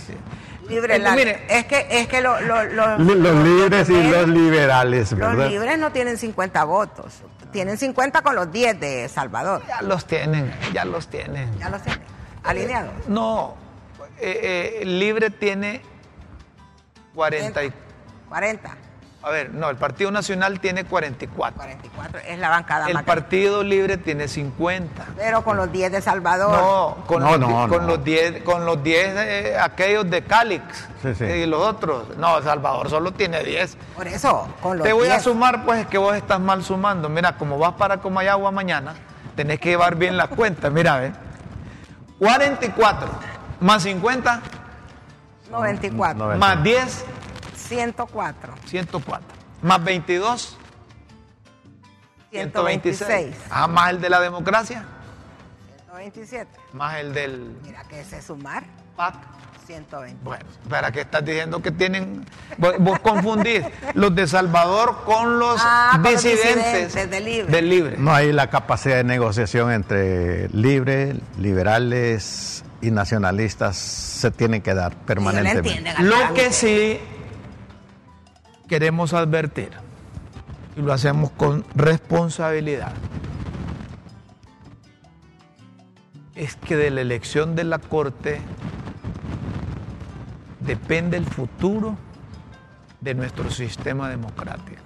Libre 0.67 0.95
Eh, 0.95 0.99
la- 0.99 1.15
mire. 1.15 1.45
es 1.47 1.65
que, 1.65 1.86
es 1.91 2.07
que 2.07 2.19
lo- 2.21 2.41
lo- 2.41 2.63
lo- 2.63 2.97
Los 2.97 3.43
libres 3.45 3.88
y 3.91 4.03
los 4.09 4.28
liberales, 4.28 5.11
Los 5.11 5.19
¿verdad? 5.19 5.49
libres 5.49 5.78
no 5.78 5.91
tienen 5.91 6.17
50 6.17 6.63
votos. 6.63 7.21
Tienen 7.51 7.78
50 7.78 8.23
con 8.23 8.34
los 8.36 8.51
10 8.51 8.80
de 8.80 9.07
Salvador. 9.07 9.61
Ya 9.67 9.84
los 9.84 10.07
tienen, 10.07 10.51
ya 10.73 10.84
los 10.84 11.07
tienen. 11.07 11.59
Ya 11.59 11.69
lo 11.69 11.78
tienen. 11.80 12.01
Alineados. 12.43 13.07
No, 13.07 13.53
eh, 14.19 14.80
eh, 14.82 14.86
libre 14.86 15.30
tiene 15.30 15.82
40 17.13 17.63
y, 17.63 17.71
40. 18.28 18.75
A 19.28 19.32
ver, 19.32 19.53
no, 19.53 19.69
el 19.69 19.75
Partido 19.75 20.09
Nacional 20.11 20.59
tiene 20.59 20.84
44. 20.86 21.55
44 21.55 22.19
es 22.28 22.39
la 22.39 22.49
bancada 22.49 22.88
El 22.88 22.93
más. 22.95 23.03
Partido 23.03 23.63
Libre 23.63 23.97
tiene 23.97 24.28
50. 24.28 25.05
Pero 25.15 25.43
con 25.43 25.57
los 25.57 25.71
10 25.71 25.91
de 25.91 26.01
Salvador. 26.01 26.51
No, 26.51 27.05
con 27.05 27.21
No, 27.21 27.38
los, 27.38 27.39
no, 27.39 27.67
con 27.69 27.82
no. 27.82 27.88
los 27.88 28.03
10, 28.03 28.43
con 28.43 28.65
los 28.65 28.82
10 28.84 29.13
eh, 29.17 29.57
aquellos 29.61 30.09
de 30.09 30.23
Calix 30.23 30.88
Sí, 31.03 31.13
sí. 31.15 31.23
y 31.25 31.45
los 31.45 31.61
otros. 31.61 32.17
No, 32.17 32.41
Salvador 32.41 32.89
solo 32.89 33.11
tiene 33.13 33.43
10. 33.43 33.78
Por 33.95 34.07
eso, 34.07 34.47
con 34.61 34.78
los 34.78 34.88
Te 34.88 34.93
voy 34.93 35.07
a 35.07 35.13
10. 35.13 35.23
sumar, 35.23 35.63
pues, 35.65 35.82
es 35.82 35.88
que 35.88 35.97
vos 35.97 36.15
estás 36.15 36.39
mal 36.39 36.63
sumando. 36.63 37.09
Mira, 37.09 37.34
como 37.38 37.57
vas 37.59 37.73
para 37.73 37.97
Comayagua 37.97 38.51
mañana, 38.51 38.95
tenés 39.36 39.59
que 39.59 39.69
llevar 39.69 39.95
bien 39.95 40.17
las 40.17 40.30
cuentas. 40.30 40.71
Mira, 40.71 40.97
ve. 40.97 41.11
44 42.19 43.07
más 43.59 43.84
50 43.84 44.41
94. 45.51 46.17
No, 46.34 46.38
más 46.38 46.61
10, 46.63 47.05
104. 47.68 48.53
104. 48.65 49.28
Más 49.61 49.84
22, 49.84 50.57
126. 52.32 53.07
126. 53.07 53.36
Ah, 53.49 53.68
más 53.68 53.89
el 53.91 54.01
de 54.01 54.09
la 54.09 54.20
democracia, 54.20 54.86
127. 55.86 56.47
más 56.74 56.97
el 56.97 57.13
del 57.13 57.55
Mira 57.63 57.84
que 57.86 58.01
ese 58.01 58.22
sumar. 58.22 58.63
PAC. 58.95 59.15
120. 59.65 60.24
Bueno, 60.24 60.45
¿para 60.70 60.93
qué 60.93 61.01
estás 61.01 61.26
diciendo 61.26 61.61
que 61.61 61.72
tienen... 61.72 62.24
Vos, 62.57 62.76
vos 62.80 62.99
confundís 62.99 63.63
los 63.95 64.15
de 64.15 64.26
Salvador 64.26 65.03
con 65.03 65.39
los 65.39 65.59
Ah, 65.61 65.99
disidentes 66.01 66.93
disidentes 66.93 67.09
del 67.11 67.26
Libre. 67.26 67.61
Libre. 67.61 67.95
No 67.97 68.13
hay 68.15 68.32
la 68.32 68.49
capacidad 68.49 68.95
de 68.95 69.03
negociación 69.03 69.74
entre 69.74 70.47
libres, 70.49 71.18
liberales 71.38 72.63
y 72.82 72.91
nacionalistas. 72.91 73.76
Se 73.76 74.32
tiene 74.32 74.61
que 74.61 74.74
dar 74.74 74.95
permanentemente. 74.95 76.01
Lo 76.01 76.34
que 76.34 76.53
sí 76.53 76.97
queremos 78.68 79.13
advertir, 79.13 79.72
y 80.76 80.82
lo 80.82 80.93
hacemos 80.93 81.32
con 81.32 81.65
responsabilidad, 81.76 82.93
es 86.36 86.55
que 86.55 86.76
de 86.76 86.91
la 86.91 87.01
elección 87.01 87.55
de 87.55 87.63
la 87.63 87.80
Corte 87.80 88.39
depende 90.59 91.18
el 91.18 91.26
futuro 91.26 91.97
de 93.01 93.15
nuestro 93.15 93.49
sistema 93.49 94.09
democrático. 94.09 94.82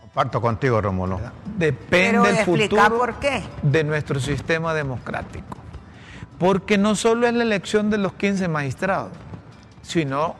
Comparto 0.00 0.40
contigo, 0.40 0.80
Rómulo. 0.80 1.20
Depende 1.56 2.20
Pero 2.22 2.26
el 2.26 2.36
futuro 2.44 2.98
por 2.98 3.14
qué. 3.14 3.42
de 3.62 3.82
nuestro 3.84 4.20
sistema 4.20 4.74
democrático. 4.74 5.56
Porque 6.38 6.78
no 6.78 6.94
solo 6.94 7.26
es 7.26 7.34
la 7.34 7.42
elección 7.42 7.90
de 7.90 7.98
los 7.98 8.12
15 8.14 8.48
magistrados, 8.48 9.12
sino 9.82 10.36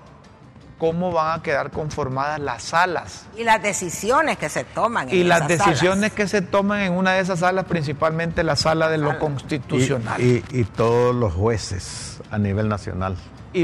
cómo 0.84 1.12
van 1.12 1.40
a 1.40 1.42
quedar 1.42 1.70
conformadas 1.70 2.38
las 2.40 2.62
salas 2.62 3.24
Y 3.38 3.44
las 3.44 3.62
decisiones 3.62 4.36
que 4.36 4.50
se 4.50 4.64
toman. 4.64 5.08
en 5.08 5.14
y 5.16 5.24
las 5.24 5.48
decisiones 5.48 6.10
salas. 6.10 6.12
que 6.12 6.28
se 6.28 6.42
toman 6.42 6.80
en 6.80 6.92
una 6.92 7.12
de 7.12 7.20
esas 7.20 7.38
salas, 7.38 7.64
principalmente 7.64 8.42
la 8.44 8.54
sala 8.54 8.90
de 8.90 8.98
lo 8.98 9.06
Sala. 9.06 9.16
Y, 9.16 9.20
constitucional. 9.20 10.20
Y, 10.20 10.44
y- 10.52 10.60
y 10.60 10.64
todos 10.64 11.14
los 11.14 11.32
jueces 11.32 12.20
a 12.30 12.36
nivel 12.36 12.68
nacional. 12.68 13.16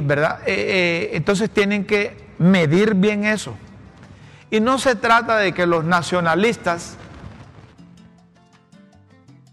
verdad, 0.03 0.39
Eh, 0.47 0.55
eh, 0.57 1.11
entonces 1.13 1.51
tienen 1.51 1.85
que 1.85 2.17
medir 2.39 2.95
bien 2.95 3.25
eso. 3.27 3.55
Y 4.51 4.61
no 4.61 4.79
se 4.79 4.95
trata 4.95 5.37
de 5.37 5.53
que 5.53 5.67
los 5.67 5.85
nacionalistas 5.85 6.97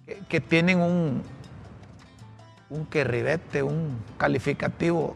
que, 0.05 0.19
que 0.29 0.39
tienen 0.39 0.79
un, 0.79 1.21
un 2.69 2.85
querribete, 2.85 3.61
un 3.61 3.97
calificativo 4.17 5.15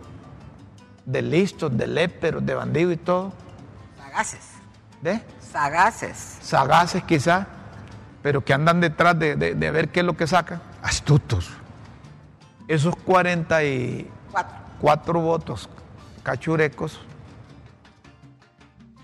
de 1.05 1.21
listos, 1.21 1.75
de 1.77 1.87
léperos, 1.87 2.45
de 2.45 2.53
bandido 2.55 2.91
y 2.91 2.97
todo, 2.97 3.33
Sagaces. 3.97 4.39
¿de? 5.01 5.21
Sagaces. 5.51 6.37
sagaces 6.41 7.03
quizás, 7.03 7.47
pero 8.21 8.43
que 8.43 8.53
andan 8.53 8.79
detrás 8.81 9.17
de, 9.17 9.35
de- 9.35 9.55
de 9.55 9.71
ver 9.71 9.89
qué 9.89 10.01
es 10.01 10.05
lo 10.05 10.15
que 10.15 10.27
sacan. 10.27 10.61
Astutos. 10.83 11.49
Esos 12.67 12.95
44 12.95 14.51
Cuatro. 14.79 15.21
votos 15.21 15.69
cachurecos 16.23 16.99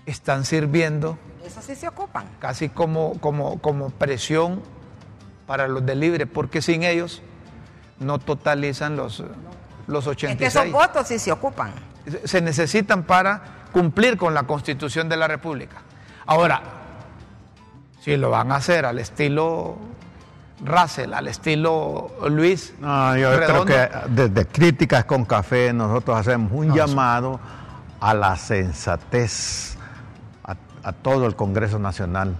están 0.06 0.44
sirviendo 0.44 1.18
Eso 1.44 1.60
sí 1.62 1.74
se 1.74 1.88
ocupan. 1.88 2.26
casi 2.38 2.68
como, 2.68 3.18
como, 3.20 3.58
como 3.60 3.90
presión 3.90 4.62
para 5.46 5.68
los 5.68 5.84
de 5.84 5.94
libre, 5.94 6.26
porque 6.26 6.62
sin 6.62 6.82
ellos 6.82 7.22
no 7.98 8.18
totalizan 8.18 8.96
los, 8.96 9.22
los 9.86 10.06
Es 10.06 10.16
que 10.16 10.26
86. 10.26 10.54
esos 10.54 10.72
votos 10.72 11.08
sí 11.08 11.18
se 11.18 11.32
ocupan. 11.32 11.72
Se 12.24 12.40
necesitan 12.40 13.02
para 13.04 13.42
cumplir 13.72 14.16
con 14.16 14.34
la 14.34 14.44
constitución 14.44 15.08
de 15.08 15.16
la 15.16 15.28
República. 15.28 15.76
Ahora, 16.26 16.62
si 18.00 18.16
lo 18.16 18.30
van 18.30 18.52
a 18.52 18.56
hacer 18.56 18.84
al 18.84 18.98
estilo 18.98 19.76
Russell, 20.64 21.12
al 21.14 21.28
estilo 21.28 22.10
Luis, 22.28 22.74
No, 22.80 23.16
yo 23.16 23.36
Redondo, 23.36 23.64
creo 23.64 23.90
que 23.90 23.98
desde 24.08 24.46
Críticas 24.46 25.04
con 25.04 25.24
Café 25.24 25.72
nosotros 25.72 26.18
hacemos 26.18 26.50
un 26.52 26.68
No, 26.68 26.76
llamado 26.76 27.40
a 28.00 28.14
la 28.14 28.36
sensatez, 28.36 29.76
a, 30.44 30.56
a 30.82 30.92
todo 30.92 31.26
el 31.26 31.36
Congreso 31.36 31.78
Nacional 31.78 32.34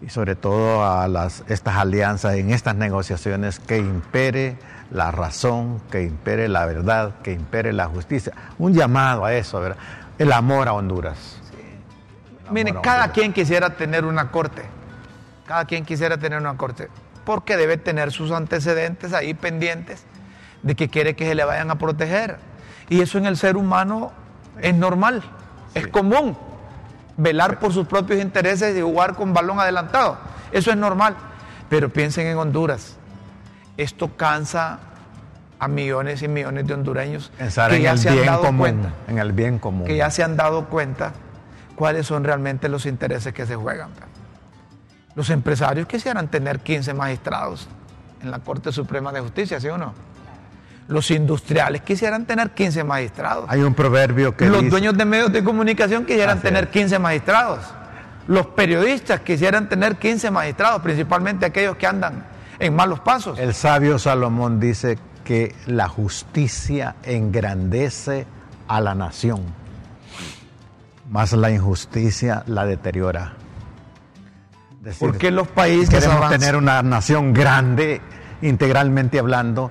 y 0.00 0.08
sobre 0.08 0.34
todo 0.34 0.84
a 0.84 1.06
las, 1.08 1.44
estas 1.48 1.76
alianzas, 1.76 2.34
en 2.34 2.50
estas 2.50 2.74
negociaciones, 2.74 3.58
que 3.60 3.78
impere 3.78 4.56
la 4.92 5.10
razón, 5.10 5.80
que 5.90 6.02
impere 6.02 6.48
la 6.48 6.66
verdad, 6.66 7.14
que 7.22 7.32
impere 7.32 7.72
la 7.72 7.86
justicia. 7.86 8.32
Un 8.58 8.74
llamado 8.74 9.24
a 9.24 9.32
eso, 9.34 9.60
¿verdad? 9.60 9.78
El 10.18 10.32
amor 10.32 10.68
a 10.68 10.74
Honduras. 10.74 11.38
Miren, 12.50 12.76
cada 12.82 13.08
quien 13.12 13.32
quisiera 13.32 13.70
tener 13.70 14.04
una 14.04 14.30
corte. 14.30 14.62
Cada 15.46 15.64
quien 15.64 15.84
quisiera 15.84 16.18
tener 16.18 16.38
una 16.38 16.56
corte. 16.56 16.88
Porque 17.24 17.56
debe 17.56 17.78
tener 17.78 18.12
sus 18.12 18.30
antecedentes 18.30 19.14
ahí 19.14 19.32
pendientes 19.32 20.04
de 20.62 20.74
que 20.74 20.88
quiere 20.88 21.16
que 21.16 21.26
se 21.26 21.34
le 21.34 21.44
vayan 21.44 21.70
a 21.70 21.76
proteger. 21.76 22.38
Y 22.90 23.00
eso 23.00 23.16
en 23.16 23.26
el 23.26 23.38
ser 23.38 23.56
humano 23.56 24.12
es 24.60 24.74
normal, 24.74 25.22
es 25.74 25.86
común. 25.86 26.36
Velar 27.16 27.58
por 27.58 27.72
sus 27.72 27.86
propios 27.86 28.20
intereses 28.20 28.76
y 28.76 28.82
jugar 28.82 29.14
con 29.14 29.32
balón 29.32 29.58
adelantado. 29.58 30.18
Eso 30.50 30.70
es 30.70 30.76
normal. 30.76 31.16
Pero 31.70 31.88
piensen 31.88 32.26
en 32.26 32.36
Honduras. 32.36 32.96
Esto 33.76 34.16
cansa 34.16 34.78
a 35.58 35.68
millones 35.68 36.22
y 36.22 36.28
millones 36.28 36.66
de 36.66 36.74
hondureños 36.74 37.30
que 37.38 37.80
ya 37.80 37.96
se 37.96 38.10
han 38.10 38.26
dado 38.26 38.56
cuenta. 38.56 38.92
En 39.08 39.18
el 39.18 39.32
bien 39.32 39.58
común. 39.58 39.86
Que 39.86 39.96
ya 39.96 40.10
se 40.10 40.22
han 40.22 40.36
dado 40.36 40.66
cuenta 40.66 41.12
cuáles 41.76 42.06
son 42.06 42.24
realmente 42.24 42.68
los 42.68 42.84
intereses 42.84 43.32
que 43.32 43.46
se 43.46 43.54
juegan. 43.54 43.90
Los 45.14 45.30
empresarios 45.30 45.86
quisieran 45.86 46.28
tener 46.28 46.60
15 46.60 46.94
magistrados 46.94 47.68
en 48.22 48.30
la 48.30 48.40
Corte 48.40 48.72
Suprema 48.72 49.12
de 49.12 49.20
Justicia, 49.20 49.60
¿sí 49.60 49.68
o 49.68 49.78
no? 49.78 49.94
Los 50.88 51.10
industriales 51.10 51.82
quisieran 51.82 52.26
tener 52.26 52.50
15 52.50 52.82
magistrados. 52.84 53.44
Hay 53.48 53.62
un 53.62 53.74
proverbio 53.74 54.36
que 54.36 54.46
Los 54.46 54.68
dueños 54.68 54.96
de 54.96 55.04
medios 55.04 55.32
de 55.32 55.44
comunicación 55.44 56.04
quisieran 56.04 56.40
tener 56.40 56.70
15 56.70 56.98
magistrados. 56.98 57.60
Los 58.26 58.46
periodistas 58.48 59.20
quisieran 59.20 59.68
tener 59.68 59.96
15 59.96 60.30
magistrados, 60.30 60.82
principalmente 60.82 61.46
aquellos 61.46 61.76
que 61.76 61.86
andan 61.86 62.31
en 62.62 62.76
malos 62.76 63.00
pasos. 63.00 63.38
El 63.38 63.54
sabio 63.54 63.98
Salomón 63.98 64.60
dice 64.60 64.96
que 65.24 65.54
la 65.66 65.88
justicia 65.88 66.94
engrandece 67.02 68.24
a 68.68 68.80
la 68.80 68.94
nación, 68.94 69.42
más 71.10 71.32
la 71.32 71.50
injusticia 71.50 72.44
la 72.46 72.64
deteriora. 72.64 73.32
Porque 75.00 75.30
los 75.30 75.48
países 75.48 75.90
queremos 75.90 76.28
tener 76.30 76.56
una 76.56 76.82
nación 76.82 77.32
grande, 77.32 78.00
integralmente 78.42 79.18
hablando, 79.18 79.70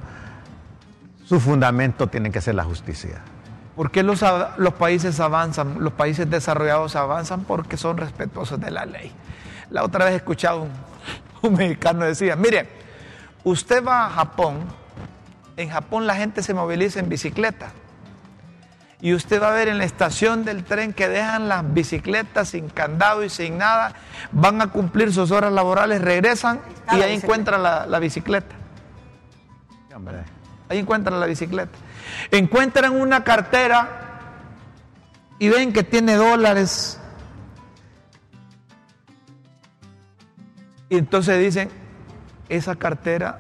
su 1.26 1.40
fundamento 1.40 2.08
tiene 2.08 2.30
que 2.30 2.42
ser 2.42 2.56
la 2.56 2.66
justicia. 2.66 3.22
¿Por 3.76 3.90
qué 3.90 4.04
los, 4.04 4.24
los 4.58 4.74
países 4.74 5.20
avanzan, 5.22 5.78
los 5.80 5.94
países 5.94 6.30
desarrollados 6.30 6.98
avanzan? 6.98 7.46
Porque 7.46 7.78
son 7.78 7.98
respetuosos 7.98 8.60
de 8.60 8.70
la 8.70 8.86
ley. 8.86 9.14
La 9.70 9.84
otra 9.86 10.06
vez 10.06 10.14
he 10.14 10.18
escuchado 10.18 10.64
un, 10.64 10.72
un 11.42 11.54
mexicano 11.54 12.06
decía, 12.06 12.36
mire, 12.36 12.81
usted 13.44 13.84
va 13.84 14.06
a 14.06 14.10
Japón, 14.10 14.60
en 15.58 15.70
Japón 15.70 16.08
la 16.08 16.16
gente 16.16 16.44
se 16.44 16.54
moviliza 16.54 17.00
en 17.00 17.10
bicicleta. 17.10 17.72
Y 19.04 19.16
usted 19.16 19.42
va 19.42 19.50
a 19.50 19.54
ver 19.54 19.68
en 19.68 19.80
la 19.80 19.84
estación 19.84 20.46
del 20.46 20.64
tren 20.64 20.94
que 20.94 21.10
dejan 21.10 21.50
las 21.50 21.74
bicicletas 21.74 22.50
sin 22.50 22.70
candado 22.70 23.24
y 23.24 23.30
sin 23.30 23.58
nada, 23.58 23.96
van 24.32 24.62
a 24.62 24.68
cumplir 24.68 25.12
sus 25.12 25.32
horas 25.32 25.52
laborales, 25.52 26.02
regresan 26.02 26.62
y 26.92 27.02
ahí 27.02 27.16
encuentran 27.16 27.64
la, 27.64 28.00
bicicleta. 28.00 28.56
Ahí 30.70 30.78
encuentran 30.78 31.20
la 31.20 31.26
bicicleta. 31.26 31.76
Encuentran 32.30 32.96
una 32.96 33.24
cartera 33.24 33.90
y 35.40 35.50
ven 35.50 35.74
que 35.74 35.84
tiene 35.84 36.14
dólares. 36.14 37.00
Y 40.90 40.98
entonces 40.98 41.40
dicen, 41.40 41.81
esa 42.52 42.76
cartera 42.76 43.40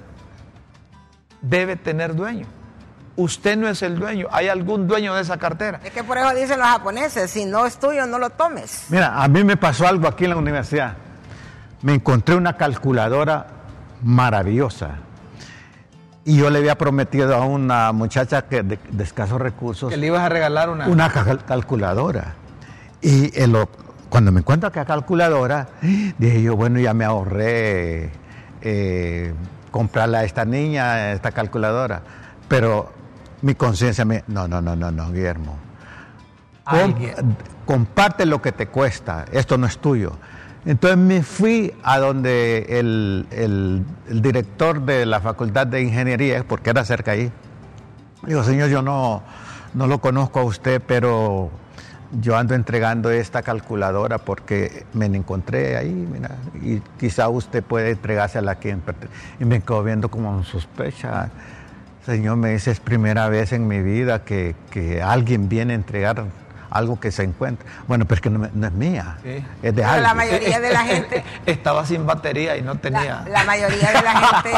debe 1.41 1.75
tener 1.75 2.15
dueño. 2.15 2.47
Usted 3.17 3.57
no 3.57 3.67
es 3.67 3.81
el 3.81 3.99
dueño, 3.99 4.27
hay 4.31 4.47
algún 4.47 4.87
dueño 4.87 5.13
de 5.13 5.21
esa 5.21 5.37
cartera. 5.37 5.81
Es 5.83 5.91
que 5.91 6.03
por 6.03 6.17
eso 6.17 6.33
dicen 6.33 6.59
los 6.59 6.67
japoneses, 6.67 7.29
si 7.29 7.45
no 7.45 7.65
es 7.65 7.77
tuyo, 7.77 8.07
no 8.07 8.17
lo 8.17 8.29
tomes. 8.29 8.85
Mira, 8.89 9.21
a 9.21 9.27
mí 9.27 9.43
me 9.43 9.57
pasó 9.57 9.85
algo 9.85 10.07
aquí 10.07 10.23
en 10.23 10.31
la 10.31 10.37
universidad. 10.37 10.93
Me 11.81 11.93
encontré 11.93 12.35
una 12.35 12.55
calculadora 12.55 13.47
maravillosa. 14.01 14.91
Y 16.23 16.37
yo 16.37 16.49
le 16.49 16.59
había 16.59 16.77
prometido 16.77 17.35
a 17.35 17.45
una 17.45 17.91
muchacha 17.91 18.43
que 18.43 18.63
de, 18.63 18.79
escasos 18.99 19.41
recursos. 19.41 19.89
Que 19.89 19.97
le 19.97 20.07
ibas 20.07 20.21
a 20.21 20.29
regalar 20.29 20.69
una. 20.69 20.87
Una 20.87 21.09
calculadora. 21.09 22.35
Y 23.01 23.31
cuando 24.09 24.31
me 24.31 24.39
encuentro 24.39 24.69
acá 24.69 24.85
calculadora, 24.85 25.67
dije 26.17 26.41
yo, 26.43 26.55
bueno, 26.55 26.79
ya 26.79 26.93
me 26.93 27.03
ahorré 27.03 28.20
eh, 28.61 29.33
comprarle 29.71 30.17
a 30.17 30.23
esta 30.23 30.45
niña 30.45 31.11
esta 31.11 31.31
calculadora. 31.31 32.01
Pero 32.47 32.91
mi 33.41 33.55
conciencia 33.55 34.05
me... 34.05 34.23
No, 34.27 34.47
no, 34.47 34.61
no, 34.61 34.75
no, 34.75 34.91
no, 34.91 35.11
Guillermo. 35.11 35.57
comparte 37.65 38.25
lo 38.25 38.41
que 38.41 38.51
te 38.51 38.67
cuesta, 38.67 39.25
esto 39.31 39.57
no 39.57 39.67
es 39.67 39.77
tuyo. 39.77 40.17
Entonces 40.65 40.97
me 40.97 41.23
fui 41.23 41.73
a 41.83 41.97
donde 41.97 42.67
el, 42.69 43.83
director 44.07 44.81
de 44.81 45.05
la 45.05 45.19
Facultad 45.19 45.65
de 45.65 45.81
Ingeniería, 45.81 46.43
porque 46.47 46.69
era 46.69 46.85
cerca 46.85 47.11
ahí. 47.11 47.31
Digo, 48.27 48.43
señor, 48.43 48.69
yo 48.69 48.83
no, 48.83 49.23
no 49.73 49.87
lo 49.87 49.99
conozco 49.99 50.39
a 50.39 50.43
usted, 50.43 50.81
pero 50.85 51.49
yo 52.19 52.35
ando 52.35 52.55
entregando 52.55 53.09
esta 53.09 53.41
calculadora 53.41 54.17
porque 54.17 54.85
me 54.93 55.05
encontré 55.05 55.77
ahí, 55.77 55.91
mira, 55.91 56.35
y 56.61 56.79
quizá 56.99 57.29
usted 57.29 57.63
puede 57.63 57.91
entregarse 57.91 58.37
a 58.37 58.41
la 58.41 58.59
que... 58.59 58.75
Y 59.39 59.45
me 59.45 59.61
quedo 59.61 59.83
viendo 59.83 60.09
como 60.09 60.43
sospecha. 60.43 61.29
Señor, 62.05 62.37
me 62.37 62.51
dice, 62.51 62.71
es 62.71 62.79
primera 62.79 63.29
vez 63.29 63.53
en 63.53 63.67
mi 63.67 63.81
vida 63.81 64.23
que, 64.23 64.55
que 64.71 65.01
alguien 65.01 65.47
viene 65.47 65.73
a 65.73 65.75
entregar 65.75 66.25
algo 66.71 66.99
que 66.99 67.11
se 67.11 67.23
encuentra. 67.23 67.69
Bueno, 67.87 68.05
pero 68.05 68.15
es 68.15 68.21
que 68.21 68.29
no, 68.29 68.45
es 68.45 68.73
mía, 68.73 69.17
es 69.61 69.75
de 69.75 69.83
alguien. 69.83 70.03
La 70.03 70.13
mayoría 70.13 70.59
de 70.59 70.71
la 70.71 70.83
gente... 70.83 71.23
Estaba 71.45 71.85
sin 71.85 72.05
batería 72.05 72.57
y 72.57 72.61
no 72.61 72.77
tenía... 72.77 73.23
La, 73.29 73.43
mayoría 73.43 73.91
de 73.91 74.01
la 74.01 74.13
gente 74.13 74.57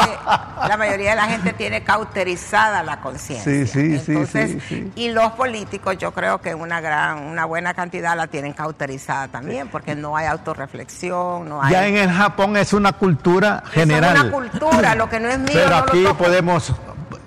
la 0.68 0.76
mayoría 0.76 1.10
de 1.10 1.16
la 1.16 1.26
gente 1.26 1.52
tiene 1.52 1.82
cauterizada 1.82 2.82
la 2.82 3.00
conciencia. 3.00 3.52
Sí, 3.52 3.98
sí, 3.98 3.98
sí, 3.98 4.60
sí, 4.60 4.92
Y 4.94 5.10
los 5.10 5.32
políticos 5.32 5.98
yo 5.98 6.12
creo 6.12 6.40
que 6.40 6.54
una 6.54 6.80
gran, 6.80 7.18
una 7.18 7.44
buena 7.44 7.74
cantidad 7.74 8.16
la 8.16 8.28
tienen 8.28 8.52
cauterizada 8.52 9.28
también, 9.28 9.68
porque 9.68 9.94
no 9.94 10.16
hay 10.16 10.26
autorreflexión, 10.26 11.48
no 11.48 11.62
hay... 11.62 11.72
Ya 11.72 11.86
en 11.86 11.96
el 11.96 12.10
Japón 12.10 12.56
es 12.56 12.72
una 12.72 12.92
cultura 12.92 13.62
general. 13.72 14.16
Es 14.16 14.22
una 14.22 14.30
cultura, 14.30 14.94
lo 14.94 15.08
que 15.08 15.20
no 15.20 15.28
es 15.28 15.38
mío 15.38 15.50
Pero 15.52 15.76
aquí 15.76 16.04
podemos 16.16 16.72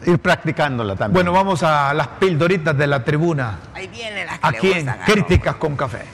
ir 0.08 0.20
practicándola 0.20 0.95
también. 0.95 1.14
Bueno, 1.14 1.32
vamos 1.32 1.62
a 1.64 1.93
las 1.93 2.08
pildoritas 2.08 2.78
de 2.78 2.88
la 2.88 3.03
tribuna. 3.03 3.60
Ahí 3.74 3.88
vienen 3.88 4.26
las 4.26 4.39
que 4.39 4.47
Aquí 4.47 4.72
en 4.72 4.88
Críticas 5.05 5.55
con 5.55 5.76
Café. 5.76 6.05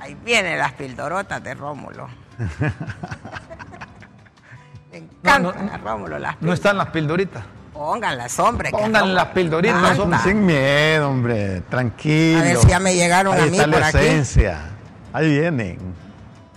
Ahí 0.00 0.16
vienen 0.24 0.58
las 0.58 0.72
pildorotas 0.72 1.42
de 1.42 1.54
Rómulo. 1.54 2.08
Me 4.90 4.98
encantan 4.98 5.66
no, 5.66 5.78
Rómulo 5.78 6.18
las 6.18 6.40
No 6.40 6.52
están 6.52 6.76
las 6.76 6.88
pildoritas. 6.88 7.44
Pónganlas, 7.72 8.38
hombre. 8.38 8.70
Pongan 8.70 9.14
las 9.14 9.26
pildoritas, 9.28 9.98
hombre. 9.98 10.18
Sin 10.22 10.44
miedo, 10.44 11.08
hombre. 11.10 11.62
Tranquilo. 11.62 12.40
A 12.40 12.42
ver 12.42 12.56
si 12.58 12.68
ya 12.68 12.78
me 12.78 12.94
llegaron 12.94 13.34
a 13.34 13.46
mí 13.46 13.56
está 13.56 13.70
por 13.70 13.80
la 13.80 13.88
esencia. 13.88 14.60
Ahí 15.12 15.30
vienen. 15.40 15.78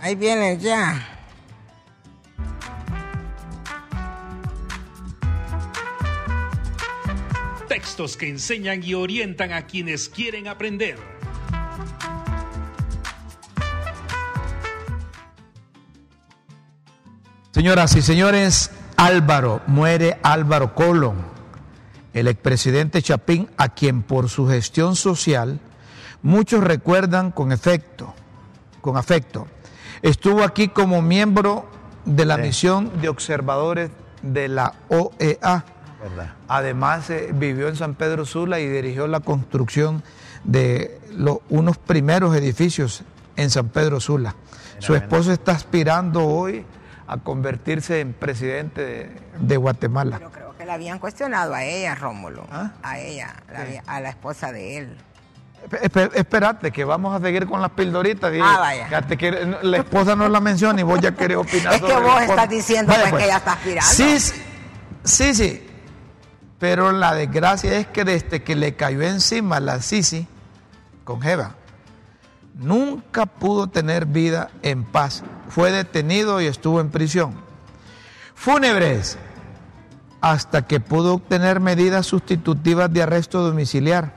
Ahí 0.00 0.14
vienen 0.14 0.58
ya. 0.58 1.15
Textos 7.96 8.18
que 8.18 8.28
enseñan 8.28 8.84
y 8.84 8.92
orientan 8.92 9.54
a 9.54 9.62
quienes 9.62 10.10
quieren 10.10 10.48
aprender. 10.48 10.98
Señoras 17.52 17.96
y 17.96 18.02
señores, 18.02 18.70
Álvaro, 18.98 19.62
muere 19.66 20.18
Álvaro 20.22 20.74
Colón, 20.74 21.24
el 22.12 22.28
expresidente 22.28 23.00
Chapín, 23.00 23.48
a 23.56 23.70
quien 23.70 24.02
por 24.02 24.28
su 24.28 24.46
gestión 24.46 24.94
social 24.94 25.58
muchos 26.20 26.62
recuerdan 26.62 27.30
con 27.30 27.50
efecto, 27.50 28.14
con 28.82 28.98
afecto. 28.98 29.46
Estuvo 30.02 30.42
aquí 30.42 30.68
como 30.68 31.00
miembro 31.00 31.66
de 32.04 32.26
la 32.26 32.36
misión 32.36 33.00
de 33.00 33.08
observadores 33.08 33.90
de 34.20 34.48
la 34.48 34.74
OEA 34.90 35.64
Además, 36.48 37.10
eh, 37.10 37.30
vivió 37.32 37.68
en 37.68 37.76
San 37.76 37.94
Pedro 37.94 38.24
Sula 38.24 38.60
y 38.60 38.68
dirigió 38.68 39.06
la 39.06 39.20
construcción 39.20 40.02
de 40.44 41.00
unos 41.48 41.78
primeros 41.78 42.36
edificios 42.36 43.04
en 43.36 43.50
San 43.50 43.68
Pedro 43.68 44.00
Sula. 44.00 44.34
Su 44.78 44.94
esposo 44.94 45.32
está 45.32 45.52
aspirando 45.52 46.26
hoy 46.26 46.64
a 47.06 47.18
convertirse 47.18 48.00
en 48.00 48.12
presidente 48.12 49.10
de, 49.38 49.56
Guatemala. 49.56 50.18
Yo 50.20 50.30
creo 50.30 50.56
que 50.56 50.64
la 50.64 50.74
habían 50.74 50.98
cuestionado 50.98 51.54
a 51.54 51.64
ella, 51.64 51.94
Rómulo. 51.94 52.46
¿Ah? 52.50 52.72
A 52.82 52.98
ella, 52.98 53.36
a 53.86 54.00
la 54.00 54.08
esposa 54.08 54.52
de 54.52 54.78
él. 54.78 54.96
Espérate, 56.14 56.70
que 56.70 56.84
vamos 56.84 57.14
a 57.18 57.24
seguir 57.24 57.46
con 57.46 57.60
las 57.60 57.70
pildoritas. 57.70 58.32
ah, 58.40 58.56
vaya. 58.58 58.88
la 59.62 59.76
esposa 59.78 60.14
no 60.14 60.28
la 60.28 60.40
menciona 60.40 60.80
y 60.80 60.84
vos 60.84 61.00
ya 61.00 61.12
querés 61.12 61.36
opinar 61.38 61.74
es 61.74 61.82
que 61.82 61.94
vos 61.94 62.22
estás 62.22 62.48
diciendo 62.48 62.92
pues, 62.92 63.10
pues. 63.10 63.22
que 63.22 63.28
ella 63.28 63.36
está 63.38 63.52
aspirando. 63.52 63.90
Sí, 63.90 64.18
sí, 65.04 65.34
sí. 65.34 65.66
Pero 66.58 66.92
la 66.92 67.14
desgracia 67.14 67.78
es 67.78 67.86
que 67.86 68.04
desde 68.04 68.42
que 68.42 68.56
le 68.56 68.76
cayó 68.76 69.02
encima 69.02 69.60
la 69.60 69.82
Sisi 69.82 70.26
con 71.04 71.20
Jeva, 71.20 71.54
nunca 72.54 73.26
pudo 73.26 73.66
tener 73.66 74.06
vida 74.06 74.50
en 74.62 74.84
paz. 74.84 75.22
Fue 75.48 75.70
detenido 75.70 76.40
y 76.40 76.46
estuvo 76.46 76.80
en 76.80 76.90
prisión. 76.90 77.34
Fúnebres, 78.34 79.18
hasta 80.20 80.62
que 80.62 80.80
pudo 80.80 81.14
obtener 81.14 81.60
medidas 81.60 82.06
sustitutivas 82.06 82.92
de 82.92 83.02
arresto 83.02 83.42
domiciliar, 83.42 84.12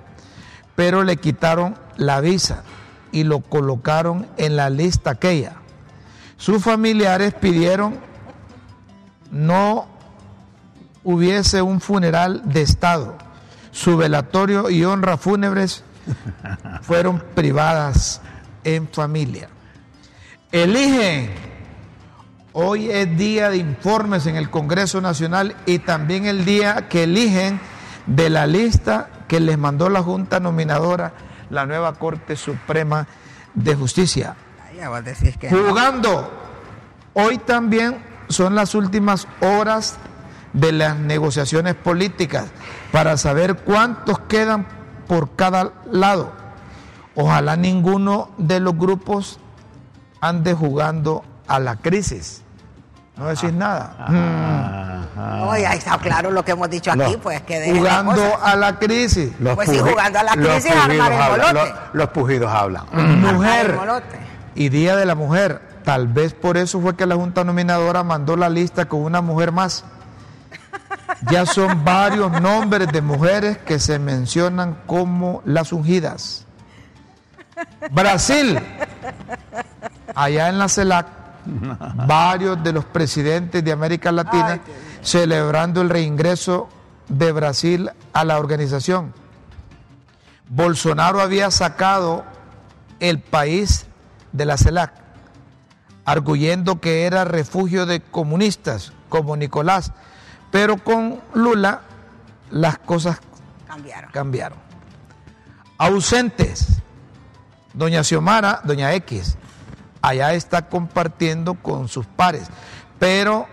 pero 0.76 1.04
le 1.04 1.18
quitaron 1.18 1.78
la 1.98 2.22
visa 2.22 2.64
y 3.12 3.24
lo 3.24 3.42
colocaron 3.42 4.28
en 4.38 4.56
la 4.56 4.70
lista 4.70 5.12
aquella. 5.12 5.58
Sus 6.38 6.64
familiares 6.64 7.34
pidieron 7.34 8.00
no 9.30 9.88
hubiese 11.10 11.64
un 11.64 11.82
funeral 11.82 12.44
de 12.46 12.62
Estado. 12.62 13.18
Su 13.72 13.98
velatorio 13.98 14.70
y 14.70 14.86
honra 14.86 15.18
fúnebres 15.18 15.84
fueron 16.84 17.24
privadas 17.34 18.22
en 18.64 18.88
familia. 18.88 19.50
Eligen. 20.52 21.32
Hoy 22.54 22.92
es 22.92 23.18
día 23.18 23.50
de 23.50 23.58
informes 23.58 24.28
en 24.28 24.36
el 24.36 24.52
Congreso 24.52 25.02
Nacional 25.02 25.56
y 25.66 25.80
también 25.80 26.26
el 26.26 26.46
día 26.46 26.88
que 26.90 27.04
eligen 27.04 27.60
de 28.06 28.30
la 28.30 28.46
lista 28.46 29.10
que 29.28 29.40
les 29.40 29.58
mandó 29.58 29.90
la 29.90 30.04
Junta 30.04 30.40
Nominadora 30.40 31.14
la 31.50 31.66
nueva 31.66 31.94
Corte 31.94 32.36
Suprema 32.36 33.08
de 33.56 33.76
Justicia. 33.76 34.36
Jugando. 35.50 36.32
Hoy 37.14 37.40
también 37.40 37.98
son 38.30 38.54
las 38.54 38.76
últimas 38.76 39.28
horas 39.42 39.98
de 40.54 40.72
las 40.72 40.98
negociaciones 40.98 41.76
políticas 41.76 42.46
para 42.92 43.18
saber 43.18 43.58
cuántos 43.58 44.20
quedan 44.20 44.68
por 45.08 45.36
cada 45.36 45.74
lado. 45.92 46.32
Ojalá 47.16 47.56
ninguno 47.56 48.30
de 48.38 48.60
los 48.60 48.78
grupos 48.78 49.40
ande 50.22 50.54
jugando 50.54 51.24
a 51.48 51.60
la 51.60 51.76
crisis. 51.76 52.44
No 53.18 53.28
decís 53.28 53.52
nada. 53.52 54.06
Mm. 54.08 55.50
ahí 55.50 55.78
está 55.78 55.98
claro 55.98 56.32
lo 56.32 56.46
que 56.46 56.52
hemos 56.52 56.70
dicho 56.70 56.90
aquí, 56.90 57.18
pues 57.22 57.42
que 57.42 57.78
jugando 57.78 58.40
a 58.42 58.56
la 58.56 58.80
crisis. 58.80 59.34
Los 59.40 59.56
pues 59.56 59.70
sí, 59.70 59.78
jugando 59.78 60.20
a 60.20 60.24
la 60.24 60.32
crisis, 60.32 60.72
los, 60.88 61.70
los, 61.92 62.10
pujidos 62.10 62.50
hablan. 62.50 62.86
Mujer 62.94 63.78
y 64.56 64.70
Día 64.70 64.96
de 64.96 65.06
la 65.06 65.16
Mujer. 65.16 65.62
Tal 65.84 66.08
vez 66.08 66.34
por 66.34 66.56
eso 66.56 66.80
fue 66.80 66.96
que 66.96 67.06
la 67.06 67.16
Junta 67.16 67.44
Nominadora 67.44 68.04
mandó 68.04 68.38
la 68.38 68.48
lista 68.48 68.86
con 68.86 69.02
una 69.02 69.22
mujer 69.22 69.52
más. 69.52 69.84
Ya 71.30 71.46
son 71.46 71.84
varios 71.84 72.40
nombres 72.42 72.88
de 72.92 73.02
mujeres 73.02 73.58
que 73.58 73.80
se 73.80 74.00
mencionan 74.00 74.78
como 74.86 75.42
las 75.46 75.74
ungidas. 75.74 76.46
Brasil, 77.92 78.60
allá 80.16 80.50
en 80.50 80.60
la 80.60 80.70
CELAC, 80.70 81.08
varios 82.08 82.64
de 82.64 82.74
los 82.74 82.86
presidentes 82.86 83.64
de 83.64 83.72
América 83.72 84.12
Latina 84.12 84.60
celebrando 85.02 85.82
el 85.82 85.90
reingreso 85.90 86.70
de 87.08 87.32
Brasil 87.32 87.90
a 88.14 88.24
la 88.24 88.40
organización. 88.40 89.14
Bolsonaro 90.48 91.22
había 91.22 91.52
sacado 91.52 92.24
el 93.00 93.20
país 93.20 93.86
de 94.32 94.46
la 94.46 94.58
CELAC, 94.58 94.94
arguyendo 96.06 96.80
que 96.80 97.06
era 97.06 97.26
refugio 97.26 97.86
de 97.86 98.02
comunistas 98.02 98.94
como 99.10 99.36
Nicolás, 99.38 99.92
pero 100.52 100.78
con 100.78 101.22
Lula 101.34 101.82
las 102.52 102.78
cosas 102.80 103.20
cambiaron. 103.68 104.12
cambiaron. 104.12 104.58
Ausentes, 105.78 106.82
doña 107.74 108.04
Xiomara, 108.04 108.62
doña 108.64 108.94
X, 108.94 109.38
allá 110.02 110.34
está 110.34 110.68
compartiendo 110.68 111.56
con 111.56 111.88
sus 111.88 112.06
pares, 112.06 112.48
pero 112.98 113.48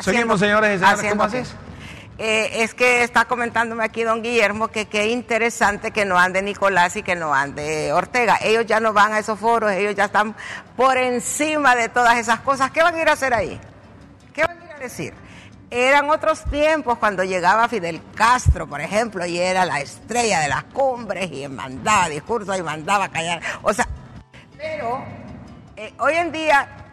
Seguimos, 0.02 0.40
señores 0.40 0.82
y 0.82 0.84
señores, 0.84 1.12
¿cómo 1.12 1.24
haces? 1.24 1.56
Eh, 2.18 2.64
es 2.64 2.74
que 2.74 3.04
está 3.04 3.26
comentándome 3.26 3.84
aquí 3.84 4.04
don 4.04 4.24
Guillermo 4.24 4.70
que 4.70 4.86
qué 4.86 5.08
interesante 5.08 5.92
que 5.92 6.06
no 6.06 6.18
ande 6.18 6.42
Nicolás 6.42 6.96
y 6.96 7.04
que 7.04 7.16
no 7.16 7.34
ande 7.34 7.92
Ortega. 7.92 8.38
Ellos 8.42 8.66
ya 8.66 8.80
no 8.80 8.94
van 8.94 9.12
a 9.12 9.20
esos 9.20 9.38
foros, 9.38 9.72
ellos 9.74 9.96
ya 9.96 10.06
están 10.06 10.34
por 10.78 10.98
encima 10.98 11.76
de 11.76 11.90
todas 11.90 12.18
esas 12.18 12.40
cosas. 12.40 12.72
¿Qué 12.72 12.82
van 12.82 12.96
a 12.96 13.02
ir 13.02 13.10
a 13.10 13.14
hacer 13.14 13.34
ahí? 13.34 13.60
¿Qué 14.34 14.44
van 14.44 14.62
a 14.62 14.66
ir 14.66 14.72
a 14.72 14.80
decir? 14.80 15.14
Eran 15.70 16.10
otros 16.10 16.46
tiempos 16.46 16.98
cuando 17.00 17.24
llegaba 17.26 17.68
Fidel 17.68 18.02
Castro, 18.16 18.66
por 18.66 18.80
ejemplo, 18.80 19.26
y 19.26 19.38
era 19.38 19.66
la 19.66 19.82
estrella 19.82 20.40
de 20.40 20.48
las 20.48 20.64
cumbres 20.66 21.30
y 21.34 21.46
mandaba 21.50 22.08
discursos 22.08 22.58
y 22.58 22.64
mandaba 22.64 23.10
callar. 23.10 23.42
O 23.62 23.74
sea, 23.74 23.86
pero 24.58 25.04
eh, 25.76 25.94
hoy 26.00 26.14
en 26.14 26.32
día 26.32 26.85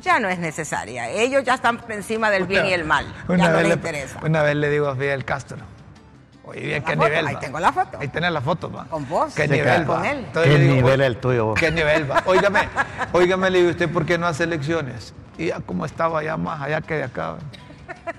ya 0.00 0.20
no 0.20 0.28
es 0.28 0.38
necesaria. 0.38 1.08
Ellos 1.08 1.44
ya 1.44 1.54
están 1.54 1.78
por 1.78 1.92
encima 1.92 2.30
del 2.30 2.46
bien 2.46 2.66
y 2.66 2.72
el 2.72 2.84
mal. 2.84 3.06
ya 3.28 3.50
no 3.50 3.60
les 3.60 3.74
interesa. 3.74 4.20
Una 4.22 4.42
vez 4.42 4.56
le 4.56 4.70
digo 4.70 4.88
a 4.88 4.96
Fidel 4.96 5.24
Castro. 5.24 5.58
Oye, 6.44 6.60
bien, 6.60 6.84
¿qué 6.84 6.94
nivel? 6.94 7.26
Ahí 7.26 7.36
tengo 7.40 7.58
la 7.58 7.72
foto. 7.72 7.98
Ahí 7.98 8.06
tenés 8.06 8.30
la 8.30 8.40
foto, 8.40 8.70
va. 8.70 8.84
Con 8.84 9.08
vos. 9.08 9.34
¿Qué 9.34 9.48
nivel 9.48 9.82
va? 9.82 9.96
Con 9.96 10.04
él. 10.04 10.26
¿Qué 10.32 10.58
nivel 10.58 11.00
es 11.00 11.06
el 11.08 11.16
tuyo? 11.16 11.54
¿Qué 11.54 11.72
nivel 11.72 12.08
va? 12.08 12.22
Óigame, 12.24 12.68
óigame, 13.12 13.50
le 13.50 13.58
digo, 13.58 13.70
¿usted 13.70 13.90
por 13.90 14.06
qué 14.06 14.16
no 14.16 14.26
hace 14.26 14.44
elecciones? 14.44 15.12
Y 15.38 15.46
ya 15.46 15.58
como 15.60 15.84
estaba 15.84 16.20
allá 16.20 16.36
más 16.36 16.62
allá 16.62 16.80
que 16.80 16.94
de 16.94 17.04
acá. 17.04 17.36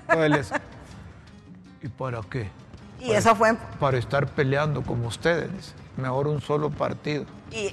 Entonces, 0.08 0.52
¿y 1.82 1.88
para 1.88 2.20
qué? 2.28 2.50
Y 3.00 3.12
eso 3.12 3.34
fue... 3.34 3.54
Para 3.80 3.96
estar 3.96 4.26
peleando 4.26 4.82
como 4.82 5.06
ustedes. 5.06 5.74
Mejor 5.96 6.28
un 6.28 6.40
solo 6.40 6.68
partido. 6.68 7.24
Y... 7.50 7.70